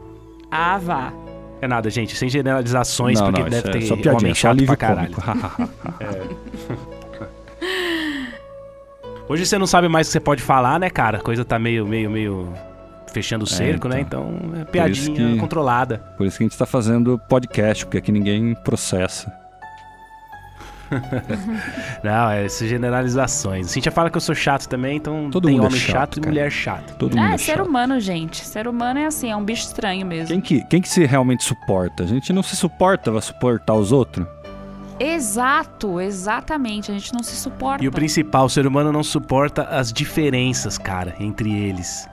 Ah, 0.50 0.78
vá. 0.78 1.12
É 1.60 1.68
nada, 1.68 1.90
gente, 1.90 2.16
sem 2.16 2.28
generalizações, 2.28 3.18
Não, 3.20 3.26
porque 3.26 3.42
não, 3.42 3.50
deve 3.50 3.68
é 3.68 3.72
ter 3.72 3.82
só 3.82 3.94
piadinha, 3.94 4.14
homem 4.16 4.34
só 4.34 4.40
chato 4.40 4.64
pra 4.64 4.76
caralho. 4.76 5.12
cômico. 5.14 5.70
Hoje 9.28 9.46
você 9.46 9.58
não 9.58 9.66
sabe 9.66 9.88
mais 9.88 10.06
o 10.06 10.10
que 10.10 10.12
você 10.12 10.20
pode 10.20 10.42
falar, 10.42 10.80
né, 10.80 10.90
cara? 10.90 11.18
A 11.18 11.20
coisa 11.20 11.44
tá 11.44 11.58
meio, 11.58 11.86
meio, 11.86 12.10
meio 12.10 12.52
fechando 13.12 13.44
o 13.44 13.48
É, 13.48 13.50
cerco, 13.50 13.88
né? 13.88 14.00
então. 14.00 14.34
Então 14.42 14.60
é 14.60 14.64
Por 14.64 14.70
piadinha 14.72 15.32
que- 15.34 15.38
controlada. 15.38 15.98
Por 16.16 16.26
isso 16.26 16.36
que 16.38 16.44
a 16.44 16.46
gente 16.48 16.58
tá 16.58 16.66
fazendo 16.66 17.18
podcast, 17.28 17.84
porque 17.84 17.98
aqui 17.98 18.10
ninguém 18.10 18.54
processa. 18.64 19.32
Não, 22.02 22.30
é 22.30 22.44
essas 22.44 22.68
generalizações. 22.68 23.70
Cintia 23.70 23.92
fala 23.92 24.10
que 24.10 24.16
eu 24.16 24.20
sou 24.20 24.34
chato 24.34 24.66
também, 24.68 24.96
então 24.96 25.28
Todo 25.30 25.46
tem 25.46 25.54
mundo 25.56 25.64
é 25.64 25.68
homem 25.68 25.80
chato, 25.80 25.92
chato, 25.92 26.16
e 26.18 26.26
mulher 26.26 26.50
chata. 26.50 26.94
Todo 26.94 27.16
mundo 27.16 27.30
É, 27.30 27.34
é 27.34 27.38
ser 27.38 27.56
chato. 27.56 27.66
humano, 27.66 28.00
gente. 28.00 28.44
Ser 28.44 28.66
humano 28.68 28.98
é 28.98 29.06
assim, 29.06 29.30
é 29.30 29.36
um 29.36 29.44
bicho 29.44 29.62
estranho 29.66 30.04
mesmo. 30.06 30.28
Quem 30.28 30.40
que, 30.40 30.64
quem 30.68 30.80
que 30.82 30.88
se 30.88 31.04
realmente 31.04 31.44
suporta? 31.44 32.02
A 32.02 32.06
gente 32.06 32.32
não 32.32 32.42
se 32.42 32.56
suporta, 32.56 33.10
vai 33.10 33.22
suportar 33.22 33.74
os 33.74 33.92
outros? 33.92 34.26
Exato, 34.98 35.98
exatamente. 35.98 36.90
A 36.90 36.94
gente 36.94 37.14
não 37.14 37.22
se 37.22 37.34
suporta. 37.34 37.82
E 37.82 37.88
o 37.88 37.92
principal, 37.92 38.44
o 38.44 38.50
ser 38.50 38.66
humano 38.66 38.92
não 38.92 39.02
suporta 39.02 39.62
as 39.62 39.90
diferenças, 39.92 40.76
cara, 40.76 41.14
entre 41.18 41.50
eles, 41.50 42.06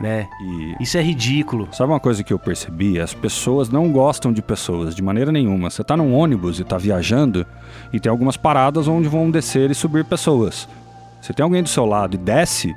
né? 0.00 0.28
E 0.40 0.76
Isso 0.80 0.96
é 0.96 1.02
ridículo. 1.02 1.68
sabe 1.72 1.92
uma 1.92 2.00
coisa 2.00 2.24
que 2.24 2.32
eu 2.32 2.38
percebi? 2.38 2.98
As 2.98 3.12
pessoas 3.12 3.68
não 3.68 3.92
gostam 3.92 4.32
de 4.32 4.40
pessoas 4.40 4.94
de 4.94 5.02
maneira 5.02 5.30
nenhuma. 5.30 5.68
Você 5.70 5.84
tá 5.84 5.96
num 5.96 6.14
ônibus 6.14 6.58
e 6.58 6.64
tá 6.64 6.78
viajando 6.78 7.46
e 7.92 8.00
tem 8.00 8.10
algumas 8.10 8.36
paradas 8.36 8.88
onde 8.88 9.08
vão 9.08 9.30
descer 9.30 9.70
e 9.70 9.74
subir 9.74 10.04
pessoas. 10.04 10.66
Se 11.20 11.32
tem 11.34 11.44
alguém 11.44 11.62
do 11.62 11.68
seu 11.68 11.84
lado 11.84 12.14
e 12.14 12.18
desce, 12.18 12.74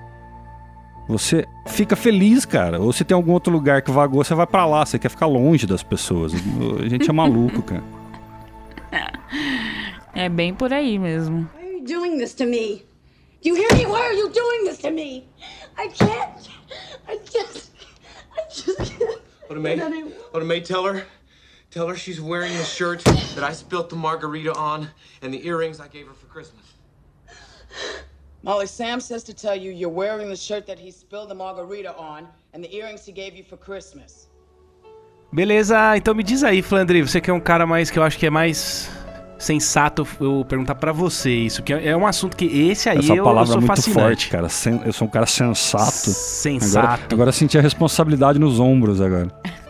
você 1.08 1.48
fica 1.66 1.96
feliz, 1.96 2.44
cara. 2.46 2.80
Ou 2.82 2.92
se 2.92 3.04
tem 3.06 3.16
algum 3.16 3.32
outro 3.32 3.52
lugar 3.54 3.82
que 3.82 3.92
vagou, 3.92 4.24
você 4.24 4.36
vai 4.36 4.46
pra 4.46 4.66
lá, 4.66 4.86
você 4.86 5.00
quer 5.00 5.10
ficar 5.10 5.26
longe 5.28 5.66
das 5.66 5.82
pessoas. 5.82 6.34
A 6.84 6.90
gente 6.90 7.10
é 7.10 7.14
maluco, 7.14 7.62
cara. 7.62 7.84
É 10.16 10.30
bem 10.30 10.54
por 10.54 10.72
aí 10.72 11.00
mesmo. 11.00 11.50
Why 11.56 11.64
are 11.66 11.78
you 11.80 11.84
doing 11.84 12.18
this 12.20 12.36
to 12.36 12.46
me? 12.46 12.86
Do 13.42 13.50
you 13.50 13.56
hear 13.56 13.74
me? 13.76 13.86
Why 13.88 14.00
are 14.00 14.16
you 14.16 14.30
doing 14.30 14.66
this 14.66 14.78
to 14.80 14.92
me? 14.92 15.24
I 15.78 15.88
can't. 15.88 16.50
I 17.08 17.18
just. 17.18 17.72
I 18.38 18.42
just 18.50 18.98
can't. 18.98 19.22
Oda 19.50 19.60
May, 19.60 19.80
Oda 20.34 20.46
May, 20.46 20.62
tell 20.62 20.86
her, 20.86 21.04
tell 21.70 21.88
her 21.88 21.96
she's 21.96 22.22
wearing 22.22 22.54
the 22.58 22.64
shirt 22.64 23.04
that 23.04 23.44
I 23.44 23.52
spilt 23.52 23.90
the 23.90 23.96
margarita 23.96 24.54
on 24.54 24.90
and 25.22 25.34
the 25.34 25.46
earrings 25.46 25.80
I 25.80 25.88
gave 25.88 26.08
her 26.08 26.14
for 26.14 26.28
Christmas. 26.28 26.64
Molly, 28.42 28.68
Sam 28.68 29.00
says 29.00 29.24
to 29.24 29.34
tell 29.34 29.56
you 29.56 29.72
you're 29.72 29.90
wearing 29.90 30.30
the 30.30 30.36
shirt 30.36 30.66
that 30.68 30.78
he 30.78 30.92
spilled 30.92 31.30
the 31.30 31.36
margarita 31.36 31.96
on 31.96 32.28
and 32.54 32.64
the 32.64 32.74
earrings 32.76 33.06
he 33.06 33.12
gave 33.12 33.36
you 33.36 33.44
for 33.44 33.58
Christmas. 33.58 34.28
Beleza, 35.32 35.98
então 35.98 36.14
me 36.14 36.24
diz 36.24 36.44
aí, 36.44 36.62
Flandre, 36.62 37.02
você 37.02 37.20
que 37.20 37.32
é 37.32 37.34
um 37.34 37.40
cara 37.40 37.66
mais 37.66 37.90
que 37.90 37.98
eu 37.98 38.04
acho 38.04 38.20
que 38.20 38.28
é 38.28 38.30
mais 38.30 38.90
sensato 39.44 40.08
eu 40.20 40.46
perguntar 40.48 40.76
pra 40.76 40.92
você 40.92 41.32
isso, 41.32 41.62
que 41.62 41.74
é 41.74 41.96
um 41.96 42.08
assunto 42.08 42.36
que 42.38 42.46
esse 42.46 42.90
aí 42.90 43.00
Essa 43.00 43.12
eu, 43.14 43.18
eu 43.18 43.24
palavra 43.24 43.46
sou 43.48 43.56
é 43.56 43.60
muito 43.60 43.68
fascinante. 43.76 44.00
forte, 44.02 44.30
cara. 44.30 44.50
Sen- 44.50 44.82
Eu 44.86 44.94
sou 44.94 45.08
um 45.08 45.12
cara 45.12 45.26
sensato. 45.26 45.92
Sensato. 45.92 46.78
Agora, 46.88 47.00
agora 47.12 47.30
eu 47.30 47.34
senti 47.34 47.58
a 47.58 47.62
responsabilidade 47.62 48.40
nos 48.40 48.60
ombros 48.60 49.02
agora. 49.02 49.28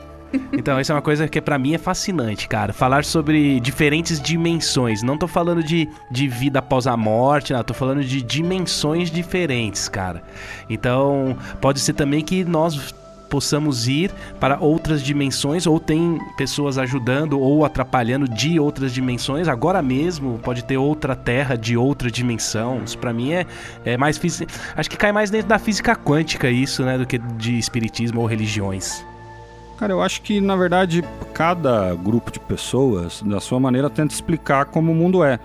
Então, 0.51 0.81
isso 0.81 0.91
é 0.91 0.95
uma 0.95 1.01
coisa 1.01 1.27
que 1.27 1.39
pra 1.39 1.59
mim 1.59 1.75
é 1.75 1.77
fascinante, 1.77 2.47
cara. 2.47 2.73
Falar 2.73 3.05
sobre 3.05 3.59
diferentes 3.59 4.19
dimensões. 4.19 5.03
Não 5.03 5.15
tô 5.15 5.27
falando 5.27 5.61
de, 5.63 5.87
de 6.09 6.27
vida 6.27 6.57
após 6.57 6.87
a 6.87 6.97
morte, 6.97 7.53
não. 7.53 7.63
Tô 7.63 7.71
falando 7.75 8.03
de 8.03 8.19
dimensões 8.19 9.11
diferentes, 9.11 9.87
cara. 9.87 10.23
Então, 10.67 11.37
pode 11.61 11.79
ser 11.79 11.93
também 11.93 12.21
que 12.23 12.43
nós 12.43 12.95
possamos 13.33 13.87
ir 13.87 14.11
para 14.39 14.59
outras 14.59 15.01
dimensões 15.01 15.65
ou 15.65 15.79
tem 15.79 16.19
pessoas 16.37 16.77
ajudando 16.77 17.39
ou 17.39 17.65
atrapalhando 17.65 18.27
de 18.27 18.59
outras 18.59 18.93
dimensões. 18.93 19.47
Agora 19.47 19.81
mesmo 19.81 20.37
pode 20.43 20.63
ter 20.63 20.77
outra 20.77 21.15
terra 21.15 21.57
de 21.57 21.75
outra 21.75 22.11
dimensão. 22.11 22.83
Isso 22.85 22.95
pra 22.95 23.11
mim 23.11 23.31
é, 23.31 23.47
é 23.83 23.97
mais 23.97 24.19
física. 24.19 24.53
Acho 24.75 24.87
que 24.87 24.95
cai 24.95 25.11
mais 25.11 25.31
dentro 25.31 25.47
da 25.47 25.57
física 25.57 25.95
quântica 25.95 26.47
isso, 26.47 26.83
né, 26.83 26.95
do 26.95 27.07
que 27.07 27.17
de 27.17 27.57
espiritismo 27.57 28.21
ou 28.21 28.27
religiões. 28.27 29.03
Cara, 29.79 29.91
eu 29.91 30.03
acho 30.03 30.21
que, 30.21 30.39
na 30.39 30.55
verdade, 30.55 31.03
cada 31.33 31.95
grupo 31.95 32.31
de 32.31 32.39
pessoas, 32.39 33.23
da 33.23 33.39
sua 33.39 33.59
maneira, 33.59 33.89
tenta 33.89 34.13
explicar 34.13 34.65
como 34.65 34.91
o 34.91 34.95
mundo 34.95 35.23
é. 35.23 35.39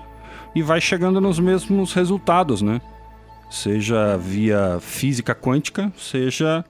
E 0.55 0.61
vai 0.61 0.79
chegando 0.79 1.23
nos 1.23 1.41
mesmos 1.41 1.95
resultados, 1.95 2.61
né? 2.61 2.83
Seja 3.49 4.19
via 4.19 4.77
física 4.79 5.35
quântica, 5.35 5.91
seja 5.97 6.63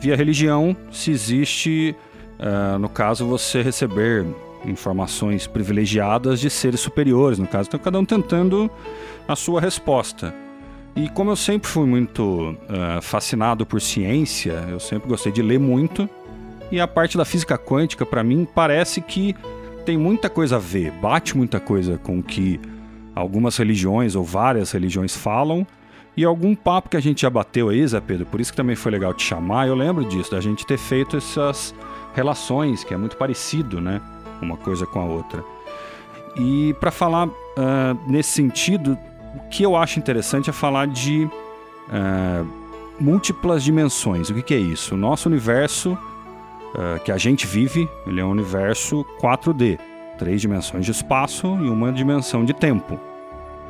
via 0.00 0.16
religião, 0.16 0.76
se 0.90 1.10
existe, 1.10 1.94
eh, 2.38 2.78
no 2.78 2.88
caso, 2.88 3.26
você 3.26 3.62
receber 3.62 4.26
informações 4.64 5.46
privilegiadas 5.46 6.40
de 6.40 6.50
seres 6.50 6.80
superiores, 6.80 7.38
no 7.38 7.46
caso. 7.46 7.68
Então, 7.68 7.80
cada 7.80 7.98
um 7.98 8.04
tentando 8.04 8.70
a 9.26 9.36
sua 9.36 9.60
resposta. 9.60 10.34
E 10.96 11.08
como 11.08 11.30
eu 11.30 11.36
sempre 11.36 11.68
fui 11.68 11.86
muito 11.86 12.56
eh, 12.68 13.00
fascinado 13.00 13.64
por 13.64 13.80
ciência, 13.80 14.64
eu 14.70 14.80
sempre 14.80 15.08
gostei 15.08 15.30
de 15.30 15.42
ler 15.42 15.58
muito. 15.58 16.08
E 16.70 16.80
a 16.80 16.88
parte 16.88 17.16
da 17.16 17.24
física 17.24 17.56
quântica, 17.56 18.04
para 18.04 18.22
mim, 18.22 18.46
parece 18.52 19.00
que 19.00 19.34
tem 19.86 19.96
muita 19.96 20.28
coisa 20.28 20.56
a 20.56 20.58
ver, 20.58 20.90
bate 21.00 21.36
muita 21.36 21.58
coisa 21.58 21.98
com 21.98 22.18
o 22.18 22.22
que 22.22 22.60
algumas 23.14 23.56
religiões 23.56 24.14
ou 24.14 24.22
várias 24.22 24.70
religiões 24.70 25.16
falam. 25.16 25.66
E 26.18 26.24
algum 26.24 26.52
papo 26.52 26.88
que 26.88 26.96
a 26.96 27.00
gente 27.00 27.22
já 27.22 27.30
bateu 27.30 27.68
aí, 27.68 27.86
Zé 27.86 28.00
Pedro, 28.00 28.26
por 28.26 28.40
isso 28.40 28.50
que 28.50 28.56
também 28.56 28.74
foi 28.74 28.90
legal 28.90 29.14
te 29.14 29.22
chamar, 29.22 29.68
eu 29.68 29.74
lembro 29.76 30.04
disso, 30.04 30.32
da 30.32 30.40
gente 30.40 30.66
ter 30.66 30.76
feito 30.76 31.16
essas 31.16 31.72
relações, 32.12 32.82
que 32.82 32.92
é 32.92 32.96
muito 32.96 33.16
parecido, 33.16 33.80
né? 33.80 34.00
Uma 34.42 34.56
coisa 34.56 34.84
com 34.84 34.98
a 34.98 35.04
outra. 35.04 35.44
E 36.34 36.74
para 36.80 36.90
falar 36.90 37.28
ah, 37.56 37.96
nesse 38.08 38.32
sentido, 38.32 38.98
o 39.36 39.48
que 39.48 39.62
eu 39.62 39.76
acho 39.76 40.00
interessante 40.00 40.50
é 40.50 40.52
falar 40.52 40.88
de 40.88 41.30
ah, 41.88 42.44
múltiplas 42.98 43.62
dimensões. 43.62 44.28
O 44.28 44.34
que, 44.34 44.42
que 44.42 44.54
é 44.54 44.58
isso? 44.58 44.96
O 44.96 44.98
nosso 44.98 45.28
universo 45.28 45.96
ah, 46.74 46.98
que 46.98 47.12
a 47.12 47.16
gente 47.16 47.46
vive, 47.46 47.88
ele 48.04 48.20
é 48.20 48.24
um 48.24 48.30
universo 48.32 49.06
4D, 49.20 49.78
três 50.18 50.40
dimensões 50.40 50.84
de 50.84 50.90
espaço 50.90 51.46
e 51.46 51.68
uma 51.68 51.92
dimensão 51.92 52.44
de 52.44 52.52
tempo. 52.52 52.98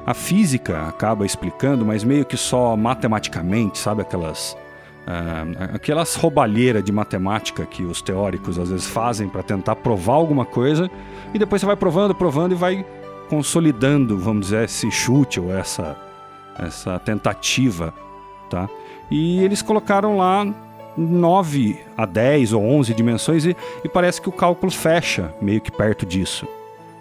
A 0.07 0.14
física 0.14 0.86
acaba 0.86 1.26
explicando, 1.26 1.84
mas 1.84 2.03
meio 2.03 2.24
que 2.24 2.36
só 2.36 2.76
matematicamente, 2.76 3.78
sabe 3.78 4.03
aquelas 4.03 4.57
ah, 5.07 5.74
aquelas 5.74 6.14
roubalheiras 6.14 6.84
de 6.84 6.92
matemática 6.92 7.64
que 7.64 7.82
os 7.82 8.03
teóricos 8.03 8.59
às 8.59 8.68
vezes 8.68 8.86
fazem 8.86 9.28
para 9.28 9.42
tentar 9.42 9.76
provar 9.76 10.14
alguma 10.14 10.44
coisa 10.44 10.90
e 11.32 11.38
depois 11.38 11.61
você 11.61 11.66
vai 11.66 11.76
provando, 11.76 12.14
provando 12.14 12.53
e 12.53 12.55
vai 12.55 12.84
consolidando, 13.30 14.18
vamos 14.18 14.46
dizer, 14.46 14.64
esse 14.64 14.90
chute 14.90 15.40
ou 15.40 15.51
essa 15.51 15.96
essa 16.59 16.99
tentativa, 16.99 17.94
tá? 18.51 18.68
E 19.11 19.42
eles 19.44 19.62
colocaram 19.62 20.16
lá 20.18 20.46
9 20.96 21.78
a 21.96 22.05
10 22.05 22.53
ou 22.53 22.62
11 22.62 22.92
dimensões 22.92 23.46
e, 23.46 23.57
e 23.84 23.88
parece 23.88 24.20
que 24.20 24.28
o 24.28 24.32
cálculo 24.32 24.72
fecha 24.72 25.32
meio 25.40 25.61
que 25.61 25.70
perto 25.70 26.05
disso. 26.05 26.46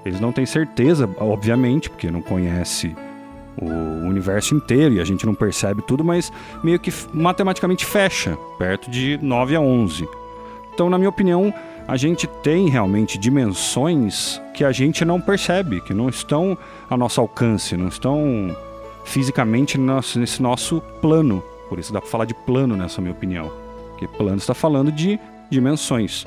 Eles 0.08 0.22
não 0.22 0.32
têm 0.32 0.45
certeza, 0.45 1.10
obviamente, 1.18 1.89
porque 1.89 2.10
não 2.10 2.22
conhece 2.22 2.95
o 3.62 4.08
universo 4.08 4.55
inteiro 4.55 4.95
e 4.95 4.99
a 5.01 5.03
gente 5.03 5.26
não 5.26 5.36
percebe 5.36 5.82
tudo, 5.82 6.03
mas 6.03 6.32
meio 6.64 6.80
que 6.80 6.93
matematicamente 7.12 7.86
fecha 7.86 8.38
perto 8.58 8.89
de 8.89 9.20
9 9.22 9.55
a 9.55 9.60
11. 9.60 10.08
Então, 10.74 10.89
na 10.89 10.97
minha 10.97 11.10
opinião, 11.10 11.53
a 11.88 11.97
gente 11.97 12.28
tem 12.41 12.70
realmente 12.70 13.18
dimensões 13.18 14.41
que 14.53 14.64
a 14.64 14.72
gente 14.72 15.03
não 15.03 15.20
percebe, 15.20 15.82
que 15.82 15.93
não 15.93 16.08
estão 16.08 16.58
a 16.89 16.95
nosso 16.95 17.20
alcance, 17.20 17.76
não 17.76 17.88
estão 17.88 18.55
fisicamente 19.03 19.78
nesse 19.78 20.41
nosso 20.41 20.80
plano. 21.01 21.43
Por 21.68 21.80
isso 21.80 21.91
dá 21.91 21.99
para 21.99 22.10
falar 22.10 22.26
de 22.26 22.34
plano 22.34 22.78
nessa 22.78 23.01
minha 23.01 23.14
opinião. 23.14 23.51
Porque 23.89 24.08
plano 24.08 24.38
está 24.38 24.53
falando 24.53 24.91
de 24.91 25.20
dimensões. 25.49 26.26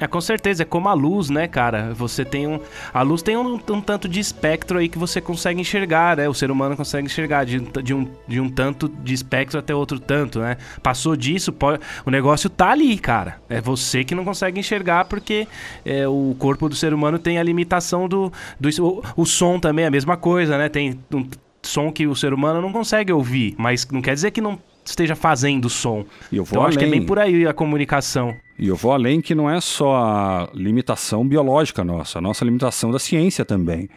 É, 0.00 0.06
com 0.08 0.20
certeza, 0.20 0.62
é 0.62 0.66
como 0.66 0.88
a 0.88 0.92
luz, 0.92 1.30
né, 1.30 1.46
cara? 1.46 1.92
Você 1.94 2.24
tem 2.24 2.46
um. 2.46 2.58
A 2.92 3.02
luz 3.02 3.22
tem 3.22 3.36
um, 3.36 3.54
um 3.54 3.80
tanto 3.80 4.08
de 4.08 4.18
espectro 4.18 4.78
aí 4.78 4.88
que 4.88 4.98
você 4.98 5.20
consegue 5.20 5.60
enxergar, 5.60 6.16
né? 6.16 6.28
O 6.28 6.34
ser 6.34 6.50
humano 6.50 6.76
consegue 6.76 7.06
enxergar 7.06 7.44
de, 7.44 7.60
de, 7.60 7.94
um, 7.94 8.08
de 8.26 8.40
um 8.40 8.50
tanto 8.50 8.88
de 8.88 9.14
espectro 9.14 9.58
até 9.58 9.74
outro 9.74 10.00
tanto, 10.00 10.40
né? 10.40 10.56
Passou 10.82 11.16
disso, 11.16 11.52
pode, 11.52 11.80
o 12.04 12.10
negócio 12.10 12.50
tá 12.50 12.70
ali, 12.70 12.98
cara. 12.98 13.40
É 13.48 13.60
você 13.60 14.02
que 14.02 14.14
não 14.14 14.24
consegue 14.24 14.58
enxergar 14.58 15.04
porque 15.04 15.46
é, 15.84 16.08
o 16.08 16.34
corpo 16.38 16.68
do 16.68 16.74
ser 16.74 16.92
humano 16.92 17.18
tem 17.18 17.38
a 17.38 17.42
limitação 17.42 18.08
do. 18.08 18.32
do 18.58 18.68
o, 18.82 19.02
o 19.16 19.24
som 19.24 19.60
também 19.60 19.84
é 19.84 19.88
a 19.88 19.92
mesma 19.92 20.16
coisa, 20.16 20.58
né? 20.58 20.68
Tem 20.68 20.98
um 21.12 21.28
som 21.62 21.92
que 21.92 22.06
o 22.06 22.16
ser 22.16 22.34
humano 22.34 22.60
não 22.60 22.72
consegue 22.72 23.12
ouvir, 23.12 23.54
mas 23.56 23.86
não 23.90 24.02
quer 24.02 24.14
dizer 24.14 24.32
que 24.32 24.40
não 24.40 24.58
esteja 24.84 25.16
fazendo 25.16 25.68
som. 25.68 26.04
E 26.30 26.36
eu 26.36 26.44
vou 26.44 26.58
então 26.58 26.66
acho 26.66 26.78
que 26.78 26.84
é 26.84 26.86
além. 26.86 27.00
bem 27.00 27.06
por 27.06 27.18
aí 27.18 27.46
a 27.46 27.52
comunicação. 27.52 28.34
E 28.58 28.68
eu 28.68 28.76
vou 28.76 28.92
além 28.92 29.20
que 29.20 29.34
não 29.34 29.50
é 29.50 29.60
só 29.60 29.96
a 29.96 30.48
limitação 30.54 31.26
biológica 31.26 31.82
nossa, 31.82 32.18
a 32.18 32.22
nossa 32.22 32.44
limitação 32.44 32.90
da 32.90 32.98
ciência 32.98 33.44
também. 33.44 33.88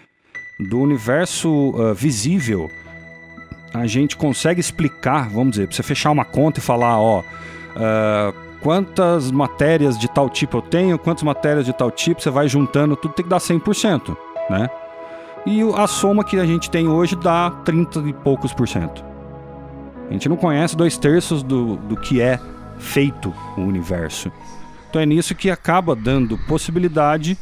Do 0.59 0.79
universo 0.79 1.73
ah, 1.77 1.93
visível, 1.93 2.67
a 3.73 3.85
gente 3.85 4.17
consegue 4.17 4.59
explicar, 4.59 5.29
vamos 5.29 5.51
dizer, 5.51 5.67
pra 5.67 5.75
você 5.75 5.83
fechar 5.83 6.09
uma 6.09 6.25
conta 6.25 6.59
e 6.59 6.63
falar, 6.63 6.99
ó, 6.99 7.23
ah, 7.75 8.33
quantas 8.61 9.29
matérias 9.29 9.97
de 9.97 10.07
tal 10.07 10.29
tipo 10.29 10.57
eu 10.57 10.61
tenho, 10.61 10.97
quantas 10.97 11.23
matérias 11.23 11.65
de 11.65 11.73
tal 11.73 11.91
tipo, 11.91 12.21
você 12.21 12.31
vai 12.31 12.47
juntando, 12.47 12.95
tudo 12.95 13.13
tem 13.13 13.23
que 13.23 13.29
dar 13.29 13.37
100%, 13.37 14.17
né? 14.49 14.67
E 15.45 15.61
a 15.75 15.87
soma 15.87 16.23
que 16.23 16.37
a 16.37 16.45
gente 16.45 16.69
tem 16.69 16.87
hoje 16.87 17.15
dá 17.15 17.51
30 17.63 17.99
e 17.99 18.13
poucos 18.13 18.51
por 18.51 18.67
cento. 18.67 19.05
A 20.09 20.13
gente 20.13 20.29
não 20.29 20.37
conhece 20.37 20.75
dois 20.75 20.97
terços 20.97 21.43
do, 21.43 21.75
do 21.77 21.97
que 21.97 22.21
é 22.21 22.39
feito 22.79 23.33
o 23.57 23.61
universo. 23.61 24.31
Então 24.89 25.01
é 25.01 25.05
nisso 25.05 25.35
que 25.35 25.49
acaba 25.49 25.95
dando 25.95 26.37
possibilidade 26.37 27.37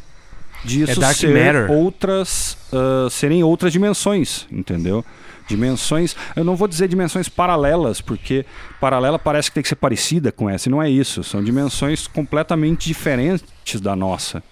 disso 0.64 1.04
É 1.04 1.14
ser 1.14 1.28
matter. 1.28 1.72
outras 1.72 2.58
ah, 2.76 3.08
serem 3.10 3.44
outras 3.44 3.72
dimensões, 3.72 4.46
entendeu? 4.52 5.04
Dimensões, 5.48 6.16
eu 6.36 6.44
não 6.44 6.56
vou 6.56 6.68
dizer 6.68 6.88
dimensões 6.88 7.30
paralelas, 7.30 8.02
porque 8.02 8.46
paralela 8.82 9.18
parece 9.18 9.50
que 9.50 9.56
tem 9.56 9.64
que 9.64 9.70
ser 9.70 9.76
parecida 9.76 10.32
com 10.32 10.50
essa, 10.50 10.68
e 10.68 10.72
não 10.72 10.82
é 10.82 10.90
isso. 10.90 11.24
São 11.24 11.44
dimensões 11.44 12.08
completamente 12.08 12.88
diferentes 12.88 13.80
da 13.80 13.96
nossa. 13.96 14.44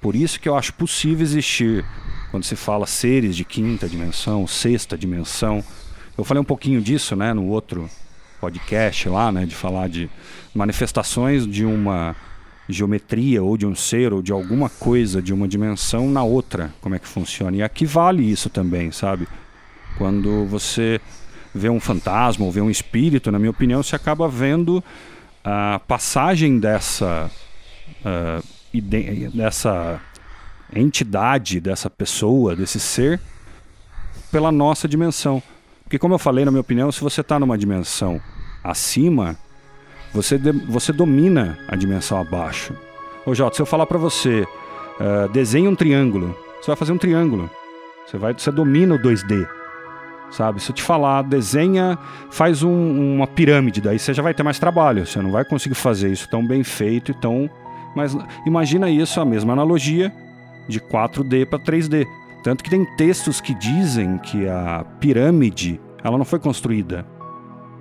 Por 0.00 0.16
isso 0.16 0.40
que 0.40 0.48
eu 0.48 0.56
acho 0.56 0.72
possível 0.72 1.22
existir, 1.22 1.84
quando 2.30 2.44
se 2.44 2.56
fala 2.56 2.86
seres 2.86 3.36
de 3.36 3.44
quinta 3.44 3.86
dimensão, 3.86 4.46
sexta 4.46 4.96
dimensão. 4.96 5.62
Eu 6.20 6.24
falei 6.24 6.38
um 6.40 6.44
pouquinho 6.44 6.82
disso, 6.82 7.16
né, 7.16 7.32
no 7.32 7.46
outro 7.46 7.88
podcast 8.42 9.08
lá, 9.08 9.32
né, 9.32 9.46
de 9.46 9.54
falar 9.54 9.88
de 9.88 10.10
manifestações 10.54 11.46
de 11.46 11.64
uma 11.64 12.14
geometria 12.68 13.42
ou 13.42 13.56
de 13.56 13.64
um 13.64 13.74
ser 13.74 14.12
ou 14.12 14.20
de 14.20 14.30
alguma 14.30 14.68
coisa 14.68 15.22
de 15.22 15.32
uma 15.32 15.48
dimensão 15.48 16.10
na 16.10 16.22
outra, 16.22 16.74
como 16.82 16.94
é 16.94 16.98
que 16.98 17.08
funciona. 17.08 17.56
E 17.56 17.62
aqui 17.62 17.86
vale 17.86 18.22
isso 18.22 18.50
também, 18.50 18.92
sabe? 18.92 19.26
Quando 19.96 20.44
você 20.44 21.00
vê 21.54 21.70
um 21.70 21.80
fantasma 21.80 22.44
ou 22.44 22.52
vê 22.52 22.60
um 22.60 22.70
espírito, 22.70 23.32
na 23.32 23.38
minha 23.38 23.50
opinião, 23.50 23.82
você 23.82 23.96
acaba 23.96 24.28
vendo 24.28 24.84
a 25.42 25.80
passagem 25.88 26.60
dessa 26.60 27.30
ide- 28.74 29.30
dessa 29.34 29.98
entidade, 30.76 31.60
dessa 31.60 31.88
pessoa, 31.88 32.54
desse 32.54 32.78
ser, 32.78 33.18
pela 34.30 34.52
nossa 34.52 34.86
dimensão. 34.86 35.42
Porque, 35.90 35.98
como 35.98 36.14
eu 36.14 36.20
falei, 36.20 36.44
na 36.44 36.52
minha 36.52 36.60
opinião, 36.60 36.92
se 36.92 37.00
você 37.00 37.20
está 37.20 37.36
numa 37.36 37.58
dimensão 37.58 38.20
acima, 38.62 39.36
você, 40.14 40.38
você 40.68 40.92
domina 40.92 41.58
a 41.66 41.74
dimensão 41.74 42.20
abaixo. 42.20 42.72
Ô 43.26 43.34
Jota, 43.34 43.56
se 43.56 43.62
eu 43.62 43.66
falar 43.66 43.86
pra 43.86 43.98
você, 43.98 44.46
ah, 45.00 45.26
desenhe 45.32 45.66
um 45.66 45.74
triângulo, 45.74 46.32
você 46.60 46.68
vai 46.68 46.76
fazer 46.76 46.92
um 46.92 46.96
triângulo. 46.96 47.50
Você, 48.06 48.16
vai, 48.16 48.32
você 48.32 48.52
domina 48.52 48.94
o 48.94 48.98
2D. 49.00 49.44
Sabe? 50.30 50.62
Se 50.62 50.70
eu 50.70 50.76
te 50.76 50.82
falar, 50.84 51.22
desenha, 51.22 51.98
faz 52.30 52.62
um- 52.62 53.16
uma 53.16 53.26
pirâmide, 53.26 53.80
daí 53.80 53.98
você 53.98 54.14
já 54.14 54.22
vai 54.22 54.32
ter 54.32 54.44
mais 54.44 54.60
trabalho. 54.60 55.04
Você 55.04 55.20
não 55.20 55.32
vai 55.32 55.44
conseguir 55.44 55.74
fazer 55.74 56.12
isso 56.12 56.28
tão 56.30 56.46
bem 56.46 56.62
feito 56.62 57.10
e 57.10 57.14
tão. 57.14 57.50
Mas 57.96 58.16
imagina 58.46 58.88
isso, 58.88 59.20
a 59.20 59.24
mesma 59.24 59.54
analogia 59.54 60.12
de 60.68 60.78
4D 60.78 61.44
para 61.46 61.58
3D. 61.58 62.06
Tanto 62.42 62.64
que 62.64 62.70
tem 62.70 62.84
textos 62.96 63.40
que 63.40 63.54
dizem 63.54 64.18
que 64.18 64.48
a 64.48 64.84
pirâmide 64.98 65.80
ela 66.02 66.16
não 66.16 66.24
foi 66.24 66.38
construída. 66.38 67.06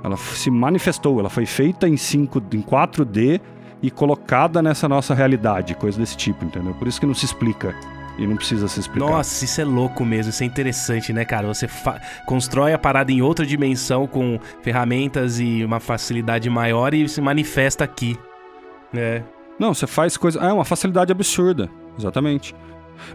Ela 0.03 0.17
se 0.17 0.49
manifestou, 0.49 1.19
ela 1.19 1.29
foi 1.29 1.45
feita 1.45 1.87
em, 1.87 1.97
5, 1.97 2.41
em 2.53 2.61
4D 2.61 3.41
e 3.81 3.89
colocada 3.89 4.61
nessa 4.61 4.87
nossa 4.87 5.13
realidade, 5.13 5.75
coisa 5.75 5.99
desse 5.99 6.15
tipo, 6.17 6.45
entendeu? 6.45 6.73
Por 6.75 6.87
isso 6.87 6.99
que 6.99 7.05
não 7.05 7.13
se 7.13 7.25
explica 7.25 7.73
e 8.17 8.27
não 8.27 8.35
precisa 8.35 8.67
se 8.67 8.81
explicar. 8.81 9.09
Nossa, 9.09 9.45
isso 9.45 9.61
é 9.61 9.63
louco 9.63 10.05
mesmo, 10.05 10.29
isso 10.29 10.43
é 10.43 10.45
interessante, 10.45 11.13
né, 11.13 11.23
cara? 11.23 11.47
Você 11.47 11.67
constrói 12.25 12.73
a 12.73 12.77
parada 12.77 13.11
em 13.11 13.21
outra 13.21 13.45
dimensão 13.45 14.05
com 14.05 14.39
ferramentas 14.61 15.39
e 15.39 15.63
uma 15.63 15.79
facilidade 15.79 16.49
maior 16.49 16.93
e 16.93 17.07
se 17.07 17.21
manifesta 17.21 17.83
aqui. 17.83 18.17
É. 18.93 19.23
Não, 19.57 19.73
você 19.73 19.87
faz 19.87 20.17
coisa. 20.17 20.39
É 20.39 20.51
uma 20.51 20.65
facilidade 20.65 21.11
absurda. 21.11 21.69
Exatamente. 21.97 22.55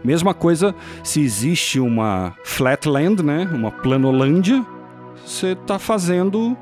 Mesma 0.03 0.33
coisa 0.33 0.75
se 1.03 1.21
existe 1.21 1.79
uma 1.79 2.33
flatland, 2.43 3.23
né? 3.23 3.49
Uma 3.51 3.71
planolândia. 3.71 4.65
Você 5.25 5.55
tá 5.55 5.79
fazendo 5.79 6.55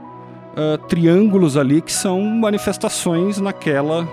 ah, 0.56 0.78
triângulos 0.88 1.58
ali 1.58 1.82
que 1.82 1.92
são 1.92 2.22
manifestações 2.22 3.40
naquela 3.40 4.08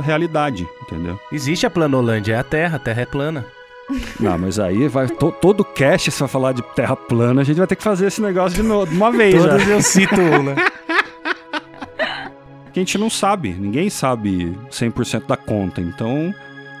realidade, 0.00 0.66
entendeu? 0.82 1.18
Existe 1.32 1.66
a 1.66 1.70
planolândia, 1.70 2.34
é 2.34 2.38
a 2.38 2.44
Terra, 2.44 2.76
a 2.76 2.80
Terra 2.80 3.02
é 3.02 3.06
plana. 3.06 3.44
Não, 4.18 4.36
mas 4.36 4.58
aí 4.58 4.88
vai 4.88 5.06
to- 5.06 5.32
todo 5.40 5.64
cast 5.64 6.10
você 6.10 6.18
vai 6.18 6.28
falar 6.28 6.52
de 6.52 6.60
terra 6.74 6.96
plana, 6.96 7.42
a 7.42 7.44
gente 7.44 7.58
vai 7.58 7.68
ter 7.68 7.76
que 7.76 7.84
fazer 7.84 8.08
esse 8.08 8.20
negócio 8.20 8.60
de 8.60 8.68
novo, 8.68 8.90
de 8.90 8.96
uma 8.96 9.12
vez. 9.12 9.40
Todos 9.40 9.62
já. 9.62 9.70
eu 9.70 9.80
cito 9.80 10.20
um, 10.20 10.42
né? 10.42 10.56
que 12.72 12.80
a 12.80 12.82
gente 12.82 12.98
não 12.98 13.08
sabe, 13.08 13.54
ninguém 13.54 13.88
sabe 13.88 14.56
100% 14.70 15.26
da 15.26 15.36
conta. 15.36 15.80
Então, 15.80 16.34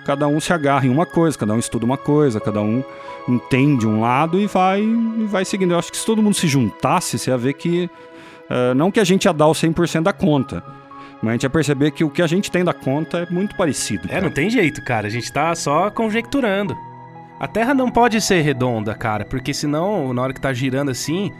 cada 0.06 0.28
um 0.28 0.38
se 0.38 0.52
agarra 0.52 0.86
em 0.86 0.90
uma 0.90 1.04
coisa, 1.04 1.36
cada 1.36 1.52
um 1.52 1.58
estuda 1.58 1.84
uma 1.84 1.98
coisa, 1.98 2.40
cada 2.40 2.62
um 2.62 2.84
entende 3.28 3.86
um 3.86 4.00
lado 4.00 4.40
e 4.40 4.46
vai 4.46 4.80
e 4.80 5.26
vai 5.26 5.44
seguindo. 5.44 5.72
Eu 5.72 5.78
acho 5.78 5.90
que 5.90 5.98
se 5.98 6.06
todo 6.06 6.22
mundo 6.22 6.34
se 6.34 6.46
juntasse, 6.46 7.18
você 7.18 7.30
ia 7.30 7.36
ver 7.36 7.54
que 7.54 7.90
eh, 8.48 8.74
não 8.74 8.92
que 8.92 9.00
a 9.00 9.04
gente 9.04 9.24
ia 9.24 9.32
dar 9.32 9.48
o 9.48 9.52
100% 9.52 10.02
da 10.02 10.12
conta, 10.12 10.62
mas 11.20 11.30
a 11.30 11.32
gente 11.32 11.42
ia 11.42 11.50
perceber 11.50 11.90
que 11.90 12.04
o 12.04 12.10
que 12.10 12.22
a 12.22 12.26
gente 12.26 12.50
tem 12.50 12.64
da 12.64 12.72
conta 12.72 13.18
é 13.18 13.26
muito 13.28 13.56
parecido. 13.56 14.08
É, 14.08 14.20
não 14.20 14.30
tem 14.30 14.48
jeito, 14.48 14.82
cara. 14.84 15.08
A 15.08 15.10
gente 15.10 15.32
tá 15.32 15.54
só 15.54 15.90
conjecturando. 15.90 16.76
A 17.40 17.48
Terra 17.48 17.74
não 17.74 17.90
pode 17.90 18.20
ser 18.20 18.40
redonda, 18.40 18.94
cara, 18.94 19.24
porque 19.24 19.52
senão, 19.52 20.14
na 20.14 20.22
hora 20.22 20.32
que 20.32 20.40
tá 20.40 20.54
girando 20.54 20.90
assim, 20.90 21.32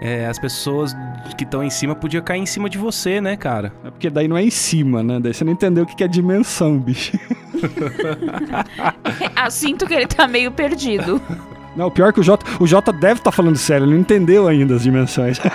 é, 0.00 0.26
as 0.26 0.38
pessoas 0.38 0.96
que 1.36 1.44
estão 1.44 1.62
em 1.62 1.70
cima 1.70 1.94
podiam 1.94 2.22
cair 2.22 2.40
em 2.40 2.46
cima 2.46 2.68
de 2.68 2.78
você, 2.78 3.20
né, 3.20 3.36
cara? 3.36 3.72
É 3.84 3.90
porque 3.90 4.10
daí 4.10 4.26
não 4.26 4.36
é 4.36 4.42
em 4.42 4.50
cima, 4.50 5.02
né? 5.02 5.20
Daí 5.20 5.32
você 5.32 5.44
não 5.44 5.52
entendeu 5.52 5.84
o 5.84 5.86
que 5.86 6.02
é 6.02 6.08
dimensão, 6.08 6.78
bicho. 6.78 7.18
Ah, 9.36 9.48
sinto 9.50 9.86
que 9.86 9.94
ele 9.94 10.06
tá 10.06 10.26
meio 10.26 10.50
perdido. 10.50 11.20
Não, 11.76 11.86
o 11.86 11.90
pior 11.90 12.12
que 12.12 12.20
o 12.20 12.22
Jota, 12.22 12.44
o 12.60 12.66
Jota 12.66 12.92
deve 12.92 13.20
estar 13.20 13.32
falando 13.32 13.56
sério, 13.56 13.84
ele 13.84 13.94
não 13.94 14.00
entendeu 14.00 14.46
ainda 14.46 14.74
as 14.74 14.82
dimensões. 14.82 15.40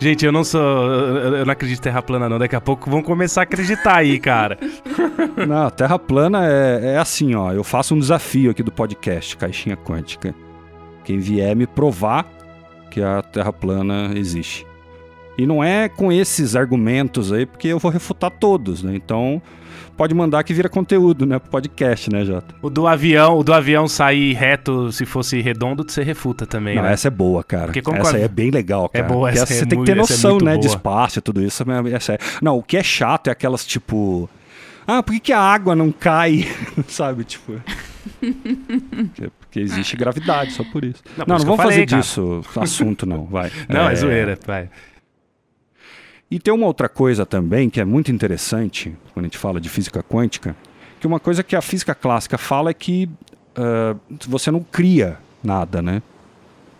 Gente, 0.00 0.24
eu 0.24 0.30
não 0.30 0.44
sou. 0.44 0.60
Eu 0.60 1.44
não 1.44 1.52
acredito 1.52 1.80
em 1.80 1.82
Terra 1.82 2.00
plana, 2.00 2.28
não. 2.28 2.38
Daqui 2.38 2.54
a 2.54 2.60
pouco 2.60 2.88
vão 2.88 3.02
começar 3.02 3.40
a 3.40 3.44
acreditar 3.44 3.96
aí, 3.96 4.18
cara. 4.20 4.56
Não, 5.46 5.70
Terra 5.70 5.98
plana 5.98 6.46
é, 6.46 6.94
é 6.94 6.98
assim, 6.98 7.34
ó. 7.34 7.52
Eu 7.52 7.64
faço 7.64 7.94
um 7.94 7.98
desafio 7.98 8.50
aqui 8.50 8.62
do 8.62 8.70
podcast 8.70 9.36
Caixinha 9.36 9.76
Quântica. 9.76 10.34
Quem 11.04 11.18
vier 11.18 11.54
me 11.56 11.66
provar 11.66 12.26
que 12.90 13.02
a 13.02 13.22
Terra 13.22 13.52
plana 13.52 14.12
existe. 14.14 14.66
E 15.38 15.46
não 15.46 15.62
é 15.62 15.88
com 15.88 16.10
esses 16.10 16.56
argumentos 16.56 17.32
aí, 17.32 17.46
porque 17.46 17.68
eu 17.68 17.78
vou 17.78 17.90
refutar 17.92 18.28
todos, 18.28 18.82
né? 18.82 18.96
Então, 18.96 19.40
pode 19.96 20.12
mandar 20.12 20.42
que 20.42 20.52
vira 20.52 20.68
conteúdo, 20.68 21.24
né? 21.24 21.38
Podcast, 21.38 22.10
né, 22.12 22.24
Jota? 22.24 22.52
O 22.60 22.68
do 22.68 22.88
avião, 22.88 23.38
o 23.38 23.44
do 23.44 23.54
avião 23.54 23.86
sair 23.86 24.32
reto, 24.34 24.90
se 24.90 25.06
fosse 25.06 25.40
redondo, 25.40 25.84
você 25.88 26.02
refuta 26.02 26.44
também, 26.44 26.74
Não, 26.74 26.82
né? 26.82 26.92
essa 26.92 27.06
é 27.06 27.10
boa, 27.10 27.44
cara. 27.44 27.70
Essa 27.94 28.16
a- 28.16 28.18
aí 28.18 28.22
é 28.24 28.28
bem 28.28 28.50
legal, 28.50 28.90
É 28.92 28.98
cara. 29.00 29.12
boa, 29.12 29.28
Porque 29.28 29.42
essa 29.42 29.52
é 29.52 29.56
você 29.58 29.66
tem 29.66 29.78
que 29.78 29.84
ter 29.86 29.92
essa 29.92 30.12
é 30.12 30.16
noção, 30.16 30.30
muito 30.32 30.44
né, 30.44 30.56
de 30.56 30.66
boa. 30.66 30.76
espaço 30.76 31.18
e 31.20 31.22
tudo 31.22 31.40
isso. 31.40 31.64
Essa 31.94 32.14
é... 32.14 32.18
Não, 32.42 32.58
o 32.58 32.62
que 32.62 32.76
é 32.76 32.82
chato 32.82 33.28
é 33.28 33.30
aquelas, 33.30 33.64
tipo... 33.64 34.28
Ah, 34.86 35.02
por 35.04 35.12
que, 35.12 35.20
que 35.20 35.32
a 35.32 35.40
água 35.40 35.76
não 35.76 35.92
cai? 35.92 36.48
Sabe, 36.88 37.22
tipo... 37.22 37.52
Porque, 38.18 39.30
porque 39.38 39.60
existe 39.60 39.96
gravidade, 39.96 40.52
só 40.52 40.64
por 40.64 40.84
isso. 40.84 41.02
Não, 41.16 41.18
Não, 41.18 41.24
por 41.26 41.28
não, 41.28 41.36
isso 41.36 41.44
eu 41.44 41.48
vamos 41.56 41.62
fazer 41.64 41.86
disso 41.86 42.40
assunto, 42.56 43.06
não, 43.06 43.24
vai. 43.26 43.52
Não, 43.68 43.88
é, 43.88 43.94
zoeira, 43.94 44.38
vai. 44.46 44.68
E 46.30 46.38
tem 46.38 46.52
uma 46.52 46.66
outra 46.66 46.88
coisa 46.88 47.24
também 47.24 47.70
que 47.70 47.80
é 47.80 47.84
muito 47.84 48.12
interessante 48.12 48.94
quando 49.14 49.24
a 49.24 49.28
gente 49.28 49.38
fala 49.38 49.60
de 49.60 49.68
física 49.68 50.02
quântica, 50.02 50.54
que 51.00 51.06
uma 51.06 51.18
coisa 51.18 51.42
que 51.42 51.56
a 51.56 51.62
física 51.62 51.94
clássica 51.94 52.36
fala 52.36 52.70
é 52.70 52.74
que 52.74 53.08
ah, 53.58 53.96
você 54.26 54.50
não 54.52 54.60
cria 54.60 55.18
nada, 55.42 55.82
né? 55.82 56.00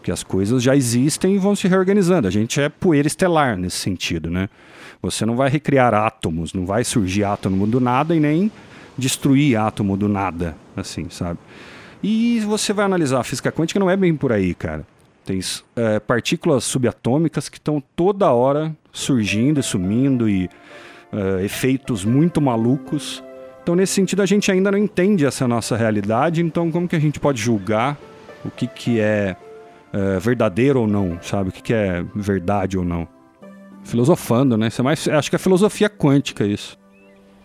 Que 0.01 0.13
as 0.13 0.23
coisas 0.23 0.63
já 0.63 0.77
existem 0.77 1.35
e 1.35 1.39
vão 1.39 1.57
se 1.57 1.67
reorganizando. 1.67 2.29
A 2.29 2.31
gente 2.31 2.61
é 2.61 2.69
poeira 2.69 3.09
estelar 3.09 3.57
nesse 3.57 3.79
sentido, 3.79 4.31
né? 4.31 4.49
Você 5.03 5.27
não 5.27 5.37
vai 5.37 5.51
recriar 5.51 5.93
átomos, 5.93 6.53
não 6.53 6.65
vai 6.65 6.85
surgir 6.85 7.25
átomo 7.25 7.67
do 7.67 7.81
nada 7.81 8.15
e 8.15 8.21
nem 8.21 8.51
destruir 8.97 9.57
átomo 9.57 9.97
do 9.97 10.09
nada, 10.09 10.57
assim, 10.77 11.09
sabe? 11.11 11.39
E 12.03 12.41
você 12.41 12.73
vai 12.73 12.85
analisar 12.85 13.21
a 13.21 13.25
física 13.25 13.51
quântica, 13.51 13.81
não 13.81 13.91
é 13.91 13.97
bem 13.97 14.15
por 14.15 14.33
aí, 14.33 14.55
cara. 14.55 14.87
Tem 15.25 15.41
eh, 15.77 16.01
partículas 16.01 16.65
subatômicas 16.65 17.49
que 17.49 17.59
estão 17.59 17.83
toda 17.95 18.33
hora 18.33 18.75
surgindo 18.99 19.61
e 19.61 19.63
sumindo 19.63 20.29
e 20.29 20.49
eh, 21.13 21.45
efeitos 21.45 22.05
muito 22.05 22.41
malucos. 22.41 23.23
Então, 23.63 23.75
nesse 23.75 23.95
sentido, 23.95 24.23
a 24.23 24.27
gente 24.27 24.51
ainda 24.51 24.71
não 24.71 24.79
entende 24.79 25.27
essa 25.27 25.47
nossa 25.47 25.77
realidade. 25.77 26.43
Então, 26.43 26.71
como 26.71 26.89
que 26.89 26.97
a 26.97 26.99
gente 26.99 27.21
pode 27.21 27.41
julgar 27.41 27.99
o 28.45 28.51
que, 28.51 28.67
que 28.67 29.01
é 29.01 29.37
eh, 29.93 30.19
verdadeiro 30.21 30.81
ou 30.81 30.87
não, 30.87 31.19
sabe? 31.23 31.51
O 31.51 31.53
que, 31.53 31.63
que 31.63 31.75
é 31.75 32.05
verdade 32.15 32.77
ou 32.79 32.85
não? 32.85 33.09
Filosofando, 33.85 34.57
né? 34.57 34.69
Isso 34.69 34.81
é 34.81 34.85
mais, 34.85 35.09
acho 35.09 35.31
que 35.31 35.37
é 35.37 35.39
filosofia 35.39 35.89
quântica 35.89 36.45
isso. 36.45 36.79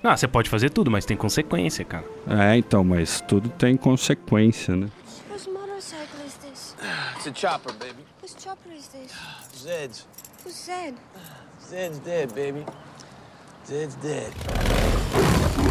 Ah, 0.03 0.17
você 0.17 0.27
pode 0.27 0.49
fazer 0.49 0.69
tudo, 0.69 0.91
mas 0.91 1.05
tem 1.05 1.15
consequência, 1.15 1.85
cara. 1.85 2.03
É, 2.27 2.57
então, 2.57 2.83
mas 2.83 3.21
tudo 3.21 3.47
tem 3.47 3.77
consequência, 3.77 4.75
né? 4.75 4.89
Whose 5.31 5.49
motorcycle 5.49 6.19
is 6.27 6.33
this? 6.35 6.75
It's 7.15 7.27
a 7.27 7.33
chopper, 7.33 7.71
baby. 7.73 8.03
Whose 8.21 8.35
chopper 8.37 8.73
is 8.73 8.87
this? 8.89 9.13
Zed's. 9.57 10.05
Who's 10.43 10.65
Zed? 10.65 10.95
Zed's 11.73 11.97
dead, 11.97 12.35
baby. 12.35 12.63
Zed's 13.65 13.95
dead. 13.95 15.22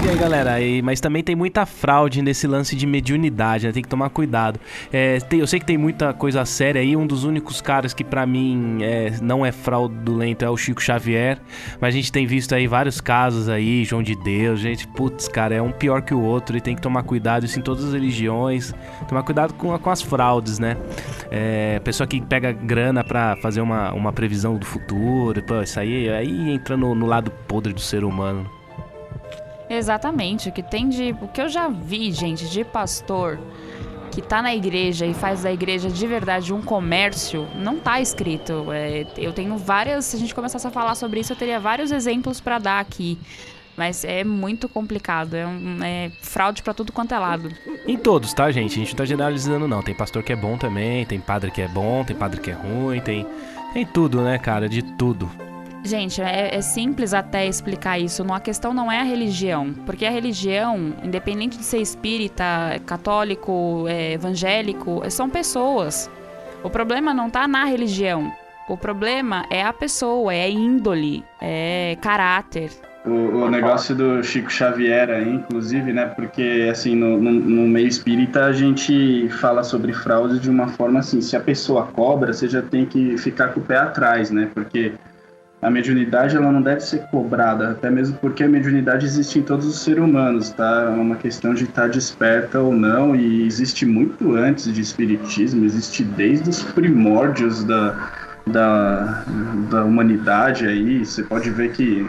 E 0.05 0.09
aí, 0.09 0.18
galera, 0.18 0.61
e- 0.61 0.82
mas 0.82 1.00
também 1.00 1.22
tem 1.22 1.36
muita 1.36 1.64
fraude 1.64 2.22
nesse 2.22 2.44
lance 2.48 2.74
de 2.74 2.84
mediunidade, 2.88 3.68
né? 3.68 3.72
Tem 3.72 3.84
que 3.84 3.88
tomar 3.88 4.11
cuidado. 4.11 4.59
É, 4.92 5.20
tem- 5.20 5.38
eu 5.38 5.46
sei 5.46 5.61
que 5.61 5.64
tem 5.66 5.78
muita 5.78 6.12
coisa 6.12 6.44
séria 6.44 6.80
aí. 6.80 6.96
Um 6.96 7.07
dos 7.07 7.22
únicos 7.22 7.61
caras 7.61 7.94
que 7.94 8.03
pra 8.03 8.26
mim 8.26 8.78
é, 8.82 9.12
não 9.22 9.46
é 9.46 9.53
fraudulento 9.53 10.44
é 10.44 10.50
o 10.50 10.57
Chico 10.57 10.82
Xavier. 10.82 11.38
Mas 11.80 11.94
a 11.94 11.96
gente 11.96 12.11
tem 12.11 12.26
visto 12.26 12.53
aí 12.53 12.66
vários 12.66 13.00
casos 13.00 13.48
aí, 13.48 13.84
João 13.84 14.03
de 14.03 14.16
Deus, 14.16 14.59
gente, 14.59 14.88
putz, 14.88 15.28
cara, 15.28 15.55
é 15.55 15.62
um 15.62 15.70
pior 15.70 16.03
que 16.03 16.12
o 16.12 16.20
outro 16.20 16.57
e 16.57 16.61
tem 16.61 16.74
que 16.74 16.82
tomar 16.82 17.05
cuidado, 17.05 17.46
isso 17.46 17.61
em 17.61 17.62
todas 17.62 17.84
as 17.84 17.92
religiões. 17.92 18.74
Tomar 19.09 19.22
cuidado 19.22 19.55
com, 19.55 19.78
com 19.78 19.90
as 19.90 20.03
fraudes, 20.03 20.59
né? 20.59 20.76
É, 21.30 21.78
pessoa 21.84 22.09
que 22.09 22.20
pega 22.20 22.50
grana 22.50 23.05
pra 23.05 23.36
fazer 23.36 23.61
uma, 23.61 23.92
uma 23.92 24.12
previsão 24.12 24.57
do 24.57 24.66
futuro, 24.66 25.40
pô, 25.44 25.62
isso 25.62 25.78
aí, 25.78 26.09
aí 26.09 26.50
entra 26.50 26.76
no, 26.76 26.92
no 26.92 27.07
lado 27.07 27.30
podre 27.46 27.72
do 27.72 27.80
ser 27.80 28.03
humano. 28.03 28.50
Exatamente, 29.72 30.50
o 30.50 30.52
que 30.52 30.62
tem 30.62 30.86
de. 30.86 31.16
O 31.22 31.28
que 31.28 31.40
eu 31.40 31.48
já 31.48 31.66
vi, 31.68 32.12
gente, 32.12 32.46
de 32.48 32.62
pastor 32.62 33.38
que 34.10 34.20
tá 34.20 34.42
na 34.42 34.54
igreja 34.54 35.06
e 35.06 35.14
faz 35.14 35.42
da 35.42 35.50
igreja 35.50 35.88
de 35.88 36.06
verdade 36.06 36.52
um 36.52 36.60
comércio, 36.60 37.48
não 37.56 37.78
tá 37.78 37.98
escrito. 37.98 38.66
É, 38.70 39.06
eu 39.16 39.32
tenho 39.32 39.56
várias. 39.56 40.04
Se 40.04 40.16
a 40.16 40.18
gente 40.18 40.34
começasse 40.34 40.66
a 40.66 40.70
falar 40.70 40.94
sobre 40.94 41.20
isso, 41.20 41.32
eu 41.32 41.36
teria 41.36 41.58
vários 41.58 41.90
exemplos 41.90 42.38
pra 42.38 42.58
dar 42.58 42.80
aqui. 42.80 43.18
Mas 43.74 44.04
é 44.04 44.22
muito 44.22 44.68
complicado. 44.68 45.32
É, 45.32 45.46
um, 45.46 45.82
é 45.82 46.12
fraude 46.20 46.62
pra 46.62 46.74
tudo 46.74 46.92
quanto 46.92 47.14
é 47.14 47.18
lado. 47.18 47.50
Em 47.86 47.96
todos, 47.96 48.34
tá, 48.34 48.52
gente? 48.52 48.72
A 48.72 48.78
gente 48.78 48.90
não 48.90 48.96
tá 48.96 49.06
generalizando, 49.06 49.66
não. 49.66 49.82
Tem 49.82 49.94
pastor 49.94 50.22
que 50.22 50.34
é 50.34 50.36
bom 50.36 50.58
também, 50.58 51.06
tem 51.06 51.18
padre 51.18 51.50
que 51.50 51.62
é 51.62 51.68
bom, 51.68 52.04
tem 52.04 52.14
padre 52.14 52.38
que 52.38 52.50
é 52.50 52.54
ruim, 52.54 53.00
tem. 53.00 53.26
Tem 53.72 53.86
tudo, 53.86 54.20
né, 54.20 54.36
cara? 54.36 54.68
De 54.68 54.82
tudo. 54.82 55.30
Gente, 55.84 56.22
é, 56.22 56.54
é 56.54 56.60
simples 56.60 57.12
até 57.12 57.46
explicar 57.46 57.98
isso. 57.98 58.22
Não, 58.22 58.34
a 58.34 58.40
questão 58.40 58.72
não 58.72 58.90
é 58.90 59.00
a 59.00 59.04
religião. 59.04 59.74
Porque 59.84 60.06
a 60.06 60.10
religião, 60.10 60.94
independente 61.02 61.58
de 61.58 61.64
ser 61.64 61.78
espírita, 61.78 62.44
católico, 62.86 63.86
é, 63.88 64.12
evangélico, 64.12 65.02
são 65.10 65.28
pessoas. 65.28 66.08
O 66.62 66.70
problema 66.70 67.12
não 67.12 67.28
tá 67.28 67.48
na 67.48 67.64
religião. 67.64 68.32
O 68.68 68.76
problema 68.76 69.44
é 69.50 69.64
a 69.64 69.72
pessoa, 69.72 70.32
é 70.32 70.44
a 70.44 70.48
índole, 70.48 71.24
é 71.40 71.96
caráter. 72.00 72.70
O, 73.04 73.10
o 73.10 73.50
negócio 73.50 73.96
do 73.96 74.22
Chico 74.22 74.48
Xavier 74.48 75.10
aí, 75.10 75.28
inclusive, 75.28 75.92
né? 75.92 76.06
Porque, 76.06 76.68
assim, 76.70 76.94
no, 76.94 77.20
no, 77.20 77.32
no 77.32 77.62
meio 77.66 77.88
espírita 77.88 78.44
a 78.44 78.52
gente 78.52 79.28
fala 79.40 79.64
sobre 79.64 79.92
fraude 79.92 80.38
de 80.38 80.48
uma 80.48 80.68
forma 80.68 81.00
assim: 81.00 81.20
se 81.20 81.36
a 81.36 81.40
pessoa 81.40 81.86
cobra, 81.86 82.32
você 82.32 82.48
já 82.48 82.62
tem 82.62 82.86
que 82.86 83.18
ficar 83.18 83.48
com 83.48 83.58
o 83.58 83.64
pé 83.64 83.78
atrás, 83.78 84.30
né? 84.30 84.48
Porque 84.54 84.92
a 85.62 85.70
mediunidade 85.70 86.36
ela 86.36 86.50
não 86.50 86.60
deve 86.60 86.80
ser 86.80 87.02
cobrada, 87.02 87.70
até 87.70 87.88
mesmo 87.88 88.18
porque 88.18 88.42
a 88.42 88.48
mediunidade 88.48 89.06
existe 89.06 89.38
em 89.38 89.42
todos 89.42 89.64
os 89.64 89.78
seres 89.78 90.02
humanos, 90.02 90.50
tá? 90.50 90.86
É 90.86 90.88
uma 90.88 91.14
questão 91.14 91.54
de 91.54 91.62
estar 91.62 91.88
desperta 91.88 92.58
ou 92.58 92.74
não, 92.74 93.14
e 93.14 93.46
existe 93.46 93.86
muito 93.86 94.34
antes 94.34 94.72
de 94.72 94.80
espiritismo, 94.80 95.64
existe 95.64 96.02
desde 96.02 96.50
os 96.50 96.64
primórdios 96.64 97.62
da, 97.62 98.10
da, 98.44 99.24
da 99.70 99.84
humanidade 99.84 100.66
aí. 100.66 101.04
Você 101.04 101.22
pode 101.22 101.48
ver 101.50 101.70
que 101.70 102.04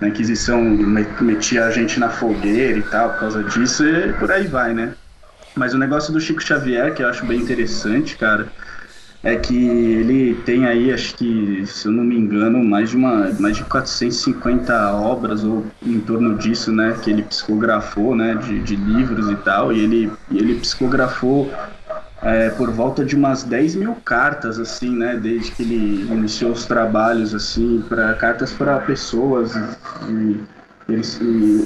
na 0.00 0.08
Inquisição 0.08 0.60
metia 1.20 1.66
a 1.66 1.70
gente 1.70 2.00
na 2.00 2.08
fogueira 2.08 2.78
e 2.78 2.82
tal, 2.82 3.10
por 3.10 3.20
causa 3.20 3.44
disso, 3.44 3.86
e 3.86 4.12
por 4.14 4.32
aí 4.32 4.48
vai, 4.48 4.74
né? 4.74 4.94
Mas 5.54 5.72
o 5.72 5.78
negócio 5.78 6.12
do 6.12 6.20
Chico 6.20 6.42
Xavier, 6.42 6.92
que 6.92 7.04
eu 7.04 7.08
acho 7.08 7.24
bem 7.24 7.40
interessante, 7.40 8.16
cara, 8.16 8.48
é 9.26 9.34
que 9.34 9.56
ele 9.56 10.34
tem 10.46 10.66
aí, 10.66 10.92
acho 10.92 11.16
que, 11.16 11.64
se 11.66 11.88
eu 11.88 11.92
não 11.92 12.04
me 12.04 12.16
engano, 12.16 12.62
mais 12.62 12.90
de, 12.90 12.96
uma, 12.96 13.28
mais 13.40 13.56
de 13.56 13.64
450 13.64 14.92
obras 14.92 15.42
ou 15.42 15.66
em 15.84 15.98
torno 15.98 16.36
disso, 16.38 16.70
né, 16.70 16.96
que 17.02 17.10
ele 17.10 17.24
psicografou, 17.24 18.14
né, 18.14 18.36
de, 18.36 18.60
de 18.60 18.76
livros 18.76 19.28
e 19.28 19.34
tal, 19.34 19.72
e 19.72 19.80
ele, 19.80 20.12
ele 20.30 20.54
psicografou 20.60 21.50
é, 22.22 22.50
por 22.50 22.70
volta 22.70 23.04
de 23.04 23.16
umas 23.16 23.42
10 23.42 23.74
mil 23.74 23.96
cartas, 24.04 24.60
assim, 24.60 24.96
né, 24.96 25.18
desde 25.20 25.50
que 25.50 25.62
ele 25.64 26.02
iniciou 26.08 26.52
os 26.52 26.64
trabalhos, 26.64 27.34
assim, 27.34 27.82
para 27.88 28.14
cartas 28.14 28.52
para 28.52 28.78
pessoas, 28.78 29.56
e, 30.08 30.36
eles, 30.88 31.20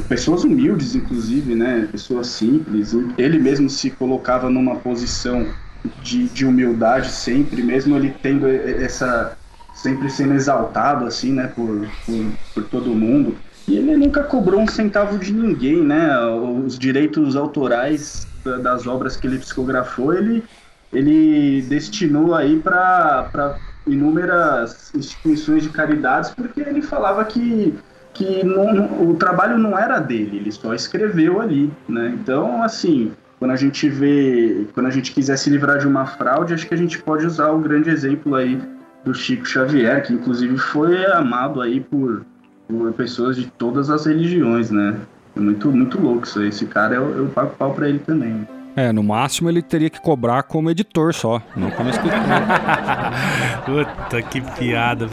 pessoas 0.08 0.44
humildes, 0.44 0.94
inclusive, 0.94 1.54
né, 1.54 1.86
pessoas 1.92 2.28
simples. 2.28 2.96
Ele 3.18 3.38
mesmo 3.38 3.68
se 3.68 3.90
colocava 3.90 4.48
numa 4.48 4.76
posição 4.76 5.46
de, 5.84 6.28
de 6.28 6.44
humildade 6.44 7.10
sempre, 7.10 7.62
mesmo 7.62 7.96
ele 7.96 8.14
tendo 8.22 8.46
essa 8.48 9.36
sempre 9.72 10.10
sendo 10.10 10.34
exaltado, 10.34 11.06
assim, 11.06 11.32
né, 11.32 11.46
por, 11.46 11.88
por, 12.04 12.32
por 12.54 12.64
todo 12.64 12.94
mundo. 12.94 13.36
E 13.66 13.76
ele 13.76 13.96
nunca 13.96 14.24
cobrou 14.24 14.60
um 14.60 14.66
centavo 14.66 15.18
de 15.18 15.32
ninguém, 15.32 15.82
né? 15.82 16.18
Os 16.26 16.78
direitos 16.78 17.36
autorais 17.36 18.28
das 18.62 18.86
obras 18.86 19.16
que 19.16 19.26
ele 19.26 19.38
psicografou, 19.38 20.12
ele, 20.12 20.44
ele 20.92 21.62
destinou 21.62 22.34
aí 22.34 22.58
para 22.58 23.60
inúmeras 23.86 24.92
instituições 24.94 25.62
de 25.62 25.70
caridades, 25.70 26.30
porque 26.30 26.60
ele 26.60 26.82
falava 26.82 27.24
que, 27.24 27.74
que 28.12 28.44
não, 28.44 29.08
o 29.08 29.14
trabalho 29.14 29.56
não 29.56 29.78
era 29.78 29.98
dele, 29.98 30.38
ele 30.38 30.52
só 30.52 30.74
escreveu 30.74 31.40
ali, 31.40 31.72
né? 31.88 32.12
Então, 32.20 32.62
assim, 32.62 33.12
quando 33.40 33.52
a 33.52 33.56
gente 33.56 33.88
vê, 33.88 34.66
quando 34.74 34.86
a 34.86 34.90
gente 34.90 35.12
quiser 35.12 35.38
se 35.38 35.48
livrar 35.48 35.78
de 35.78 35.88
uma 35.88 36.04
fraude, 36.04 36.52
acho 36.52 36.68
que 36.68 36.74
a 36.74 36.76
gente 36.76 37.02
pode 37.02 37.24
usar 37.24 37.50
o 37.50 37.58
grande 37.58 37.88
exemplo 37.88 38.34
aí 38.34 38.60
do 39.02 39.14
Chico 39.14 39.46
Xavier, 39.46 40.02
que 40.06 40.12
inclusive 40.12 40.58
foi 40.58 41.06
amado 41.06 41.62
aí 41.62 41.80
por, 41.80 42.26
por 42.68 42.92
pessoas 42.92 43.36
de 43.36 43.46
todas 43.46 43.88
as 43.88 44.04
religiões, 44.04 44.70
né? 44.70 44.94
É 45.34 45.40
muito, 45.40 45.72
muito 45.72 45.98
louco 45.98 46.26
isso 46.26 46.38
aí. 46.38 46.48
Esse 46.48 46.66
cara, 46.66 46.96
eu, 46.96 47.16
eu 47.16 47.26
pago 47.28 47.54
pau 47.56 47.72
pra 47.72 47.88
ele 47.88 48.00
também. 48.00 48.46
É, 48.76 48.92
no 48.92 49.02
máximo 49.02 49.48
ele 49.48 49.62
teria 49.62 49.88
que 49.88 50.00
cobrar 50.02 50.42
como 50.42 50.70
editor 50.70 51.14
só, 51.14 51.42
não 51.56 51.70
como 51.70 51.88
escritor. 51.88 52.20
Puta 53.64 54.22
que 54.22 54.42
piada. 54.42 55.08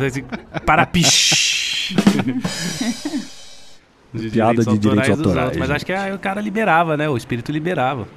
Para 0.65 0.85
pish. 0.85 1.95
Piada 4.31 4.63
de 4.63 4.77
direitos 4.77 5.09
autorais. 5.09 5.57
Mas 5.57 5.69
acho 5.71 5.85
que 5.85 5.93
aí 5.93 6.13
o 6.13 6.19
cara 6.19 6.41
liberava, 6.41 6.95
né? 6.97 7.09
O 7.09 7.17
espírito 7.17 7.51
liberava 7.51 8.07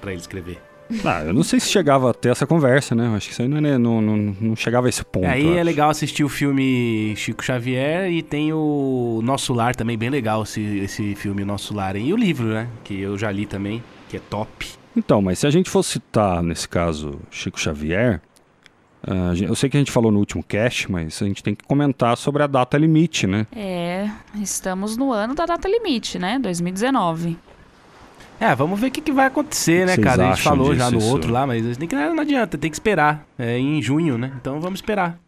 pra 0.00 0.12
ele 0.12 0.20
escrever. 0.20 0.58
Ah, 1.02 1.22
eu 1.24 1.32
não 1.32 1.42
sei 1.42 1.58
se 1.58 1.70
chegava 1.70 2.10
até 2.10 2.28
essa 2.28 2.46
conversa, 2.46 2.94
né? 2.94 3.06
Eu 3.06 3.14
Acho 3.14 3.26
que 3.28 3.32
isso 3.32 3.40
aí 3.40 3.48
não, 3.48 3.56
é- 3.56 3.78
não, 3.78 4.02
não, 4.02 4.16
não 4.38 4.54
chegava 4.56 4.86
a 4.86 4.90
esse 4.90 5.02
ponto. 5.02 5.26
aí 5.26 5.56
é 5.56 5.62
legal 5.64 5.88
assistir 5.88 6.22
o 6.24 6.28
filme 6.28 7.14
Chico 7.16 7.42
Xavier 7.42 8.10
e 8.12 8.22
tem 8.22 8.52
o 8.52 9.20
Nosso 9.24 9.54
Lar 9.54 9.74
também, 9.74 9.96
bem 9.96 10.10
legal 10.10 10.42
esse, 10.42 10.60
esse 10.60 11.14
filme 11.14 11.42
Nosso 11.42 11.74
Lar. 11.74 11.96
E 11.96 12.12
o 12.12 12.16
livro, 12.16 12.48
né? 12.48 12.68
Que 12.84 13.00
eu 13.00 13.16
já 13.16 13.30
li 13.32 13.46
também, 13.46 13.82
que 14.10 14.16
é 14.18 14.20
top. 14.28 14.66
Então, 14.94 15.22
mas 15.22 15.38
se 15.38 15.46
a 15.46 15.50
gente 15.50 15.70
fosse 15.70 15.92
citar, 15.92 16.42
nesse 16.42 16.68
caso, 16.68 17.18
Chico 17.30 17.58
Xavier, 17.58 18.20
gen- 19.34 19.48
eu 19.48 19.54
sei 19.54 19.68
que 19.68 19.76
a 19.76 19.80
gente 19.80 19.90
falou 19.92 20.10
no 20.10 20.18
último 20.18 20.42
cast, 20.42 20.90
mas 20.90 21.20
a 21.22 21.26
gente 21.26 21.42
tem 21.42 21.54
que 21.54 21.64
comentar 21.64 22.16
sobre 22.16 22.42
a 22.42 22.46
data 22.46 22.76
limite, 22.78 23.26
né? 23.26 23.46
É, 23.54 24.08
estamos 24.40 24.96
no 24.96 25.12
ano 25.12 25.34
da 25.34 25.44
data 25.46 25.68
limite, 25.68 26.18
né? 26.18 26.38
2019. 26.38 27.36
É, 28.40 28.54
vamos 28.54 28.80
ver 28.80 28.88
o 28.88 28.90
que, 28.90 29.00
que 29.00 29.12
vai 29.12 29.26
acontecer, 29.26 29.86
né, 29.86 29.94
Vocês 29.94 30.04
cara? 30.06 30.26
A 30.28 30.30
gente 30.34 30.42
falou 30.42 30.74
já 30.74 30.84
disso, 30.84 30.92
no 30.92 30.98
isso? 30.98 31.10
outro 31.12 31.32
lá, 31.32 31.46
mas 31.46 31.76
tem 31.76 31.86
que, 31.88 31.94
não 31.94 32.20
adianta, 32.20 32.58
tem 32.58 32.70
que 32.70 32.74
esperar. 32.76 33.24
É 33.38 33.58
em 33.58 33.80
junho, 33.80 34.18
né? 34.18 34.32
Então 34.40 34.60
vamos 34.60 34.78
esperar. 34.78 35.18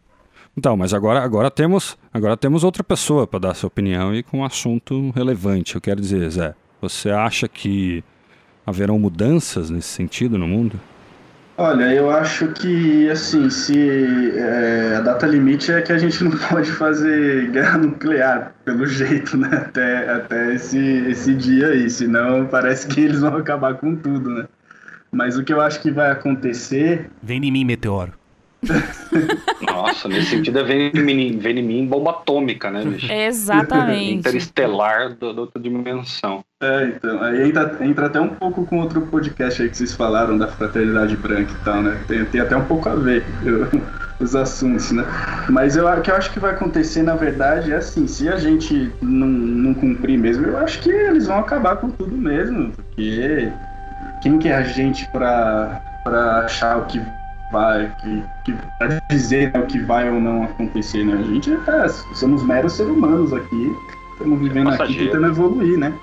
Então, 0.57 0.75
mas 0.75 0.93
agora, 0.93 1.23
agora 1.23 1.49
temos 1.51 1.97
agora 2.11 2.35
temos 2.35 2.63
outra 2.63 2.83
pessoa 2.83 3.25
para 3.27 3.39
dar 3.39 3.53
sua 3.53 3.67
opinião 3.67 4.13
e 4.13 4.23
com 4.23 4.39
um 4.39 4.43
assunto 4.45 5.11
relevante. 5.15 5.75
Eu 5.75 5.81
quero 5.81 6.01
dizer, 6.01 6.27
Zé, 6.31 6.55
você 6.81 7.09
acha 7.11 7.47
que 7.47 8.03
haverão 8.65 8.97
mudanças 8.99 9.69
nesse 9.69 9.87
sentido 9.89 10.37
no 10.37 10.47
mundo? 10.47 10.79
Olha, 11.59 11.91
eu 11.91 12.11
acho 12.11 12.49
que, 12.49 13.09
assim, 13.09 13.49
se 13.49 14.31
é, 14.37 14.97
a 14.97 15.01
data 15.01 15.25
limite 15.25 15.71
é 15.71 15.81
que 15.81 15.91
a 15.91 15.97
gente 15.97 16.21
não 16.23 16.29
pode 16.31 16.71
fazer 16.71 17.49
guerra 17.49 17.79
nuclear, 17.79 18.53
pelo 18.63 18.85
jeito, 18.85 19.35
né? 19.35 19.49
Até, 19.51 20.07
até 20.07 20.53
esse, 20.53 20.77
esse 20.77 21.33
dia 21.33 21.69
aí, 21.69 21.89
senão 21.89 22.45
parece 22.45 22.87
que 22.87 23.01
eles 23.01 23.21
vão 23.21 23.35
acabar 23.35 23.73
com 23.73 23.95
tudo, 23.95 24.29
né? 24.29 24.47
Mas 25.11 25.35
o 25.35 25.43
que 25.43 25.51
eu 25.51 25.59
acho 25.59 25.81
que 25.81 25.89
vai 25.89 26.11
acontecer 26.11 27.09
Vem 27.23 27.43
em 27.43 27.51
mim, 27.51 27.65
meteoro. 27.65 28.13
Nossa, 29.61 30.07
nesse 30.07 30.31
sentido 30.31 30.59
é 30.59 30.63
vem 30.63 30.91
em 30.93 31.03
mim, 31.03 31.37
vem 31.37 31.59
em 31.59 31.63
mim 31.63 31.85
bomba 31.85 32.11
atômica, 32.11 32.69
né, 32.71 32.83
bicho? 32.83 33.11
Exatamente. 33.11 34.13
Interestelar 34.15 35.13
da 35.13 35.31
da 35.31 35.41
outra 35.41 35.61
dimensão. 35.61 36.43
É, 36.61 36.85
então, 36.85 37.21
aí 37.21 37.49
entra, 37.49 37.77
entra 37.81 38.07
até 38.07 38.19
um 38.19 38.29
pouco 38.29 38.65
com 38.65 38.79
outro 38.79 39.01
podcast 39.01 39.61
aí 39.61 39.69
que 39.69 39.77
vocês 39.77 39.93
falaram 39.93 40.37
da 40.37 40.47
fraternidade 40.47 41.15
branca 41.15 41.51
e 41.51 41.63
tal, 41.63 41.81
né? 41.83 41.99
Tem, 42.07 42.25
tem 42.25 42.41
até 42.41 42.57
um 42.57 42.65
pouco 42.65 42.89
a 42.89 42.95
ver 42.95 43.23
eu- 43.45 43.67
os 44.19 44.35
assuntos, 44.35 44.91
né? 44.91 45.05
Mas 45.49 45.75
eu, 45.77 45.87
o 45.87 46.01
que 46.01 46.09
eu 46.09 46.15
acho 46.15 46.31
que 46.31 46.39
vai 46.39 46.51
acontecer, 46.51 47.03
na 47.03 47.15
verdade, 47.15 47.71
é 47.71 47.75
assim, 47.75 48.07
se 48.07 48.27
a 48.27 48.37
gente 48.37 48.91
não, 49.01 49.27
não 49.27 49.73
cumprir 49.75 50.17
mesmo, 50.17 50.47
eu 50.47 50.57
acho 50.57 50.79
que 50.79 50.89
eles 50.89 51.27
vão 51.27 51.37
acabar 51.37 51.75
com 51.75 51.91
tudo 51.91 52.17
mesmo, 52.17 52.71
porque 52.71 53.51
quem 54.21 54.39
que 54.39 54.47
é 54.49 54.55
a 54.55 54.63
gente 54.63 55.05
pra, 55.09 55.79
pra 56.03 56.39
achar 56.39 56.79
o 56.79 56.85
que 56.85 56.99
vai, 57.51 57.91
que, 57.97 58.23
que, 58.43 58.53
pra 58.77 58.99
dizer 59.09 59.51
né, 59.53 59.59
o 59.59 59.65
que 59.65 59.79
vai 59.79 60.09
ou 60.09 60.19
não 60.19 60.43
acontecer, 60.43 61.03
né? 61.03 61.13
A 61.13 61.23
gente 61.23 61.55
tá, 61.57 61.87
somos 61.89 62.43
meros 62.43 62.73
seres 62.73 62.91
humanos 62.91 63.33
aqui, 63.33 63.75
estamos 64.13 64.39
vivendo 64.39 64.69
aqui 64.69 64.97
tentando 64.97 65.27
evoluir, 65.27 65.77
né? 65.77 65.93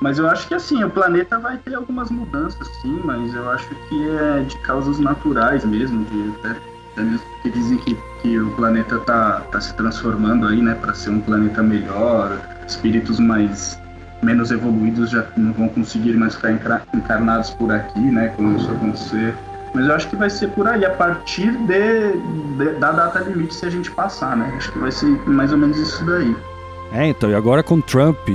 Mas 0.00 0.18
eu 0.18 0.28
acho 0.28 0.46
que 0.48 0.54
assim, 0.54 0.82
o 0.82 0.90
planeta 0.90 1.38
vai 1.38 1.56
ter 1.56 1.74
algumas 1.74 2.10
mudanças, 2.10 2.66
sim, 2.82 3.00
mas 3.04 3.34
eu 3.34 3.48
acho 3.50 3.68
que 3.88 4.08
é 4.08 4.42
de 4.42 4.58
causas 4.58 4.98
naturais 4.98 5.64
mesmo, 5.64 6.04
de 6.04 6.30
até, 6.40 6.58
até 6.92 7.02
mesmo 7.02 7.26
porque 7.34 7.50
dizem 7.50 7.78
que, 7.78 7.96
que 8.20 8.38
o 8.38 8.50
planeta 8.50 8.98
tá, 9.00 9.40
tá 9.50 9.60
se 9.60 9.74
transformando 9.74 10.46
aí, 10.46 10.60
né, 10.60 10.74
para 10.74 10.94
ser 10.94 11.10
um 11.10 11.20
planeta 11.20 11.62
melhor, 11.62 12.38
espíritos 12.66 13.18
mais 13.18 13.80
menos 14.22 14.50
evoluídos 14.50 15.10
já 15.10 15.26
não 15.36 15.52
vão 15.52 15.68
conseguir 15.68 16.14
mais 16.14 16.34
ficar 16.34 16.52
enca- 16.52 16.82
encarnados 16.94 17.50
por 17.50 17.70
aqui, 17.72 18.00
né, 18.00 18.28
quando 18.36 18.58
isso 18.58 18.70
acontecer. 18.70 19.34
Mas 19.74 19.86
eu 19.86 19.94
acho 19.94 20.08
que 20.08 20.16
vai 20.16 20.30
ser 20.30 20.48
por 20.48 20.68
aí, 20.68 20.84
a 20.84 20.90
partir 20.90 21.50
de, 21.50 22.12
de- 22.56 22.78
da 22.78 22.92
data 22.92 23.18
limite 23.18 23.54
se 23.54 23.66
a 23.66 23.70
gente 23.70 23.90
passar, 23.90 24.36
né? 24.36 24.54
Acho 24.56 24.70
que 24.72 24.78
vai 24.78 24.92
ser 24.92 25.06
mais 25.28 25.50
ou 25.52 25.58
menos 25.58 25.76
isso 25.76 26.04
daí. 26.04 26.34
É, 26.92 27.06
então, 27.08 27.28
e 27.28 27.34
agora 27.34 27.60
com 27.60 27.80
Trump, 27.80 28.28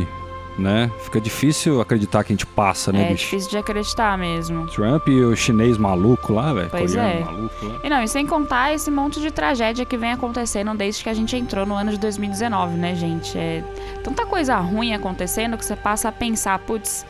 né? 0.57 0.91
Fica 0.99 1.21
difícil 1.21 1.79
acreditar 1.79 2.25
que 2.25 2.33
a 2.33 2.35
gente 2.35 2.45
passa, 2.45 2.91
né, 2.91 3.03
é 3.05 3.11
bicho? 3.13 3.23
difícil 3.23 3.49
de 3.51 3.57
acreditar 3.57 4.17
mesmo. 4.17 4.67
Trump 4.67 5.07
e 5.07 5.23
o 5.23 5.33
chinês 5.33 5.77
maluco 5.77 6.33
lá, 6.33 6.51
velho. 6.53 6.69
Pois 6.69 6.93
coreano 6.93 7.19
é. 7.21 7.23
maluco 7.23 7.65
lá. 7.65 7.79
E 7.85 7.89
não, 7.89 8.03
e 8.03 8.07
sem 8.09 8.27
contar 8.27 8.73
esse 8.73 8.91
monte 8.91 9.21
de 9.21 9.31
tragédia 9.31 9.85
que 9.85 9.95
vem 9.95 10.11
acontecendo 10.11 10.75
desde 10.75 11.01
que 11.01 11.09
a 11.09 11.13
gente 11.13 11.37
entrou 11.37 11.65
no 11.65 11.75
ano 11.75 11.91
de 11.91 11.97
2019, 11.97 12.75
né, 12.75 12.93
gente? 12.95 13.37
É 13.37 13.63
tanta 14.03 14.25
coisa 14.25 14.57
ruim 14.57 14.93
acontecendo 14.93 15.57
que 15.57 15.65
você 15.65 15.77
passa 15.77 16.09
a 16.09 16.11
pensar, 16.11 16.59
putz, 16.59 17.05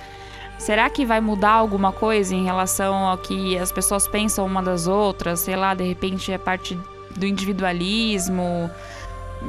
será 0.60 0.90
que 0.90 1.06
vai 1.06 1.20
mudar 1.20 1.54
alguma 1.54 1.92
coisa 1.92 2.36
em 2.36 2.44
relação 2.44 2.94
ao 2.94 3.18
que 3.18 3.58
as 3.58 3.72
pessoas 3.72 4.08
pensam 4.08 4.46
uma 4.46 4.62
das 4.62 4.86
outras? 4.86 5.40
Sei 5.40 5.56
lá, 5.56 5.74
de 5.74 5.84
repente 5.84 6.32
é 6.32 6.38
parte 6.38 6.78
do 7.16 7.26
individualismo, 7.26 8.70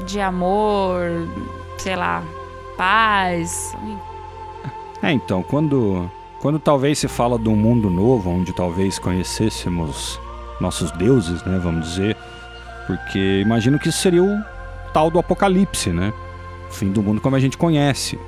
de 0.07 0.21
amor, 0.21 1.03
sei 1.77 1.97
lá, 1.97 2.23
paz. 2.77 3.77
É, 5.03 5.13
então, 5.13 5.43
quando, 5.43 6.11
quando 6.41 6.59
talvez 6.59 6.99
se 6.99 7.09
fala 7.09 7.39
de 7.39 7.49
um 7.49 7.57
mundo 7.57 7.91
novo, 7.91 8.31
onde 8.31 8.53
talvez 8.53 8.99
conhecêssemos 8.99 10.19
nossos 10.61 10.91
deuses, 10.93 11.43
né, 11.45 11.59
vamos 11.59 11.89
dizer, 11.89 12.17
porque 12.87 13.41
imagino 13.41 13.79
que 13.79 13.89
isso 13.89 13.99
seria 13.99 14.23
o 14.23 14.43
tal 14.93 15.11
do 15.11 15.19
apocalipse, 15.19 15.91
né? 15.91 16.13
O 16.69 16.73
fim 16.73 16.91
do 16.91 17.03
mundo 17.03 17.21
como 17.21 17.35
a 17.35 17.41
gente 17.41 17.57
conhece, 17.57 18.19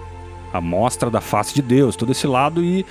a 0.52 0.60
mostra 0.60 1.10
da 1.10 1.20
face 1.20 1.54
de 1.54 1.62
Deus, 1.62 1.96
todo 1.96 2.12
esse 2.12 2.26
lado 2.26 2.62
e 2.62 2.84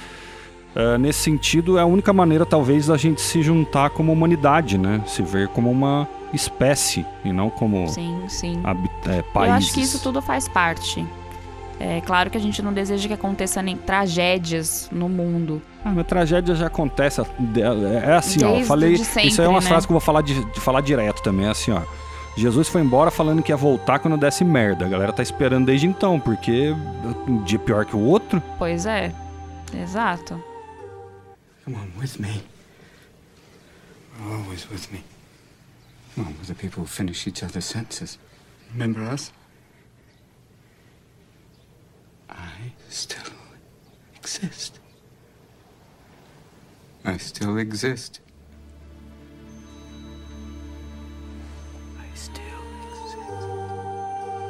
eh, 0.75 0.97
nesse 0.97 1.19
sentido 1.19 1.77
é 1.77 1.81
a 1.81 1.85
única 1.85 2.11
maneira 2.13 2.45
talvez 2.45 2.87
da 2.87 2.97
gente 2.97 3.21
se 3.21 3.41
juntar 3.41 3.89
como 3.91 4.11
humanidade, 4.11 4.77
né? 4.77 5.01
Se 5.05 5.21
ver 5.21 5.47
como 5.49 5.69
uma 5.69 6.07
espécie 6.33 7.05
e 7.25 7.31
não 7.33 7.49
como 7.49 7.87
Sim, 7.89 8.23
sim. 8.27 8.61
é, 9.07 9.19
Eu 9.19 9.23
países. 9.33 9.57
acho 9.57 9.73
que 9.73 9.81
isso 9.81 10.01
tudo 10.01 10.21
faz 10.21 10.47
parte. 10.47 11.05
É 11.79 11.99
claro 12.01 12.29
que 12.29 12.37
a 12.37 12.41
gente 12.41 12.61
não 12.61 12.71
deseja 12.71 13.07
que 13.07 13.13
aconteça 13.15 13.59
nem 13.61 13.75
tragédias 13.75 14.87
no 14.91 15.09
mundo. 15.09 15.59
Ah, 15.83 15.91
mas 15.95 16.05
tragédia 16.05 16.53
já 16.53 16.67
acontece. 16.67 17.21
É 18.05 18.13
assim, 18.13 18.43
ó. 18.45 18.51
Desde 18.51 18.65
Falei. 18.67 18.97
sempre, 18.97 19.27
isso 19.29 19.41
aí 19.41 19.47
é 19.47 19.49
uma 19.49 19.59
né? 19.59 19.65
frase 19.67 19.87
que 19.87 19.91
eu 19.91 19.95
vou 19.95 19.99
falar, 19.99 20.21
de, 20.21 20.43
de 20.45 20.59
falar 20.59 20.81
direto 20.81 21.23
também. 21.23 21.47
É 21.47 21.49
assim, 21.49 21.71
ó. 21.71 21.81
Jesus 22.35 22.69
foi 22.69 22.81
embora 22.81 23.11
falando 23.11 23.43
que 23.43 23.51
ia 23.51 23.57
voltar 23.57 23.99
quando 23.99 24.17
desse 24.17 24.43
merda. 24.43 24.85
A 24.85 24.89
galera 24.89 25.11
tá 25.11 25.21
esperando 25.21 25.65
desde 25.65 25.85
então, 25.85 26.19
porque 26.19 26.71
um 27.27 27.43
dia 27.43 27.59
pior 27.59 27.85
que 27.85 27.95
o 27.95 27.99
outro. 27.99 28.41
Pois 28.57 28.85
é. 28.85 29.13
Exato. 29.73 30.41
Come 31.65 31.77
on, 31.77 31.99
with 31.99 32.19
me. 32.19 32.41
Always 34.29 34.67
with 34.69 34.91
me. 34.91 35.03
Come 36.15 36.27
on, 36.27 36.33
we're 36.33 36.45
the 36.45 36.55
people 36.55 36.81
who 36.81 36.87
finish 36.87 37.27
each 37.27 37.43
other's 37.43 37.65
sentences. 37.65 38.17
Remember 38.73 39.01
us? 39.03 39.31
I 42.29 42.71
still 42.89 43.33
exist. 44.15 44.79
I 47.03 47.17
still 47.17 47.57
exist. 47.57 48.20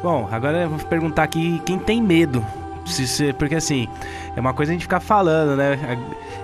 Bom, 0.01 0.27
agora 0.31 0.57
eu 0.63 0.69
vou 0.69 0.79
perguntar 0.79 1.23
aqui 1.23 1.61
quem 1.65 1.77
tem 1.77 2.01
medo. 2.01 2.45
Se, 2.85 3.05
se- 3.07 3.33
porque 3.33 3.55
assim, 3.55 3.87
é 4.35 4.39
uma 4.39 4.53
coisa 4.53 4.71
a 4.71 4.73
gente 4.73 4.81
ficar 4.83 4.99
falando, 4.99 5.55
né? 5.55 5.77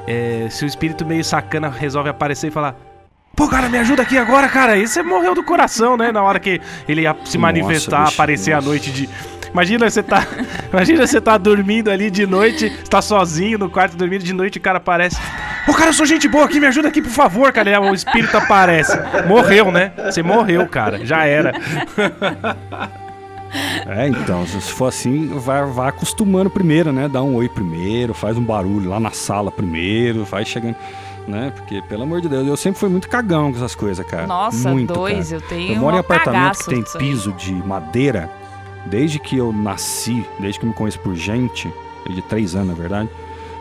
É, 0.07 0.47
se 0.49 0.63
o 0.63 0.67
espírito 0.67 1.05
meio 1.05 1.23
sacana 1.23 1.67
resolve 1.69 2.09
aparecer 2.09 2.47
e 2.47 2.51
falar. 2.51 2.75
Pô, 3.35 3.47
cara, 3.47 3.67
me 3.69 3.77
ajuda 3.77 4.01
aqui 4.03 4.17
agora, 4.17 4.47
cara. 4.47 4.73
Aí 4.73 4.87
você 4.87 5.01
morreu 5.03 5.33
do 5.33 5.43
coração, 5.43 5.97
né? 5.97 6.11
Na 6.11 6.21
hora 6.23 6.39
que 6.39 6.61
ele 6.87 7.01
ia 7.01 7.13
se 7.13 7.37
Nossa, 7.37 7.39
manifestar, 7.39 8.03
bicho, 8.05 8.13
aparecer 8.15 8.51
à 8.53 8.57
nossa. 8.57 8.67
noite 8.69 8.91
de. 8.91 9.09
Imagina 9.51 9.89
você 9.89 10.03
tá. 10.03 10.25
Imagina 10.71 11.05
você 11.07 11.19
tá 11.19 11.37
dormindo 11.37 11.89
ali 11.89 12.11
de 12.11 12.25
noite, 12.27 12.69
você 12.69 12.83
tá 12.89 13.01
sozinho 13.01 13.57
no 13.57 13.69
quarto 13.69 13.97
dormindo 13.97 14.23
de 14.23 14.33
noite 14.33 14.57
e 14.57 14.59
o 14.59 14.61
cara 14.61 14.77
aparece. 14.77 15.17
Ô, 15.67 15.73
cara, 15.73 15.89
eu 15.89 15.93
sou 15.93 16.05
gente 16.05 16.27
boa 16.27 16.45
aqui, 16.45 16.59
me 16.59 16.67
ajuda 16.67 16.87
aqui, 16.87 17.01
por 17.01 17.11
favor, 17.11 17.51
cara. 17.51 17.69
Aí 17.69 17.77
o 17.89 17.93
espírito 17.93 18.37
aparece. 18.37 18.95
Morreu, 19.27 19.71
né? 19.71 19.91
Você 20.05 20.21
morreu, 20.21 20.67
cara. 20.67 21.03
Já 21.05 21.25
era. 21.25 21.53
É, 23.85 24.07
então, 24.09 24.45
se 24.45 24.59
for 24.61 24.87
assim, 24.87 25.27
vai, 25.27 25.65
vai 25.65 25.89
acostumando 25.89 26.49
primeiro, 26.49 26.91
né? 26.91 27.07
Dá 27.07 27.21
um 27.23 27.35
oi 27.35 27.47
primeiro, 27.47 28.13
faz 28.13 28.37
um 28.37 28.43
barulho 28.43 28.89
lá 28.89 28.99
na 28.99 29.11
sala 29.11 29.51
primeiro, 29.51 30.25
vai 30.25 30.45
chegando. 30.45 30.75
Né? 31.27 31.51
Porque, 31.55 31.81
pelo 31.81 32.03
amor 32.03 32.21
de 32.21 32.29
Deus, 32.29 32.47
eu 32.47 32.55
sempre 32.55 32.79
fui 32.79 32.87
muito 32.87 33.09
cagão 33.09 33.51
com 33.51 33.57
essas 33.57 33.75
coisas, 33.75 34.05
cara. 34.05 34.25
Nossa, 34.25 34.69
muito, 34.69 34.93
dois, 34.93 35.29
cara. 35.29 35.41
eu 35.41 35.47
tenho 35.47 35.73
Eu 35.73 35.81
moro 35.81 35.97
em 35.97 35.99
apartamento 35.99 36.59
que 36.59 36.65
tem 36.65 36.83
piso 36.97 37.33
de 37.33 37.53
madeira. 37.53 38.29
Desde 38.85 39.19
que 39.19 39.35
eu 39.35 39.51
nasci, 39.51 40.25
desde 40.39 40.59
que 40.59 40.65
eu 40.65 40.69
me 40.69 40.75
conheço 40.75 40.99
por 40.99 41.13
gente, 41.13 41.71
desde 42.05 42.21
três 42.21 42.55
anos, 42.55 42.69
na 42.69 42.73
verdade, 42.73 43.09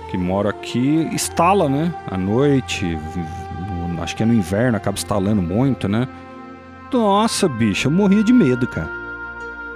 que 0.09 0.17
moro 0.17 0.49
aqui, 0.49 1.09
instala, 1.13 1.69
né? 1.69 1.93
À 2.09 2.17
noite, 2.17 2.97
acho 4.01 4.15
que 4.15 4.23
é 4.23 4.27
no 4.27 4.33
inverno, 4.35 4.77
acaba 4.77 4.97
instalando 4.97 5.43
muito, 5.43 5.89
né? 5.89 6.07
Nossa, 6.93 7.49
bicho, 7.49 7.89
eu 7.89 7.93
morria 7.93 8.23
de 8.23 8.33
medo, 8.33 8.67
cara. 8.69 9.06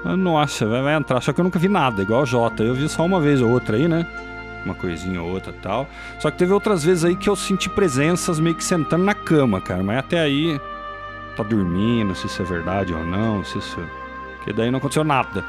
Nossa, 0.04 0.66
vai, 0.66 0.82
vai 0.82 0.94
entrar. 0.96 1.20
Só 1.20 1.32
que 1.32 1.40
eu 1.40 1.44
nunca 1.44 1.58
vi 1.58 1.68
nada, 1.68 2.02
igual 2.02 2.22
o 2.22 2.26
Jota. 2.26 2.62
Eu 2.62 2.74
vi 2.74 2.88
só 2.88 3.04
uma 3.04 3.20
vez 3.20 3.40
ou 3.42 3.50
outra 3.50 3.76
aí, 3.76 3.86
né? 3.86 4.06
Uma 4.64 4.74
coisinha 4.74 5.22
ou 5.22 5.30
outra 5.30 5.52
tal. 5.62 5.88
Só 6.18 6.30
que 6.30 6.38
teve 6.38 6.52
outras 6.52 6.84
vezes 6.84 7.04
aí 7.04 7.16
que 7.16 7.28
eu 7.28 7.36
senti 7.36 7.68
presenças 7.68 8.38
meio 8.40 8.54
que 8.54 8.64
sentando 8.64 9.04
na 9.04 9.14
cama, 9.14 9.60
cara. 9.60 9.82
Mas 9.82 9.98
até 9.98 10.20
aí, 10.20 10.60
tá 11.36 11.42
dormindo, 11.42 12.14
se 12.14 12.26
isso 12.26 12.40
é 12.42 12.44
verdade 12.44 12.92
ou 12.92 13.04
não, 13.04 13.44
se 13.44 13.58
isso. 13.58 13.78
Porque 14.36 14.52
daí 14.52 14.70
não 14.70 14.78
aconteceu 14.78 15.04
nada. 15.04 15.44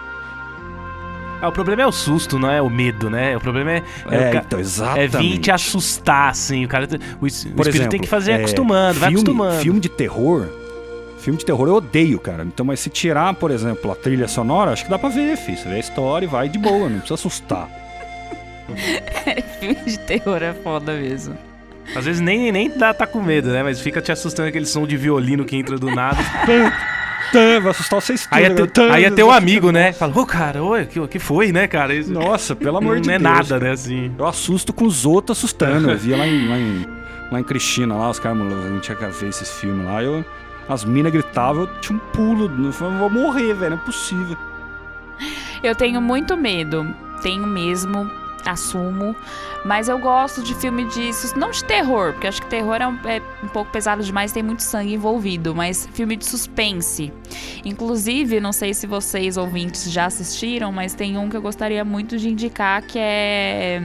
Ah, 1.41 1.47
o 1.47 1.51
problema 1.51 1.81
é 1.81 1.87
o 1.87 1.91
susto, 1.91 2.37
não 2.37 2.51
é 2.51 2.61
o 2.61 2.69
medo, 2.69 3.09
né? 3.09 3.35
O 3.35 3.39
problema 3.41 3.71
é. 3.71 3.83
É, 4.11 4.31
ca- 4.31 4.43
então, 4.45 4.59
É 4.97 5.07
vir 5.07 5.39
te 5.39 5.49
assustar, 5.49 6.29
assim. 6.29 6.63
O 6.65 6.67
cara. 6.67 6.85
O, 6.85 6.87
o 6.87 7.17
Por 7.19 7.27
espírito 7.27 7.69
exemplo, 7.69 7.89
tem 7.89 7.99
que 8.01 8.07
fazer 8.07 8.33
é, 8.33 8.35
acostumando, 8.35 8.99
vai 8.99 9.09
filme, 9.09 9.23
acostumando. 9.29 9.61
Filme 9.61 9.79
de 9.79 9.89
terror. 9.89 10.47
Filme 11.21 11.37
de 11.37 11.45
terror 11.45 11.67
eu 11.67 11.75
odeio, 11.75 12.19
cara. 12.19 12.43
Então, 12.43 12.65
mas 12.65 12.79
se 12.79 12.89
tirar, 12.89 13.31
por 13.35 13.51
exemplo, 13.51 13.91
a 13.91 13.95
trilha 13.95 14.27
sonora, 14.27 14.71
acho 14.71 14.83
que 14.85 14.89
dá 14.89 14.97
pra 14.97 15.09
ver, 15.09 15.37
filho. 15.37 15.55
Você 15.55 15.69
vê 15.69 15.75
a 15.75 15.79
história 15.79 16.25
e 16.25 16.27
vai 16.27 16.49
de 16.49 16.57
boa, 16.57 16.89
não 16.89 16.97
precisa 16.97 17.13
assustar. 17.13 17.69
Filme 19.59 19.75
de 19.85 19.99
terror 19.99 20.41
é 20.41 20.53
foda 20.53 20.93
mesmo. 20.93 21.37
Às 21.95 22.05
vezes 22.05 22.21
nem, 22.21 22.51
nem 22.51 22.75
dá, 22.75 22.91
tá 22.91 23.05
com 23.05 23.21
medo, 23.21 23.49
né? 23.49 23.61
Mas 23.61 23.79
fica 23.79 24.01
te 24.01 24.11
assustando 24.11 24.49
aquele 24.49 24.65
som 24.65 24.87
de 24.87 24.97
violino 24.97 25.45
que 25.45 25.55
entra 25.55 25.77
do 25.77 25.93
nada. 25.93 26.17
Vai 27.31 27.69
assustar 27.69 28.01
vocês 28.01 28.23
tudo. 28.23 28.35
aí 28.35 28.45
é, 28.45 28.49
né? 28.49 28.67
teu, 28.67 28.91
aí 28.91 29.05
é 29.05 29.11
teu 29.11 29.29
amigo, 29.31 29.71
né? 29.71 29.93
Fala, 29.93 30.17
ô 30.17 30.25
cara, 30.25 30.63
oi, 30.63 30.85
que, 30.85 31.07
que 31.07 31.19
foi, 31.19 31.51
né, 31.51 31.67
cara? 31.67 31.93
Isso 31.93 32.11
Nossa, 32.11 32.55
pelo 32.55 32.77
amor 32.77 32.95
não 32.95 33.01
de 33.01 33.09
é 33.11 33.19
Deus. 33.19 33.23
nada, 33.23 33.47
cara. 33.47 33.65
né, 33.65 33.71
assim. 33.71 34.11
Eu 34.17 34.25
assusto 34.25 34.73
com 34.73 34.85
os 34.85 35.05
outros 35.05 35.37
assustando. 35.37 35.91
Eu 35.91 35.97
via 35.97 36.17
lá 36.17 36.27
em, 36.27 36.47
lá 36.47 36.57
em, 36.57 36.87
lá 37.31 37.39
em 37.39 37.43
Cristina, 37.43 37.95
lá, 37.95 38.09
os 38.09 38.19
caras, 38.19 38.37
a 38.41 38.69
gente 38.69 38.81
tinha 38.81 38.97
que 38.97 39.05
ver 39.05 39.29
esses 39.29 39.49
filmes 39.59 39.85
lá. 39.85 40.03
Eu, 40.03 40.25
as 40.71 40.85
minas 40.85 41.11
gritavam, 41.11 41.63
eu 41.63 41.79
tinha 41.79 41.97
um 41.97 41.99
pulo. 42.13 42.49
Eu 42.65 42.71
falei, 42.71 42.97
vou 42.97 43.09
morrer, 43.09 43.53
velho, 43.53 43.71
não 43.71 43.77
é 43.77 43.85
possível. 43.85 44.37
Eu 45.61 45.75
tenho 45.75 46.01
muito 46.01 46.35
medo. 46.37 46.95
Tenho 47.21 47.45
mesmo, 47.45 48.09
assumo. 48.45 49.15
Mas 49.63 49.87
eu 49.87 49.99
gosto 49.99 50.41
de 50.41 50.55
filme 50.55 50.85
de. 50.85 51.11
Não 51.35 51.51
de 51.51 51.63
terror, 51.63 52.13
porque 52.13 52.27
acho 52.27 52.41
que 52.41 52.47
terror 52.47 52.77
é 52.77 52.87
um, 52.87 52.97
é 53.05 53.21
um 53.43 53.47
pouco 53.47 53.71
pesado 53.71 54.01
demais, 54.01 54.31
tem 54.31 54.41
muito 54.41 54.63
sangue 54.63 54.93
envolvido. 54.93 55.53
Mas 55.53 55.87
filme 55.93 56.15
de 56.15 56.25
suspense. 56.25 57.13
Inclusive, 57.63 58.39
não 58.39 58.51
sei 58.51 58.73
se 58.73 58.87
vocês 58.87 59.37
ouvintes 59.37 59.91
já 59.91 60.05
assistiram, 60.05 60.71
mas 60.71 60.95
tem 60.95 61.17
um 61.17 61.29
que 61.29 61.37
eu 61.37 61.41
gostaria 61.41 61.85
muito 61.85 62.17
de 62.17 62.29
indicar 62.29 62.81
que 62.81 62.97
é. 62.97 63.81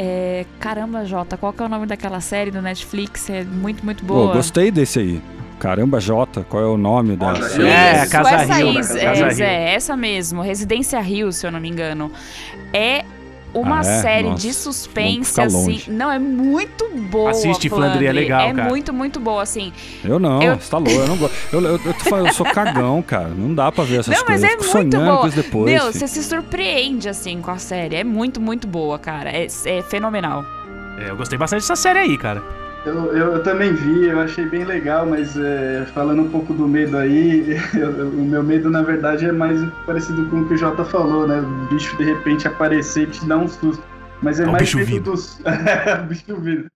É, 0.00 0.46
caramba, 0.60 1.04
Jota, 1.04 1.36
qual 1.36 1.52
que 1.52 1.60
é 1.60 1.66
o 1.66 1.68
nome 1.68 1.84
daquela 1.84 2.20
série 2.20 2.52
do 2.52 2.62
Netflix? 2.62 3.28
É 3.28 3.44
muito, 3.44 3.84
muito 3.84 4.04
boa. 4.04 4.32
gostei 4.32 4.70
desse 4.70 5.00
aí. 5.00 5.37
Caramba, 5.58 6.00
Jota, 6.00 6.46
qual 6.48 6.62
é 6.62 6.66
o 6.66 6.76
nome 6.76 7.16
da? 7.16 7.26
É, 7.26 8.00
a 8.00 8.02
Isso, 8.04 8.12
Casa 8.12 8.30
essa, 8.30 8.54
Rio, 8.54 8.68
aí, 8.68 8.74
né? 8.74 8.80
é, 8.80 9.20
Casa 9.24 9.44
é, 9.44 9.74
essa 9.74 9.96
mesmo, 9.96 10.40
Residência 10.42 11.00
Rio, 11.00 11.32
se 11.32 11.46
eu 11.46 11.50
não 11.50 11.58
me 11.60 11.68
engano. 11.68 12.12
É 12.72 13.04
uma 13.52 13.78
Ah, 13.78 13.80
é? 13.80 14.02
série 14.02 14.28
Nossa, 14.28 14.42
de 14.46 14.54
suspense, 14.54 15.40
assim. 15.40 15.82
Não, 15.88 16.12
é 16.12 16.18
muito 16.18 16.88
boa. 17.10 17.30
Assiste, 17.30 17.68
Flandre, 17.68 18.06
é 18.06 18.12
legal, 18.12 18.42
É 18.42 18.52
cara. 18.52 18.68
muito, 18.68 18.92
muito 18.92 19.18
boa, 19.18 19.42
assim. 19.42 19.72
Eu 20.04 20.18
não, 20.20 20.40
Eu- 20.42 20.54
você 20.60 20.70
tá 20.70 20.76
louco, 20.78 20.92
eu 20.92 21.08
não 21.08 21.16
gosto. 21.16 21.34
Eu, 21.52 21.60
eu, 21.60 21.80
eu 21.84 21.94
tô 21.94 22.04
falando, 22.08 22.26
eu 22.28 22.34
sou 22.34 22.46
cagão, 22.46 23.02
cara. 23.02 23.28
Não 23.28 23.52
dá 23.54 23.72
pra 23.72 23.82
ver 23.84 24.00
essas 24.00 24.14
não, 24.14 24.24
mas 24.28 24.42
coisas. 24.42 24.44
é 24.44 24.46
eu 24.54 24.62
fico 24.62 24.76
muito 24.76 24.92
sonhando 24.94 25.10
boa. 25.10 25.20
com 25.22 25.26
isso 25.28 25.36
depois. 25.42 25.64
Meu, 25.72 25.80
filho. 25.86 25.92
você 25.94 26.06
se 26.06 26.22
surpreende, 26.22 27.08
assim, 27.08 27.40
com 27.40 27.50
a 27.50 27.58
série. 27.58 27.96
É 27.96 28.04
muito, 28.04 28.40
muito 28.40 28.68
boa, 28.68 28.96
cara. 28.98 29.30
É, 29.30 29.46
é 29.66 29.82
fenomenal. 29.82 30.44
É, 30.98 31.10
eu 31.10 31.16
gostei 31.16 31.36
bastante 31.38 31.60
dessa 31.62 31.74
série 31.74 31.98
aí, 32.00 32.16
cara. 32.18 32.42
Eu, 32.86 32.94
eu, 33.12 33.32
eu 33.34 33.42
também 33.42 33.72
vi, 33.74 34.06
eu 34.06 34.20
achei 34.20 34.46
bem 34.46 34.64
legal, 34.64 35.04
mas 35.04 35.36
é, 35.36 35.84
falando 35.92 36.22
um 36.22 36.28
pouco 36.30 36.54
do 36.54 36.66
medo 36.66 36.96
aí, 36.96 37.58
eu- 37.74 37.90
eu- 37.90 38.08
o 38.08 38.24
meu 38.24 38.42
medo 38.42 38.70
na 38.70 38.82
verdade 38.82 39.26
é 39.26 39.32
mais 39.32 39.60
parecido 39.84 40.24
com 40.26 40.40
o 40.40 40.48
que 40.48 40.54
o 40.54 40.56
Jota 40.56 40.84
falou, 40.84 41.26
né? 41.26 41.40
O 41.40 41.74
bicho 41.74 41.96
de 41.96 42.04
repente 42.04 42.46
aparecer 42.46 43.02
e 43.04 43.06
te 43.10 43.24
dar 43.26 43.38
um 43.38 43.48
susto. 43.48 43.82
Mas 44.22 44.40
é 44.40 44.46
o 44.46 44.52
mais 44.52 44.62
bicho 44.62 44.78
medo 44.78 44.90
vindo. 44.90 45.02
dos. 45.12 45.38
o 46.00 46.06
bicho 46.06 46.36
vindo. 46.40 46.66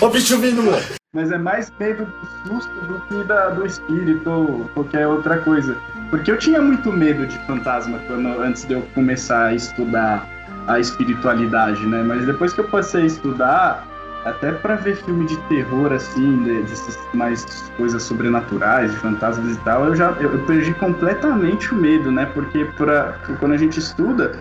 Ô, 0.00 0.08
bicho 0.08 0.38
vindo, 0.38 0.62
moleque. 0.62 0.94
Mas 1.14 1.30
é 1.30 1.38
mais 1.38 1.72
medo 1.78 2.04
do 2.04 2.48
susto 2.54 2.72
do 2.86 3.00
que 3.08 3.22
da, 3.24 3.50
do 3.50 3.64
espírito 3.64 4.28
ou 4.28 4.64
qualquer 4.74 5.06
outra 5.06 5.38
coisa. 5.38 5.76
Porque 6.10 6.30
eu 6.30 6.36
tinha 6.38 6.60
muito 6.60 6.92
medo 6.92 7.26
de 7.26 7.38
fantasma 7.46 7.98
quando, 8.06 8.26
antes 8.40 8.64
de 8.64 8.74
eu 8.74 8.82
começar 8.94 9.46
a 9.46 9.54
estudar 9.54 10.26
a 10.66 10.78
espiritualidade, 10.80 11.86
né? 11.86 12.02
Mas 12.02 12.26
depois 12.26 12.52
que 12.52 12.60
eu 12.60 12.64
passei 12.68 13.02
a 13.02 13.06
estudar, 13.06 13.86
até 14.24 14.52
pra 14.52 14.74
ver 14.76 14.96
filme 14.96 15.26
de 15.26 15.36
terror, 15.48 15.92
assim, 15.92 16.42
de- 16.42 16.62
dessas 16.62 16.98
mais 17.12 17.44
coisas 17.76 18.02
sobrenaturais, 18.02 18.90
de 18.90 18.96
fantasmas 18.98 19.54
e 19.54 19.60
tal, 19.60 19.86
eu 19.86 19.94
já 19.94 20.10
eu, 20.20 20.32
eu 20.32 20.38
perdi 20.40 20.72
completamente 20.74 21.72
o 21.74 21.76
medo, 21.76 22.10
né? 22.10 22.26
Porque 22.26 22.64
pra, 22.76 23.14
quando 23.38 23.52
a 23.52 23.56
gente 23.58 23.78
estuda, 23.78 24.32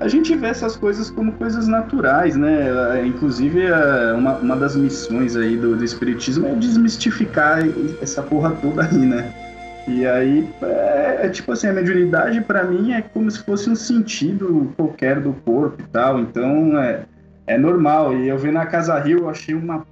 a 0.00 0.08
gente 0.08 0.34
vê 0.36 0.48
essas 0.48 0.76
coisas 0.76 1.10
como 1.10 1.32
coisas 1.32 1.66
naturais, 1.68 2.36
né? 2.36 2.68
É, 2.98 3.06
Inclusive, 3.06 3.62
é, 3.62 4.12
uma, 4.12 4.34
uma 4.36 4.56
das 4.56 4.74
missões 4.76 5.36
aí 5.36 5.56
do, 5.56 5.76
do 5.76 5.84
Espiritismo 5.84 6.46
é 6.46 6.54
desmistificar 6.54 7.60
essa 8.00 8.22
porra 8.22 8.50
toda 8.62 8.84
aí, 8.84 8.98
né? 8.98 9.32
E 9.86 10.06
aí, 10.06 10.48
é, 10.62 11.26
é 11.26 11.28
tipo 11.30 11.50
assim, 11.52 11.66
a 11.68 11.72
mediunidade 11.72 12.40
pra 12.42 12.62
mim 12.64 12.92
é 12.92 13.00
como 13.02 13.30
se 13.30 13.42
fosse 13.42 13.70
um 13.70 13.74
sentido 13.74 14.72
qualquer 14.76 15.18
do 15.20 15.32
corpo 15.32 15.80
e 15.82 15.86
tal, 15.86 16.20
então 16.20 16.78
é, 16.78 17.04
é 17.48 17.58
normal. 17.58 18.14
E 18.16 18.28
eu 18.28 18.38
vi 18.38 18.50
na 18.52 18.66
Casa 18.66 18.98
Rio, 18.98 19.20
eu 19.20 19.28
achei 19.30 19.54
uma 19.54 19.84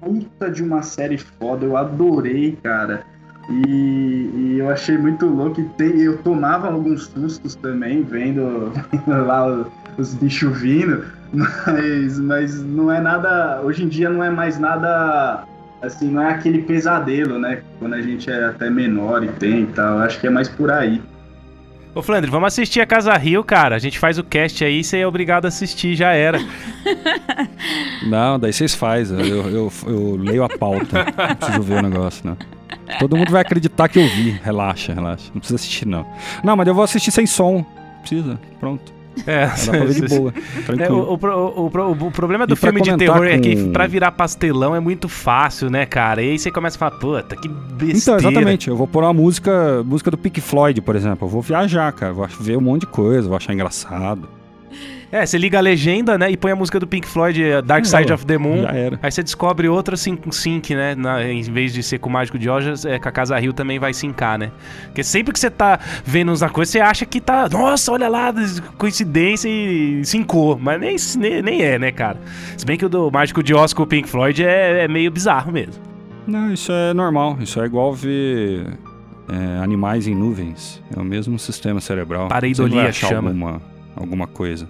puta 0.00 0.50
de 0.50 0.62
uma 0.62 0.82
série 0.82 1.18
foda, 1.18 1.64
eu 1.64 1.76
adorei, 1.76 2.58
cara. 2.62 3.02
E, 3.48 4.30
e 4.34 4.56
eu 4.58 4.68
achei 4.70 4.96
muito 4.98 5.26
louco. 5.26 5.60
E 5.60 5.64
tem- 5.76 6.00
eu 6.00 6.18
tomava 6.18 6.68
alguns 6.68 7.06
sustos 7.06 7.54
também, 7.56 8.02
vendo 8.02 8.72
lá 9.06 9.46
o- 9.46 9.66
os 9.98 10.14
bichos 10.14 10.60
vindo, 10.60 11.04
mas, 11.32 12.18
mas 12.18 12.62
não 12.64 12.90
é 12.90 13.00
nada. 13.00 13.60
Hoje 13.62 13.84
em 13.84 13.88
dia 13.88 14.08
não 14.10 14.22
é 14.24 14.30
mais 14.30 14.58
nada. 14.58 15.44
Assim, 15.82 16.08
não 16.12 16.22
é 16.22 16.30
aquele 16.30 16.62
pesadelo, 16.62 17.40
né? 17.40 17.60
Quando 17.80 17.94
a 17.94 18.00
gente 18.00 18.30
é 18.30 18.44
até 18.44 18.70
menor 18.70 19.24
e 19.24 19.28
tem 19.28 19.62
e 19.62 19.66
tal. 19.66 19.98
Acho 19.98 20.20
que 20.20 20.28
é 20.28 20.30
mais 20.30 20.48
por 20.48 20.70
aí. 20.70 21.02
Ô, 21.94 22.00
Flandre, 22.00 22.30
vamos 22.30 22.46
assistir 22.46 22.80
a 22.80 22.86
Casa 22.86 23.14
Rio, 23.18 23.44
cara. 23.44 23.76
A 23.76 23.78
gente 23.78 23.98
faz 23.98 24.16
o 24.16 24.24
cast 24.24 24.64
aí, 24.64 24.82
você 24.82 24.98
é 24.98 25.06
obrigado 25.06 25.44
a 25.44 25.48
assistir, 25.48 25.94
já 25.94 26.12
era. 26.12 26.38
Não, 28.06 28.38
daí 28.38 28.50
vocês 28.50 28.74
fazem. 28.74 29.18
Eu, 29.20 29.48
eu, 29.50 29.72
eu 29.86 30.16
leio 30.16 30.42
a 30.42 30.48
pauta. 30.48 31.04
Não 31.04 31.36
preciso 31.36 31.62
ver 31.62 31.78
o 31.78 31.82
negócio, 31.82 32.26
não. 32.26 32.36
Todo 32.98 33.16
mundo 33.16 33.30
vai 33.30 33.42
acreditar 33.42 33.88
que 33.88 33.98
eu 33.98 34.08
vi. 34.08 34.30
Relaxa, 34.42 34.94
relaxa. 34.94 35.30
Não 35.34 35.38
precisa 35.38 35.56
assistir, 35.56 35.86
não. 35.86 36.06
Não, 36.42 36.56
mas 36.56 36.66
eu 36.66 36.74
vou 36.74 36.82
assistir 36.82 37.10
sem 37.10 37.26
som. 37.26 37.64
Precisa. 38.00 38.40
Pronto. 38.58 38.92
É, 39.26 39.46
Dá 39.46 39.54
pra 39.72 39.84
ver 39.84 39.94
de 39.94 40.08
boa. 40.08 40.34
É, 40.78 40.90
o, 40.90 40.96
o 40.96 41.66
o 41.66 42.06
o 42.06 42.10
problema 42.10 42.46
do 42.46 42.56
filme 42.56 42.80
de 42.80 42.96
terror 42.96 43.26
é 43.26 43.38
que 43.38 43.56
com- 43.56 43.72
pra 43.72 43.86
virar 43.86 44.12
pastelão 44.12 44.74
é 44.74 44.80
muito 44.80 45.08
fácil, 45.08 45.68
né, 45.70 45.84
cara? 45.86 46.22
E 46.22 46.30
aí 46.30 46.38
você 46.38 46.50
começa 46.50 46.76
a 46.76 46.78
falar, 46.78 46.92
puta, 46.98 47.36
que 47.36 47.48
besteira. 47.48 47.98
Então, 47.98 48.16
exatamente. 48.30 48.68
Eu 48.68 48.76
vou 48.76 48.86
pôr 48.86 49.02
uma 49.04 49.12
música, 49.12 49.82
música 49.84 50.10
do 50.10 50.16
Pink 50.18 50.40
Floyd, 50.40 50.80
por 50.80 50.96
exemplo. 50.96 51.26
Eu 51.26 51.30
vou 51.30 51.42
viajar, 51.42 51.92
cara. 51.92 52.12
Vou 52.12 52.26
ver 52.40 52.56
um 52.56 52.60
monte 52.60 52.80
de 52.82 52.86
coisa, 52.88 53.28
vou 53.28 53.36
achar 53.36 53.52
engraçado. 53.52 54.28
É, 55.12 55.26
você 55.26 55.36
liga 55.36 55.58
a 55.58 55.60
legenda, 55.60 56.16
né, 56.16 56.30
e 56.30 56.38
põe 56.38 56.52
a 56.52 56.56
música 56.56 56.80
do 56.80 56.86
Pink 56.86 57.06
Floyd, 57.06 57.42
eh, 57.44 57.60
Dark 57.60 57.84
Side 57.84 58.10
É, 58.10 58.14
of 58.14 58.24
the 58.24 58.38
Moon. 58.38 58.62
já 58.62 58.70
era. 58.70 58.98
Aí 59.02 59.12
você 59.12 59.22
descobre 59.22 59.68
outra 59.68 59.94
sync, 59.94 60.34
sync 60.34 60.74
né? 60.74 60.94
na- 60.94 61.22
em 61.22 61.42
vez 61.42 61.74
de 61.74 61.82
ser 61.82 61.98
com 61.98 62.08
o 62.08 62.12
Mágico 62.12 62.38
de 62.38 62.48
Oz, 62.48 62.86
é, 62.86 62.98
com 62.98 63.08
a 63.10 63.12
Casa 63.12 63.38
Rio 63.38 63.52
também 63.52 63.78
vai 63.78 63.92
sincar, 63.92 64.38
né? 64.38 64.50
Porque 64.86 65.04
sempre 65.04 65.30
que 65.34 65.38
você 65.38 65.50
tá 65.50 65.78
vendo 66.02 66.32
uma 66.34 66.48
coisa, 66.48 66.72
você 66.72 66.80
acha 66.80 67.04
que 67.04 67.20
tá. 67.20 67.46
Nossa, 67.50 67.92
olha 67.92 68.08
lá, 68.08 68.32
coincidência 68.78 69.48
e 69.50 70.02
sincou. 70.02 70.58
Mas 70.58 70.80
nem, 70.80 70.96
nem, 71.18 71.42
nem 71.42 71.62
é, 71.62 71.78
né, 71.78 71.92
cara? 71.92 72.18
Se 72.56 72.64
bem 72.64 72.78
que 72.78 72.86
o 72.86 72.88
do 72.88 73.10
Mágico 73.10 73.42
de 73.42 73.52
Oz 73.52 73.74
com 73.74 73.82
o 73.82 73.86
Pink 73.86 74.08
Floyd 74.08 74.42
é, 74.42 74.84
é 74.84 74.88
meio 74.88 75.10
bizarro 75.10 75.52
mesmo. 75.52 75.74
Não, 76.26 76.50
isso 76.54 76.72
é 76.72 76.94
normal. 76.94 77.36
Isso 77.38 77.60
é 77.60 77.66
igual 77.66 77.92
ver 77.92 78.66
é, 79.28 79.62
animais 79.62 80.06
em 80.06 80.14
nuvens. 80.14 80.82
É 80.96 80.98
o 80.98 81.04
mesmo 81.04 81.38
sistema 81.38 81.82
cerebral. 81.82 82.28
Pareidolia 82.28 82.70
Você 82.76 82.80
vai 82.80 82.88
achar 82.88 83.08
chama. 83.08 83.28
Alguma, 83.28 83.62
alguma 83.94 84.26
coisa. 84.26 84.66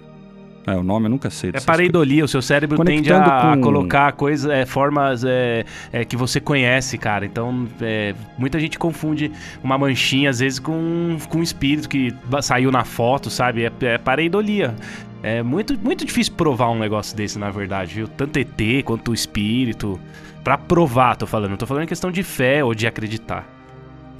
É, 0.65 0.75
o 0.75 0.83
nome 0.83 1.07
eu 1.07 1.09
nunca 1.09 1.29
sei. 1.29 1.51
É 1.53 1.59
pareidolia, 1.59 2.23
o 2.23 2.27
seu 2.27 2.41
cérebro 2.41 2.77
tende 2.83 3.09
Conectando 3.09 3.29
a, 3.29 3.53
a 3.53 3.55
com- 3.55 3.61
colocar 3.61 4.11
coisas, 4.13 4.49
é, 4.49 4.65
formas 4.65 5.23
é, 5.25 5.65
é, 5.91 6.05
que 6.05 6.15
você 6.15 6.39
conhece, 6.39 6.97
cara. 6.97 7.25
Então, 7.25 7.67
é, 7.81 8.15
muita 8.37 8.59
gente 8.59 8.79
confunde 8.79 9.31
uma 9.61 9.77
manchinha, 9.77 10.29
às 10.29 10.39
vezes, 10.39 10.59
com, 10.59 11.17
com 11.29 11.39
um 11.39 11.43
espírito 11.43 11.89
que 11.89 12.13
saiu 12.41 12.71
na 12.71 12.85
foto, 12.85 13.29
sabe? 13.29 13.65
É, 13.65 13.71
é 13.81 13.97
pareidolia. 13.97 14.73
É 15.21 15.41
muito, 15.43 15.77
muito 15.79 16.05
difícil 16.05 16.33
provar 16.33 16.69
um 16.69 16.79
negócio 16.79 17.15
desse, 17.15 17.37
na 17.39 17.49
verdade, 17.49 17.95
viu? 17.95 18.07
Tanto 18.07 18.37
ET 18.37 18.83
quanto 18.83 19.11
o 19.11 19.13
espírito. 19.13 19.99
Pra 20.43 20.57
provar, 20.57 21.15
tô 21.15 21.25
falando. 21.25 21.51
Não 21.51 21.57
tô 21.57 21.65
falando 21.65 21.83
em 21.83 21.87
questão 21.87 22.11
de 22.11 22.23
fé 22.23 22.63
ou 22.63 22.73
de 22.75 22.85
acreditar. 22.85 23.47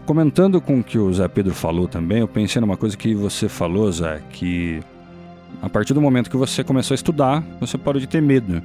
Comentando 0.06 0.60
com 0.60 0.80
o 0.80 0.84
que 0.84 0.98
o 0.98 1.14
Zé 1.14 1.28
Pedro 1.28 1.54
falou 1.54 1.88
também, 1.88 2.20
eu 2.20 2.28
pensei 2.28 2.60
numa 2.60 2.76
coisa 2.76 2.98
que 2.98 3.16
você 3.16 3.48
falou, 3.48 3.89
Zé, 3.89 4.22
que 4.32 4.82
a 5.62 5.70
partir 5.70 5.93
do 5.93 6.01
momento 6.01 6.30
que 6.30 6.38
você 6.38 6.64
começou 6.64 6.93
a 6.93 6.95
estudar, 6.95 7.43
você 7.60 7.78
parou 7.78 7.99
de 7.99 8.08
ter 8.08 8.22
medo. 8.22 8.62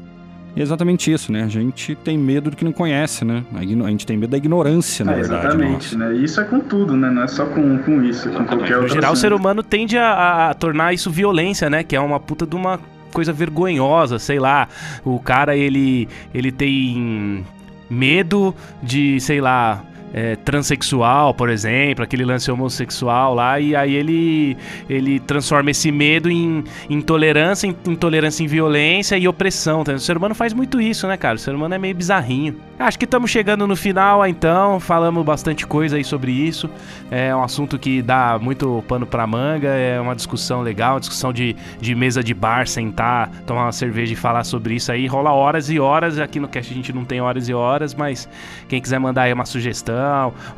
E 0.57 0.61
é 0.61 0.63
exatamente 0.63 1.13
isso, 1.13 1.31
né? 1.31 1.45
A 1.45 1.49
gente 1.49 1.95
tem 1.95 2.19
medo 2.19 2.51
do 2.51 2.57
que 2.57 2.65
não 2.65 2.73
conhece, 2.73 3.25
né? 3.25 3.45
A, 3.55 3.61
gente 3.63 4.07
tem 4.07 4.17
medo 4.17 4.31
da 4.31 4.37
ignorância, 4.37 5.05
na 5.05 5.13
É, 5.13 5.17
verdade. 5.17 5.47
exatamente, 5.47 5.97
né? 5.97 6.15
E 6.15 6.25
isso 6.25 6.41
é 6.41 6.45
com 6.45 6.59
tudo, 6.59 6.97
né? 6.97 7.11
Não 7.11 7.23
é 7.23 7.29
só 7.29 7.47
com, 7.47 7.79
com 7.79 8.03
isso, 8.03 8.29
com 8.31 8.45
qualquer 8.45 8.71
No 8.77 8.83
outra 8.83 8.95
geral, 8.95 9.13
o 9.13 9.17
ser 9.17 9.33
humano 9.33 9.63
tende 9.63 9.97
a, 9.97 10.51
a 10.51 10.55
tornar 10.55 10.93
isso 10.93 11.11
violência, 11.11 11.71
né? 11.71 11.85
Que 11.85 11.95
é 11.95 12.01
uma 12.01 12.19
puta 12.19 12.47
de 12.47 12.57
uma 12.57 12.81
coisa 13.13 13.33
vergonhosa, 13.33 14.19
sei 14.19 14.39
lá. 14.39 14.69
O 15.05 15.21
cara, 15.21 15.57
ele, 15.57 16.09
ele 16.35 16.51
tem 16.51 17.45
medo 17.89 18.55
de, 18.83 19.21
sei 19.21 19.41
lá. 19.41 19.83
É, 20.13 20.37
transexual, 20.37 21.35
por 21.35 21.49
exemplo, 21.49 22.05
aquele 22.05 22.25
lance 22.25 22.51
homossexual 22.51 23.35
lá, 23.35 23.61
e 23.61 23.75
aí 23.75 23.95
ele, 23.95 24.57
ele 24.89 25.21
transforma 25.21 25.71
esse 25.71 25.91
medo 25.91 26.31
em 26.31 26.65
intolerância, 26.89 27.67
em 27.67 27.77
intolerância 27.87 28.43
em 28.43 28.47
violência 28.47 29.17
e 29.17 29.29
opressão. 29.29 29.85
tá? 29.85 29.93
O 29.93 29.99
ser 29.99 30.17
humano 30.17 30.35
faz 30.35 30.53
muito 30.53 30.81
isso, 30.81 31.07
né, 31.07 31.17
cara? 31.17 31.37
O 31.37 31.39
ser 31.39 31.55
humano 31.55 31.75
é 31.75 31.79
meio 31.79 31.95
bizarrinho. 31.95 32.57
Acho 32.79 32.99
que 32.99 33.05
estamos 33.05 33.31
chegando 33.31 33.67
no 33.67 33.75
final, 33.75 34.25
então, 34.25 34.79
falamos 34.79 35.25
bastante 35.25 35.67
coisa 35.67 35.97
aí 35.97 36.05
sobre 36.05 36.31
isso. 36.31 36.71
É 37.11 37.35
um 37.35 37.43
assunto 37.43 37.77
que 37.77 38.01
dá 38.01 38.39
muito 38.41 38.85
pano 38.87 39.05
pra 39.05 39.27
manga, 39.27 39.69
é 39.69 40.01
uma 40.01 40.15
discussão 40.15 40.63
legal, 40.63 40.95
uma 40.95 41.01
discussão 41.01 41.33
de, 41.33 41.57
de 41.81 41.95
mesa 41.95 42.23
de 42.23 42.33
bar, 42.33 42.69
sentar, 42.69 43.31
tomar 43.45 43.65
uma 43.65 43.73
cerveja 43.73 44.13
e 44.13 44.17
falar 44.17 44.45
sobre 44.45 44.75
isso 44.75 44.93
aí. 44.93 45.07
Rola 45.09 45.33
horas 45.33 45.69
e 45.69 45.81
horas, 45.81 46.19
aqui 46.19 46.39
no 46.39 46.47
cast 46.47 46.73
a 46.73 46.77
gente 46.77 46.93
não 46.93 47.05
tem 47.05 47.21
horas 47.21 47.49
e 47.49 47.55
horas, 47.55 47.95
mas 47.95 48.29
quem 48.69 48.81
quiser 48.81 49.01
mandar 49.01 49.23
aí 49.23 49.33
uma 49.33 49.45
sugestão, 49.45 49.98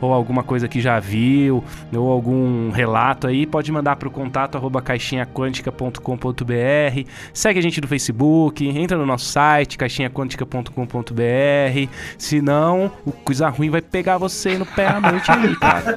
ou 0.01 0.13
alguma 0.13 0.43
coisa 0.43 0.69
que 0.69 0.81
já 0.81 0.99
viu, 0.99 1.63
ou 1.95 2.11
algum 2.11 2.71
relato 2.71 3.27
aí, 3.27 3.47
pode 3.47 3.71
mandar 3.73 3.97
pro 3.97 4.11
contato 4.11 4.57
arroba 4.57 4.83
caixinhaquântica.com.br. 4.83 7.11
Segue 7.33 7.59
a 7.59 7.63
gente 7.63 7.81
no 7.81 7.89
Facebook, 7.89 8.69
entra 8.69 8.97
no 8.97 9.07
nosso 9.07 9.27
site, 9.27 9.79
caixinhaquântica.com.br. 9.79 11.89
Senão, 12.19 12.93
o 13.05 13.13
coisa 13.13 13.49
ruim 13.49 13.71
vai 13.71 13.81
pegar 13.81 14.19
você 14.19 14.59
no 14.59 14.67
pé 14.67 14.89
à 14.89 15.01
noite 15.01 15.31
aí, 15.31 15.57
cara. 15.57 15.97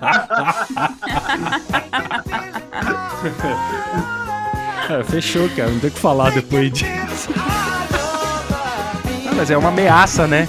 É, 4.89 5.03
fechou, 5.03 5.49
cara. 5.49 5.69
Não 5.69 5.79
tem 5.79 5.89
o 5.89 5.93
que 5.93 5.99
falar 5.99 6.31
depois 6.31 6.71
disso. 6.71 7.29
Ah, 9.27 9.33
mas 9.35 9.49
é 9.49 9.57
uma 9.57 9.69
ameaça, 9.69 10.27
né? 10.27 10.47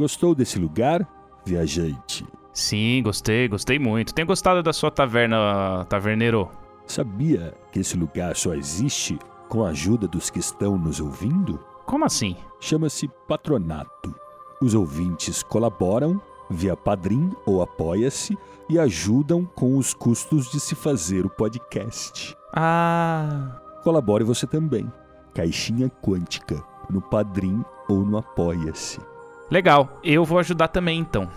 Gostou 0.00 0.34
desse 0.34 0.58
lugar, 0.58 1.06
viajante? 1.44 2.26
Sim, 2.54 3.02
gostei, 3.04 3.46
gostei 3.46 3.78
muito. 3.78 4.14
Tenho 4.14 4.26
gostado 4.26 4.62
da 4.62 4.72
sua 4.72 4.90
taverna, 4.90 5.84
taverneiro. 5.90 6.48
Sabia 6.86 7.52
que 7.70 7.80
esse 7.80 7.98
lugar 7.98 8.34
só 8.34 8.54
existe 8.54 9.18
com 9.46 9.62
a 9.62 9.68
ajuda 9.68 10.08
dos 10.08 10.30
que 10.30 10.38
estão 10.38 10.78
nos 10.78 11.00
ouvindo? 11.00 11.62
Como 11.84 12.06
assim? 12.06 12.34
Chama-se 12.58 13.10
patronato. 13.28 14.14
Os 14.62 14.72
ouvintes 14.72 15.42
colaboram 15.42 16.18
via 16.48 16.74
Padrim 16.74 17.30
ou 17.44 17.60
Apoia-se 17.60 18.38
e 18.70 18.78
ajudam 18.78 19.44
com 19.44 19.76
os 19.76 19.92
custos 19.92 20.50
de 20.50 20.60
se 20.60 20.74
fazer 20.74 21.26
o 21.26 21.30
podcast. 21.30 22.34
Ah. 22.54 23.60
Colabore 23.84 24.24
você 24.24 24.46
também. 24.46 24.90
Caixinha 25.34 25.90
Quântica, 26.02 26.64
no 26.88 27.02
Padrim 27.02 27.62
ou 27.86 27.98
no 27.98 28.16
Apoia-se. 28.16 29.09
Legal, 29.50 29.98
eu 30.04 30.24
vou 30.24 30.38
ajudar 30.38 30.68
também 30.68 30.98
então. 30.98 31.28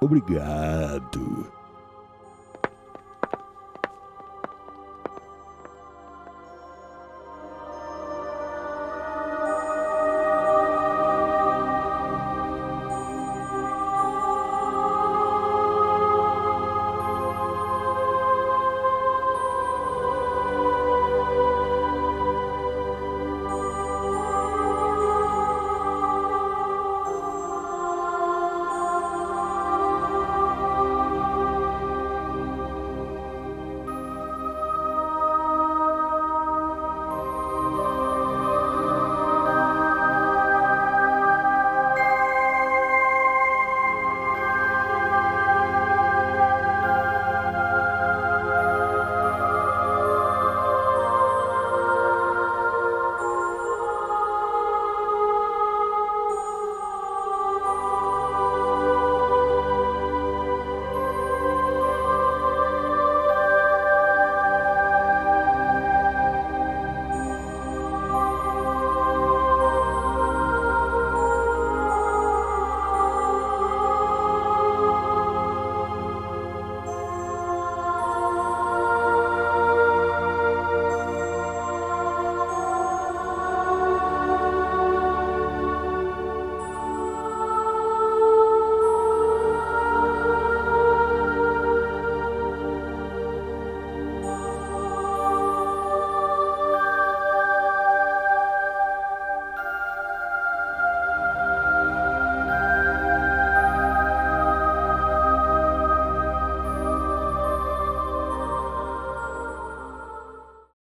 Obrigado. 0.00 1.46